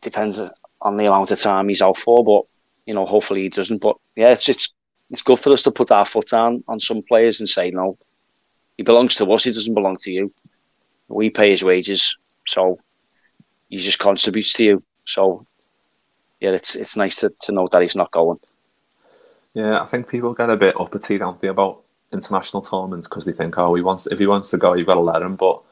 Depends 0.01 0.41
on 0.81 0.97
the 0.97 1.07
amount 1.07 1.31
of 1.31 1.39
time 1.39 1.69
he's 1.69 1.83
out 1.83 1.97
for, 1.97 2.25
but 2.25 2.52
you 2.87 2.95
know, 2.95 3.07
hopefully 3.07 3.43
he 3.43 3.49
doesn't. 3.49 3.79
But 3.79 3.97
yeah, 4.17 4.31
it's 4.31 4.49
it's 4.49 4.73
it's 5.11 5.23
good 5.23 5.39
for 5.39 5.53
us 5.53 5.63
to 5.63 5.71
put 5.71 5.91
our 5.91 6.07
foot 6.07 6.29
down 6.29 6.65
on 6.69 6.81
some 6.81 7.03
players 7.03 7.41
and 7.41 7.49
say 7.49 7.71
no, 7.71 7.99
he 8.77 8.83
belongs 8.83 9.15
to 9.17 9.31
us. 9.33 9.45
He 9.45 9.53
doesn't 9.53 9.75
belong 9.75 9.97
to 9.99 10.11
you. 10.11 10.33
We 11.09 11.31
pay 11.31 11.51
his 11.51 11.63
wages, 11.63 12.17
so 12.47 12.79
he 13.69 13.79
just 13.79 13.99
contributes 13.99 14.53
to 14.55 14.65
you. 14.65 14.83
So 15.05 15.47
yeah, 16.41 16.51
it's 16.51 16.75
it's 16.75 16.97
nice 16.97 17.17
to, 17.17 17.33
to 17.43 17.53
know 17.53 17.69
that 17.71 17.83
he's 17.83 17.97
not 17.97 18.11
going. 18.11 18.39
Yeah, 19.55 19.83
I 19.83 19.87
think 19.87 20.09
people 20.09 20.33
get 20.33 20.51
a 20.51 20.57
bit 20.57 20.81
uppity, 20.81 21.19
don't 21.19 21.41
they, 21.41 21.49
about 21.49 21.83
international 22.13 22.63
tournaments 22.63 23.09
because 23.09 23.25
they 23.25 23.33
think, 23.33 23.59
oh, 23.59 23.75
he 23.75 23.83
wants 23.83 24.07
if 24.07 24.19
he 24.19 24.27
wants 24.27 24.49
to 24.51 24.59
go, 24.59 24.75
you've 24.75 24.87
got 24.87 24.95
to 24.95 25.01
let 25.01 25.23
him. 25.23 25.37
But 25.37 25.63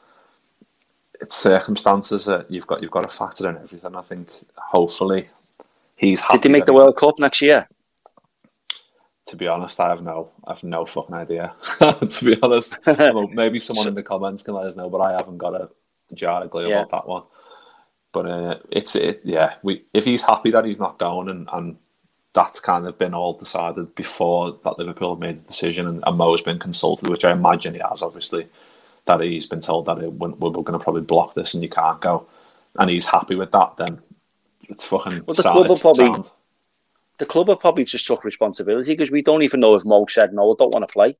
it's 1.19 1.35
circumstances 1.35 2.25
that 2.25 2.49
you've 2.49 2.67
got 2.67 2.81
you've 2.81 2.91
got 2.91 3.01
to 3.01 3.15
factor 3.15 3.49
in 3.49 3.57
everything. 3.57 3.95
I 3.95 4.01
think 4.01 4.29
hopefully 4.55 5.27
he's. 6.01 6.21
Did 6.31 6.41
they 6.41 6.49
make 6.49 6.65
the 6.65 6.73
World 6.73 6.97
Cup 6.97 7.19
next 7.19 7.41
year? 7.41 7.67
To 9.27 9.35
be 9.37 9.47
honest, 9.47 9.79
I 9.79 9.89
have 9.89 10.01
no, 10.01 10.31
I 10.45 10.51
have 10.51 10.63
no 10.63 10.85
fucking 10.85 11.15
idea. 11.15 11.53
to 11.79 12.25
be 12.25 12.37
honest, 12.41 12.75
maybe 13.31 13.59
someone 13.59 13.87
in 13.87 13.95
the 13.95 14.03
comments 14.03 14.43
can 14.43 14.55
let 14.55 14.65
us 14.65 14.75
know, 14.75 14.89
but 14.89 14.99
I 14.99 15.13
haven't 15.13 15.37
got 15.37 15.55
a 15.55 15.69
jar 16.13 16.43
of 16.43 16.49
glue 16.49 16.67
yeah. 16.67 16.79
about 16.79 16.89
that 16.89 17.07
one. 17.07 17.23
But 18.11 18.25
uh, 18.25 18.59
it's 18.69 18.95
it, 18.95 19.21
yeah. 19.23 19.53
We 19.63 19.85
if 19.93 20.03
he's 20.03 20.23
happy 20.23 20.51
that 20.51 20.65
he's 20.65 20.79
not 20.79 20.99
going, 20.99 21.29
and, 21.29 21.47
and 21.53 21.77
that's 22.33 22.59
kind 22.59 22.87
of 22.87 22.97
been 22.97 23.13
all 23.13 23.33
decided 23.33 23.95
before 23.95 24.57
that 24.63 24.77
Liverpool 24.77 25.15
made 25.15 25.39
the 25.39 25.47
decision, 25.47 25.87
and, 25.87 26.03
and 26.05 26.17
Mo's 26.17 26.41
been 26.41 26.59
consulted, 26.59 27.07
which 27.07 27.23
I 27.23 27.31
imagine 27.31 27.73
he 27.73 27.81
has, 27.89 28.01
obviously. 28.01 28.47
That 29.05 29.21
he's 29.21 29.47
been 29.47 29.61
told 29.61 29.87
that 29.87 29.97
it, 29.97 30.13
we're, 30.13 30.29
we're 30.29 30.51
going 30.51 30.77
to 30.77 30.83
probably 30.83 31.01
block 31.01 31.33
this 31.33 31.53
and 31.53 31.63
you 31.63 31.69
can't 31.69 32.01
go, 32.01 32.27
and 32.77 32.89
he's 32.89 33.07
happy 33.07 33.35
with 33.35 33.51
that. 33.51 33.77
Then 33.77 33.99
it's 34.69 34.85
fucking. 34.85 35.23
Well, 35.25 35.33
the 35.33 35.43
sound, 35.43 35.65
club 35.65 35.79
probably. 35.79 36.05
Sound. 36.05 36.31
The 37.17 37.25
club 37.25 37.49
have 37.49 37.59
probably 37.59 37.83
just 37.83 38.07
took 38.07 38.23
responsibility 38.23 38.93
because 38.93 39.11
we 39.11 39.21
don't 39.21 39.43
even 39.43 39.59
know 39.59 39.75
if 39.75 39.85
Mo 39.85 40.05
said 40.07 40.33
no, 40.33 40.51
I 40.51 40.55
don't 40.57 40.73
want 40.73 40.87
to 40.87 40.91
play. 40.91 41.17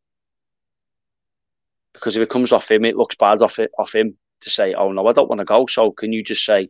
Because 1.94 2.18
if 2.18 2.24
it 2.24 2.30
comes 2.30 2.52
off 2.52 2.72
him, 2.72 2.86
it 2.86 2.96
looks 2.96 3.16
bad 3.16 3.42
off 3.42 3.60
it 3.60 3.72
off 3.78 3.94
him 3.94 4.18
to 4.42 4.50
say, 4.50 4.74
"Oh 4.74 4.92
no, 4.92 5.06
I 5.08 5.14
don't 5.14 5.30
want 5.30 5.40
to 5.40 5.46
go." 5.46 5.68
So 5.68 5.92
can 5.92 6.12
you 6.12 6.24
just 6.24 6.44
say, 6.44 6.70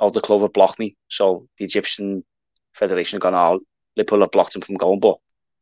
"Oh, 0.00 0.10
the 0.10 0.20
club 0.20 0.42
have 0.42 0.52
blocked 0.52 0.78
me," 0.78 0.96
so 1.08 1.46
the 1.58 1.64
Egyptian 1.64 2.24
Federation 2.72 3.16
have 3.16 3.22
gone, 3.22 3.34
"Oh, 3.34 3.60
Liverpool 3.96 4.20
have 4.22 4.30
blocked 4.32 4.56
him 4.56 4.62
from 4.62 4.76
going," 4.76 5.00
but 5.00 5.18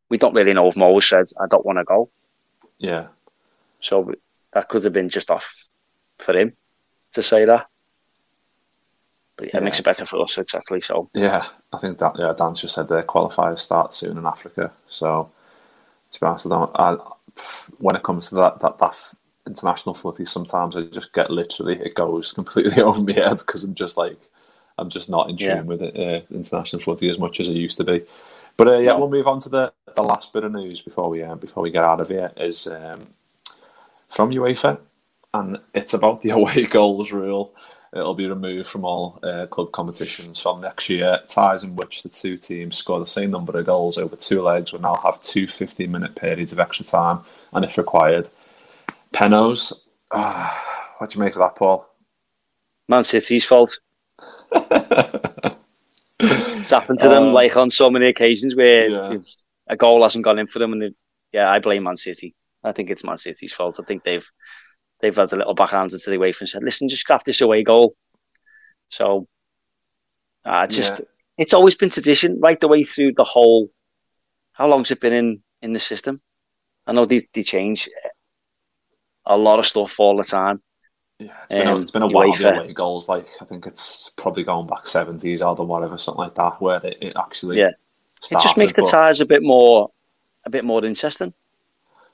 we 0.08 0.16
don't 0.16 0.34
really 0.34 0.54
know 0.54 0.68
if 0.68 0.76
Mo 0.76 1.00
said, 1.00 1.26
"I 1.40 1.46
don't 1.46 1.66
want 1.66 1.78
to 1.78 1.84
go." 1.84 2.10
Yeah. 2.78 3.08
So 3.80 4.12
that 4.52 4.68
could 4.68 4.84
have 4.84 4.92
been 4.92 5.08
just 5.08 5.30
off 5.30 5.68
for 6.18 6.36
him 6.36 6.52
to 7.12 7.22
say 7.22 7.44
that. 7.44 7.66
But 9.36 9.46
yeah, 9.46 9.50
yeah. 9.54 9.60
it 9.60 9.64
makes 9.64 9.78
it 9.78 9.84
better 9.84 10.06
for 10.06 10.22
us, 10.22 10.38
exactly. 10.38 10.80
So 10.80 11.10
yeah, 11.14 11.44
I 11.72 11.78
think 11.78 11.98
that 11.98 12.16
yeah, 12.18 12.32
Dan 12.36 12.54
just 12.54 12.74
said 12.74 12.88
the 12.88 13.02
qualifiers 13.02 13.58
start 13.58 13.94
soon 13.94 14.18
in 14.18 14.26
Africa. 14.26 14.72
So 14.88 15.30
to 16.10 16.20
be 16.20 16.26
honest, 16.26 16.46
I 16.46 16.48
don't. 16.50 16.70
I, 16.74 16.96
when 17.78 17.96
it 17.96 18.04
comes 18.04 18.28
to 18.28 18.36
that 18.36 18.60
that 18.60 18.78
that 18.78 18.96
international 19.46 19.94
footy, 19.94 20.24
sometimes 20.24 20.76
I 20.76 20.82
just 20.82 21.12
get 21.12 21.30
literally 21.30 21.80
it 21.80 21.94
goes 21.94 22.32
completely 22.32 22.82
over 22.82 23.02
my 23.02 23.12
head 23.12 23.38
because 23.38 23.64
I'm 23.64 23.74
just 23.74 23.96
like 23.96 24.18
I'm 24.78 24.88
just 24.88 25.10
not 25.10 25.30
in 25.30 25.36
tune 25.36 25.48
yeah. 25.48 25.62
with 25.62 25.82
it, 25.82 25.96
uh, 25.96 26.34
international 26.34 26.82
footy 26.82 27.08
as 27.08 27.18
much 27.18 27.40
as 27.40 27.48
I 27.48 27.52
used 27.52 27.76
to 27.78 27.84
be. 27.84 28.02
But 28.56 28.68
uh, 28.68 28.78
yeah, 28.78 28.94
we'll 28.94 29.10
move 29.10 29.26
on 29.26 29.40
to 29.40 29.48
the, 29.48 29.72
the 29.96 30.02
last 30.02 30.32
bit 30.32 30.44
of 30.44 30.52
news 30.52 30.80
before 30.80 31.10
we 31.10 31.22
uh, 31.22 31.34
before 31.34 31.62
we 31.62 31.70
get 31.70 31.84
out 31.84 32.00
of 32.00 32.08
here 32.08 32.32
is 32.36 32.66
um, 32.66 33.08
from 34.08 34.30
UEFA, 34.30 34.78
and 35.32 35.58
it's 35.74 35.94
about 35.94 36.22
the 36.22 36.30
away 36.38 36.64
goals 36.64 37.12
rule. 37.12 37.52
It'll 37.94 38.14
be 38.14 38.26
removed 38.26 38.68
from 38.68 38.84
all 38.84 39.20
uh, 39.22 39.46
club 39.46 39.70
competitions 39.70 40.40
from 40.40 40.58
next 40.58 40.88
year. 40.88 41.20
Ties 41.28 41.62
in 41.62 41.76
which 41.76 42.02
the 42.02 42.08
two 42.08 42.36
teams 42.36 42.76
score 42.76 42.98
the 42.98 43.06
same 43.06 43.30
number 43.30 43.56
of 43.56 43.66
goals 43.66 43.98
over 43.98 44.16
two 44.16 44.42
legs 44.42 44.72
will 44.72 44.80
now 44.80 44.96
have 44.96 45.22
two 45.22 45.46
15 45.46 45.90
minute 45.90 46.16
periods 46.16 46.52
of 46.52 46.58
extra 46.58 46.84
time, 46.84 47.20
and 47.52 47.64
if 47.64 47.78
required, 47.78 48.28
penos. 49.12 49.72
Uh, 50.10 50.52
what 50.98 51.10
do 51.10 51.18
you 51.18 51.24
make 51.24 51.36
of 51.36 51.42
that, 51.42 51.54
Paul? 51.54 51.88
Man 52.88 53.04
City's 53.04 53.44
fault. 53.44 53.78
it's 56.20 56.70
happened 56.70 56.98
to 56.98 57.08
them 57.08 57.24
um, 57.24 57.32
like 57.32 57.56
on 57.56 57.70
so 57.70 57.88
many 57.90 58.06
occasions 58.06 58.56
where 58.56 58.88
yeah. 58.88 59.18
a 59.68 59.76
goal 59.76 60.02
hasn't 60.02 60.24
gone 60.24 60.40
in 60.40 60.48
for 60.48 60.58
them, 60.58 60.72
and 60.72 60.94
yeah, 61.32 61.48
I 61.48 61.60
blame 61.60 61.84
Man 61.84 61.96
City. 61.96 62.34
I 62.64 62.72
think 62.72 62.90
it's 62.90 63.04
Man 63.04 63.18
City's 63.18 63.52
fault. 63.52 63.78
I 63.80 63.84
think 63.84 64.02
they've 64.02 64.28
they've 65.04 65.14
had 65.14 65.32
a 65.32 65.36
little 65.36 65.54
backhander 65.54 65.98
to 65.98 66.10
the 66.10 66.16
UEFA 66.16 66.40
and 66.40 66.48
said, 66.48 66.64
"Listen, 66.64 66.88
just 66.88 67.06
grab 67.06 67.22
this 67.24 67.40
away 67.40 67.62
goal." 67.62 67.94
So, 68.88 69.28
uh, 70.44 70.66
just 70.66 70.98
yeah. 70.98 71.04
it's 71.38 71.52
always 71.52 71.74
been 71.74 71.90
tradition 71.90 72.40
right 72.40 72.58
the 72.58 72.68
way 72.68 72.82
through 72.82 73.12
the 73.12 73.24
whole. 73.24 73.68
How 74.52 74.66
long's 74.66 74.90
it 74.90 75.00
been 75.00 75.12
in 75.12 75.42
in 75.62 75.72
the 75.72 75.80
system? 75.80 76.20
I 76.86 76.92
know 76.92 77.04
they 77.04 77.20
they 77.34 77.42
change 77.42 77.88
a 79.26 79.36
lot 79.36 79.58
of 79.58 79.66
stuff 79.66 80.00
all 80.00 80.16
the 80.16 80.24
time. 80.24 80.62
Yeah, 81.18 81.32
it's 81.44 81.52
been, 81.52 81.68
um, 81.68 81.78
a, 81.78 81.80
it's 81.80 81.90
been 81.90 82.02
a 82.02 82.08
while 82.08 82.34
away 82.34 82.72
goals. 82.72 83.08
Like 83.08 83.26
I 83.40 83.44
think 83.44 83.66
it's 83.66 84.10
probably 84.16 84.42
going 84.42 84.66
back 84.66 84.86
seventies 84.86 85.42
or 85.42 85.54
whatever, 85.54 85.98
something 85.98 86.24
like 86.24 86.34
that, 86.34 86.60
where 86.60 86.84
it, 86.84 86.98
it 87.00 87.12
actually 87.16 87.58
yeah. 87.58 87.70
Started, 88.20 88.42
it 88.42 88.48
just 88.48 88.56
makes 88.56 88.72
the 88.72 88.88
ties 88.90 89.20
a 89.20 89.26
bit 89.26 89.42
more, 89.42 89.90
a 90.46 90.50
bit 90.50 90.64
more 90.64 90.82
interesting. 90.84 91.34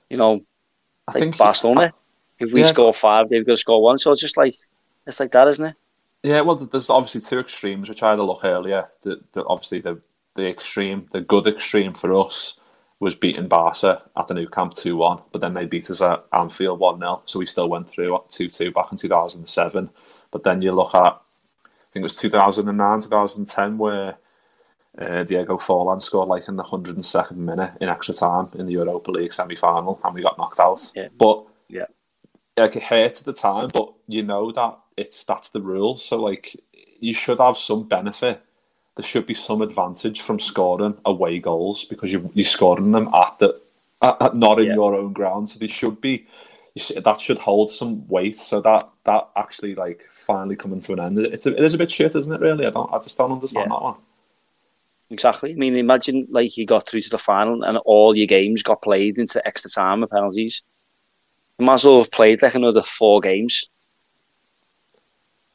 You 0.08 0.16
know, 0.16 0.44
I 1.06 1.12
like 1.12 1.22
think 1.22 1.38
Barcelona. 1.38 1.92
If 2.40 2.52
we 2.52 2.62
yeah, 2.62 2.68
score 2.68 2.94
five, 2.94 3.28
they've 3.28 3.46
got 3.46 3.52
to 3.52 3.56
score 3.58 3.82
one. 3.82 3.98
So 3.98 4.10
it's 4.12 4.20
just 4.20 4.36
like 4.36 4.54
it's 5.06 5.20
like 5.20 5.32
that, 5.32 5.48
isn't 5.48 5.64
it? 5.64 5.76
Yeah, 6.22 6.40
well, 6.42 6.56
there's 6.56 6.90
obviously 6.90 7.22
two 7.22 7.38
extremes, 7.38 7.88
which 7.88 8.02
I 8.02 8.10
had 8.10 8.18
a 8.18 8.22
look 8.22 8.44
earlier. 8.44 8.88
The, 9.02 9.20
the, 9.32 9.44
obviously, 9.46 9.80
the 9.80 10.00
the 10.36 10.48
extreme, 10.48 11.08
the 11.12 11.20
good 11.20 11.46
extreme 11.46 11.92
for 11.92 12.14
us 12.14 12.58
was 12.98 13.14
beating 13.14 13.48
Barca 13.48 14.02
at 14.16 14.28
the 14.28 14.34
Nou 14.34 14.46
Camp 14.46 14.74
2 14.74 14.96
1, 14.96 15.22
but 15.32 15.40
then 15.40 15.54
they 15.54 15.64
beat 15.64 15.90
us 15.90 16.02
at 16.02 16.24
Anfield 16.32 16.78
1 16.78 16.98
0. 16.98 17.22
So 17.24 17.38
we 17.38 17.46
still 17.46 17.68
went 17.68 17.88
through 17.88 18.14
at 18.14 18.30
2 18.30 18.48
2 18.48 18.72
back 18.72 18.92
in 18.92 18.98
2007. 18.98 19.90
But 20.30 20.44
then 20.44 20.62
you 20.62 20.72
look 20.72 20.94
at, 20.94 21.14
I 21.14 21.92
think 21.92 22.02
it 22.02 22.02
was 22.02 22.14
2009, 22.16 23.00
2010, 23.00 23.78
where 23.78 24.16
uh, 24.98 25.24
Diego 25.24 25.56
Forlan 25.56 26.00
scored 26.00 26.28
like 26.28 26.46
in 26.48 26.56
the 26.56 26.62
102nd 26.62 27.36
minute 27.36 27.72
in 27.80 27.88
extra 27.88 28.14
time 28.14 28.50
in 28.54 28.66
the 28.66 28.72
Europa 28.72 29.10
League 29.10 29.32
semi 29.32 29.56
final, 29.56 29.98
and 30.04 30.14
we 30.14 30.22
got 30.22 30.38
knocked 30.38 30.60
out. 30.60 30.92
Yeah. 30.94 31.08
But 31.16 31.46
yeah, 31.68 31.86
like 32.62 32.76
it 32.76 32.82
hurt 32.82 33.18
at 33.18 33.24
the 33.24 33.32
time, 33.32 33.68
but 33.72 33.92
you 34.06 34.22
know 34.22 34.52
that 34.52 34.78
it's 34.96 35.24
that's 35.24 35.50
the 35.50 35.60
rule. 35.60 35.96
So 35.96 36.20
like 36.22 36.56
you 37.00 37.14
should 37.14 37.38
have 37.38 37.56
some 37.56 37.88
benefit 37.88 38.42
there 39.00 39.06
should 39.06 39.26
be 39.26 39.34
some 39.34 39.62
advantage 39.62 40.20
from 40.20 40.38
scoring 40.38 40.96
away 41.06 41.38
goals 41.38 41.84
because 41.84 42.12
you 42.12 42.30
you're 42.34 42.44
scoring 42.44 42.92
them 42.92 43.08
at 43.14 43.38
the 43.38 43.60
at, 44.02 44.20
at 44.20 44.36
not 44.36 44.60
in 44.60 44.66
yeah. 44.66 44.74
your 44.74 44.94
own 44.94 45.12
ground. 45.12 45.48
So 45.48 45.58
they 45.58 45.68
should 45.68 46.00
be 46.00 46.26
should, 46.76 47.02
that 47.02 47.20
should 47.20 47.38
hold 47.38 47.70
some 47.70 48.06
weight. 48.08 48.36
So 48.36 48.60
that 48.60 48.88
that 49.04 49.28
actually 49.36 49.74
like 49.74 50.02
finally 50.18 50.56
coming 50.56 50.80
to 50.80 50.92
an 50.92 51.00
end. 51.00 51.18
It's 51.18 51.46
a, 51.46 51.56
it 51.56 51.64
is 51.64 51.74
a 51.74 51.78
bit 51.78 51.90
shit, 51.90 52.14
isn't 52.14 52.32
it? 52.32 52.40
Really, 52.40 52.66
I 52.66 52.70
don't 52.70 52.92
I 52.92 52.98
just 52.98 53.16
don't 53.16 53.32
understand 53.32 53.68
yeah. 53.70 53.76
that 53.76 53.82
one. 53.82 53.94
Exactly. 55.08 55.52
I 55.52 55.54
mean, 55.54 55.76
imagine 55.76 56.26
like 56.30 56.56
you 56.56 56.66
got 56.66 56.88
through 56.88 57.00
to 57.00 57.10
the 57.10 57.18
final 57.18 57.64
and 57.64 57.78
all 57.78 58.16
your 58.16 58.26
games 58.26 58.62
got 58.62 58.82
played 58.82 59.18
into 59.18 59.44
extra 59.46 59.70
time 59.70 60.02
with 60.02 60.10
penalties. 60.10 60.62
You 61.60 61.66
might 61.66 61.74
as 61.74 61.84
well 61.84 61.98
have 61.98 62.10
played 62.10 62.42
like 62.42 62.54
another 62.54 62.82
four 62.82 63.20
games 63.20 63.68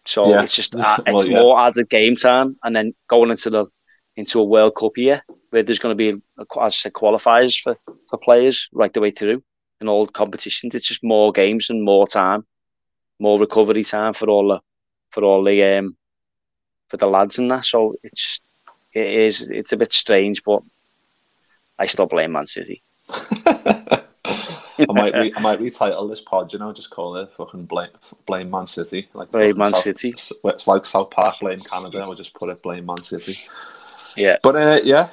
so 0.05 0.29
yeah. 0.29 0.43
it's 0.43 0.53
just 0.53 0.75
uh, 0.75 0.97
it's 1.05 1.25
well, 1.25 1.27
yeah. 1.27 1.39
more 1.39 1.59
added 1.59 1.89
game 1.89 2.15
time, 2.15 2.57
and 2.63 2.75
then 2.75 2.93
going 3.07 3.31
into 3.31 3.49
the 3.49 3.65
into 4.15 4.39
a 4.39 4.43
World 4.43 4.75
Cup 4.75 4.97
year 4.97 5.21
where 5.49 5.63
there's 5.63 5.79
going 5.79 5.97
to 5.97 6.11
be, 6.11 6.21
as 6.39 6.45
I 6.55 6.69
said, 6.69 6.93
qualifiers 6.93 7.61
for, 7.61 7.75
for 8.09 8.17
players 8.17 8.69
right 8.71 8.93
the 8.93 9.01
way 9.01 9.11
through 9.11 9.43
in 9.81 9.89
all 9.89 10.07
competitions. 10.07 10.73
It's 10.73 10.87
just 10.87 11.03
more 11.03 11.33
games 11.33 11.69
and 11.69 11.83
more 11.83 12.07
time, 12.07 12.45
more 13.19 13.39
recovery 13.39 13.83
time 13.83 14.13
for 14.13 14.29
all 14.29 14.47
the 14.47 14.61
for 15.11 15.23
all 15.23 15.43
the 15.43 15.63
um 15.63 15.97
for 16.89 16.97
the 16.97 17.07
lads 17.07 17.39
and 17.39 17.51
that. 17.51 17.65
So 17.65 17.95
it's 18.03 18.39
it 18.93 19.07
is 19.07 19.49
it's 19.49 19.71
a 19.73 19.77
bit 19.77 19.91
strange, 19.91 20.43
but 20.43 20.61
I 21.77 21.87
still 21.87 22.05
blame 22.05 22.31
Man 22.33 22.47
City. 22.47 22.81
I 24.79 24.93
might 24.93 25.13
re- 25.13 25.33
I 25.35 25.39
might 25.39 25.59
retitle 25.59 26.09
this 26.09 26.21
pod. 26.21 26.51
You 26.51 26.59
know, 26.59 26.73
just 26.73 26.89
call 26.89 27.15
it 27.17 27.31
fucking 27.33 27.65
blame 27.65 27.89
blame 28.25 28.49
Man 28.49 28.65
City. 28.65 29.09
Like 29.13 29.31
blame 29.31 29.57
Man 29.57 29.71
South, 29.71 29.83
City. 29.83 30.09
It's 30.09 30.67
like 30.67 30.85
South 30.85 31.09
Park 31.11 31.39
blame 31.39 31.59
Canada. 31.59 32.03
We'll 32.05 32.15
just 32.15 32.33
put 32.33 32.49
it 32.49 32.61
blame 32.61 32.85
Man 32.85 33.01
City. 33.01 33.37
Yeah. 34.15 34.37
But 34.43 34.55
uh, 34.55 34.79
yeah, 34.83 35.09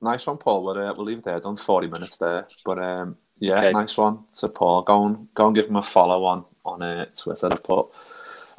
nice 0.00 0.26
one, 0.26 0.38
Paul. 0.38 0.64
We'll, 0.64 0.78
uh, 0.78 0.94
we'll 0.96 1.06
leave 1.06 1.18
it 1.18 1.24
there. 1.24 1.40
Done 1.40 1.56
forty 1.56 1.86
minutes 1.86 2.16
there. 2.16 2.46
But 2.64 2.78
um, 2.78 3.16
yeah, 3.38 3.58
okay. 3.58 3.72
nice 3.72 3.96
one 3.96 4.24
to 4.38 4.48
Paul. 4.48 4.82
Go 4.82 5.06
and 5.06 5.32
go 5.34 5.46
and 5.46 5.56
give 5.56 5.68
him 5.68 5.76
a 5.76 5.82
follow 5.82 6.24
on 6.24 6.44
on 6.64 6.82
uh, 6.82 7.06
Twitter. 7.16 7.48
I 7.52 7.56
put. 7.56 7.88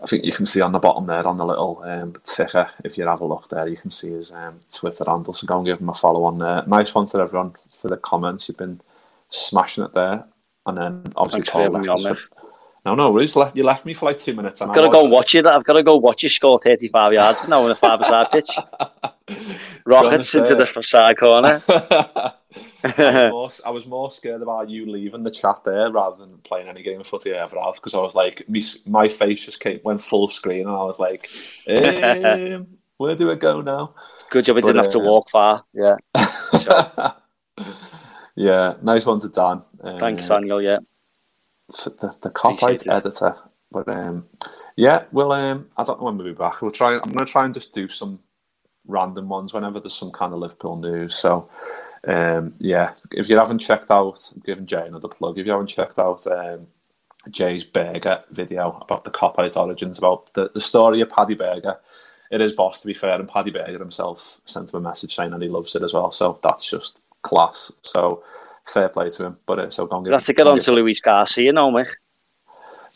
I 0.01 0.05
think 0.05 0.23
you 0.23 0.31
can 0.31 0.45
see 0.45 0.61
on 0.61 0.71
the 0.71 0.79
bottom 0.79 1.05
there 1.07 1.27
on 1.27 1.37
the 1.37 1.45
little 1.45 1.83
um, 1.83 2.15
ticker. 2.23 2.69
If 2.85 2.97
you 2.97 3.05
have 3.05 3.19
a 3.19 3.25
look 3.25 3.49
there, 3.49 3.67
you 3.67 3.75
can 3.75 3.89
see 3.89 4.11
his 4.11 4.31
um, 4.31 4.61
Twitter 4.71 5.03
handle. 5.05 5.33
So 5.33 5.45
go 5.45 5.57
and 5.57 5.65
give 5.65 5.81
him 5.81 5.89
a 5.89 5.93
follow 5.93 6.23
on 6.23 6.39
there. 6.39 6.63
Nice 6.67 6.95
one 6.95 7.05
to 7.07 7.19
everyone 7.19 7.53
for 7.69 7.89
the 7.89 7.97
comments. 7.97 8.47
You've 8.47 8.57
been 8.57 8.79
smashing 9.29 9.83
it 9.83 9.93
there. 9.93 10.23
And 10.69 10.77
then 10.77 11.13
obviously 11.15 11.41
Thanks 11.41 11.87
Paul 11.87 11.97
left 12.01 12.21
for, 12.21 12.49
No, 12.85 12.95
no, 12.95 13.11
Ruth, 13.11 13.35
left, 13.35 13.55
you 13.55 13.63
left 13.63 13.85
me 13.85 13.93
for 13.93 14.05
like 14.05 14.17
two 14.17 14.33
minutes. 14.33 14.61
I've 14.61 14.69
got 14.69 14.81
to 14.81 14.89
go 14.89 15.03
and 15.03 15.11
watch 15.11 15.35
it. 15.35 15.45
I've 15.45 15.63
got 15.63 15.73
to 15.73 15.83
go 15.83 15.97
watch 15.97 16.23
you 16.23 16.29
score 16.29 16.59
35 16.59 17.13
yards 17.13 17.47
now 17.47 17.65
in 17.65 17.71
a 17.71 17.75
five-a-side 17.75 18.31
pitch. 18.31 18.49
Rockets 19.85 20.33
into 20.35 20.55
the 20.55 20.65
side 20.65 21.17
corner. 21.17 21.61
I, 21.69 22.31
was 22.83 23.31
more, 23.31 23.49
I 23.65 23.69
was 23.69 23.85
more 23.85 24.11
scared 24.11 24.41
about 24.41 24.69
you 24.69 24.89
leaving 24.89 25.23
the 25.23 25.31
chat 25.31 25.63
there 25.63 25.91
rather 25.91 26.17
than 26.17 26.37
playing 26.39 26.67
any 26.67 26.81
game 26.81 26.99
of 26.99 27.07
footy 27.07 27.33
I 27.33 27.43
ever 27.43 27.59
have 27.59 27.75
because 27.75 27.93
I 27.93 27.99
was 27.99 28.15
like, 28.15 28.47
me, 28.49 28.63
my 28.85 29.07
face 29.09 29.45
just 29.45 29.59
came, 29.59 29.79
went 29.83 30.01
full 30.01 30.27
screen 30.29 30.61
and 30.61 30.75
I 30.75 30.83
was 30.83 30.99
like, 30.99 31.29
um, 31.67 32.67
where 32.97 33.15
do 33.15 33.31
I 33.31 33.35
go 33.35 33.61
now? 33.61 33.93
Good 34.29 34.45
job 34.45 34.57
I 34.57 34.61
didn't 34.61 34.77
have 34.77 34.89
to 34.89 34.99
uh, 34.99 35.03
walk 35.03 35.29
far. 35.29 35.63
Yeah. 35.73 35.95
Yeah, 38.35 38.75
nice 38.81 39.05
one 39.05 39.19
to 39.21 39.29
Dan. 39.29 39.61
Thanks, 39.99 40.29
um, 40.29 40.41
Daniel. 40.41 40.61
Yeah. 40.61 40.79
The, 41.67 42.15
the 42.21 42.29
copyright 42.29 42.87
editor. 42.87 43.35
But 43.71 43.87
um, 43.93 44.27
yeah, 44.75 45.03
well, 45.11 45.31
um, 45.31 45.67
I 45.77 45.83
don't 45.83 45.99
know 45.99 46.05
when 46.05 46.17
we'll 46.17 46.27
be 46.27 46.33
back. 46.33 46.61
We'll 46.61 46.71
try. 46.71 46.93
I'm 46.93 47.11
going 47.11 47.19
to 47.19 47.25
try 47.25 47.45
and 47.45 47.53
just 47.53 47.73
do 47.73 47.87
some 47.87 48.19
random 48.87 49.29
ones 49.29 49.53
whenever 49.53 49.79
there's 49.79 49.93
some 49.93 50.11
kind 50.11 50.33
of 50.33 50.39
Liverpool 50.39 50.77
news. 50.77 51.15
So 51.15 51.49
um, 52.07 52.53
yeah, 52.57 52.93
if 53.11 53.29
you 53.29 53.37
haven't 53.37 53.59
checked 53.59 53.91
out, 53.91 54.31
I'm 54.33 54.41
giving 54.45 54.65
Jay 54.65 54.87
another 54.87 55.07
plug. 55.07 55.37
If 55.37 55.45
you 55.45 55.51
haven't 55.51 55.67
checked 55.67 55.99
out 55.99 56.25
um, 56.27 56.67
Jay's 57.29 57.63
Berger 57.63 58.23
video 58.31 58.79
about 58.81 59.03
the 59.03 59.11
cop 59.11 59.37
out 59.37 59.57
origins, 59.57 59.97
about 59.97 60.33
the, 60.33 60.49
the 60.53 60.61
story 60.61 61.01
of 61.01 61.09
Paddy 61.09 61.35
Berger, 61.35 61.77
it 62.31 62.41
is 62.41 62.53
boss 62.53 62.81
to 62.81 62.87
be 62.87 62.93
fair, 62.93 63.19
and 63.19 63.27
Paddy 63.27 63.51
Berger 63.51 63.79
himself 63.79 64.39
sent 64.45 64.73
him 64.73 64.77
a 64.77 64.89
message 64.89 65.15
saying 65.15 65.31
that 65.31 65.41
he 65.41 65.49
loves 65.49 65.75
it 65.75 65.83
as 65.83 65.93
well. 65.93 66.11
So 66.11 66.39
that's 66.41 66.69
just 66.69 67.01
class. 67.21 67.71
So 67.81 68.23
fair 68.65 68.89
play 68.89 69.09
to 69.09 69.25
him. 69.25 69.37
But 69.45 69.59
uh, 69.59 69.69
so 69.69 69.85
go 69.85 69.97
and 69.97 70.05
get. 70.05 70.11
That's 70.11 70.25
to 70.27 70.33
get 70.33 70.47
on 70.47 70.59
to 70.59 70.71
Luis 70.71 71.01
Garcia 71.01 71.51
now, 71.53 71.69
mate. 71.69 71.87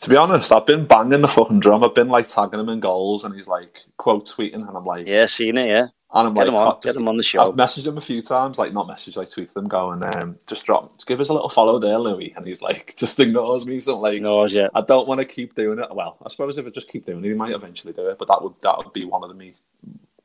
To 0.00 0.10
be 0.10 0.16
honest, 0.16 0.50
I've 0.50 0.66
been 0.66 0.86
banging 0.86 1.20
the 1.20 1.28
fucking 1.28 1.60
drum. 1.60 1.84
I've 1.84 1.94
been 1.94 2.08
like 2.08 2.26
tagging 2.26 2.58
him 2.58 2.68
in 2.68 2.80
goals, 2.80 3.24
and 3.24 3.34
he's 3.34 3.46
like 3.46 3.84
quote 3.96 4.26
tweeting, 4.26 4.66
and 4.68 4.76
I'm 4.76 4.84
like, 4.84 5.06
yeah, 5.06 5.26
seen 5.26 5.56
it, 5.56 5.68
yeah. 5.68 5.86
And 6.14 6.28
I'm 6.28 6.34
get 6.34 6.46
like, 6.46 6.48
him 6.48 6.54
on, 6.54 6.80
get 6.80 6.96
him 6.96 7.08
on 7.08 7.16
the 7.16 7.22
show. 7.24 7.48
I've 7.48 7.56
messaged 7.56 7.86
him 7.86 7.98
a 7.98 8.00
few 8.00 8.22
times, 8.22 8.56
like 8.56 8.72
not 8.72 8.86
message, 8.86 9.16
like 9.16 9.30
tweet 9.30 9.52
them, 9.52 9.66
going, 9.66 10.02
um, 10.14 10.36
just 10.46 10.64
drop, 10.64 10.96
just 10.96 11.08
give 11.08 11.20
us 11.20 11.28
a 11.28 11.32
little 11.32 11.48
follow 11.48 11.80
there, 11.80 11.98
Louis. 11.98 12.32
And 12.36 12.46
he's 12.46 12.62
like, 12.62 12.94
just 12.98 13.18
ignores 13.18 13.66
me. 13.66 13.80
So 13.80 13.96
I'm 13.96 14.00
like, 14.00 14.14
ignores, 14.14 14.52
yeah. 14.52 14.68
I 14.74 14.80
don't 14.80 15.08
want 15.08 15.20
to 15.20 15.26
keep 15.26 15.54
doing 15.54 15.80
it. 15.80 15.92
Well, 15.92 16.16
I 16.24 16.28
suppose 16.28 16.56
if 16.56 16.66
I 16.66 16.70
just 16.70 16.88
keep 16.88 17.04
doing 17.04 17.24
it, 17.24 17.28
he 17.28 17.34
might 17.34 17.52
eventually 17.52 17.92
do 17.92 18.08
it. 18.08 18.18
But 18.18 18.28
that 18.28 18.42
would 18.42 18.54
that 18.62 18.78
would 18.78 18.92
be 18.92 19.04
one 19.04 19.24
of 19.24 19.28
the 19.28 19.34
me. 19.34 19.54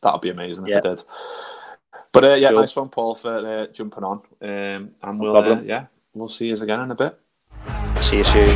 That 0.03 0.13
would 0.13 0.21
be 0.21 0.29
amazing 0.29 0.65
if 0.65 0.69
yeah. 0.69 0.81
did. 0.81 1.01
But 2.11 2.23
uh, 2.23 2.33
yeah, 2.35 2.49
cool. 2.49 2.61
nice 2.61 2.75
one, 2.75 2.89
Paul, 2.89 3.15
for 3.15 3.45
uh, 3.45 3.67
jumping 3.67 4.03
on. 4.03 4.21
Um, 4.41 4.91
and 5.01 5.19
we'll 5.19 5.37
uh, 5.37 5.61
yeah, 5.61 5.85
we'll 6.13 6.29
see 6.29 6.47
you 6.47 6.55
again 6.55 6.81
in 6.81 6.91
a 6.91 6.95
bit. 6.95 7.19
See 8.01 8.17
you 8.17 8.23
soon. 8.23 8.55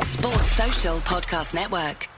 Sports 0.00 0.52
Social 0.52 0.96
Podcast 1.00 1.54
Network. 1.54 2.08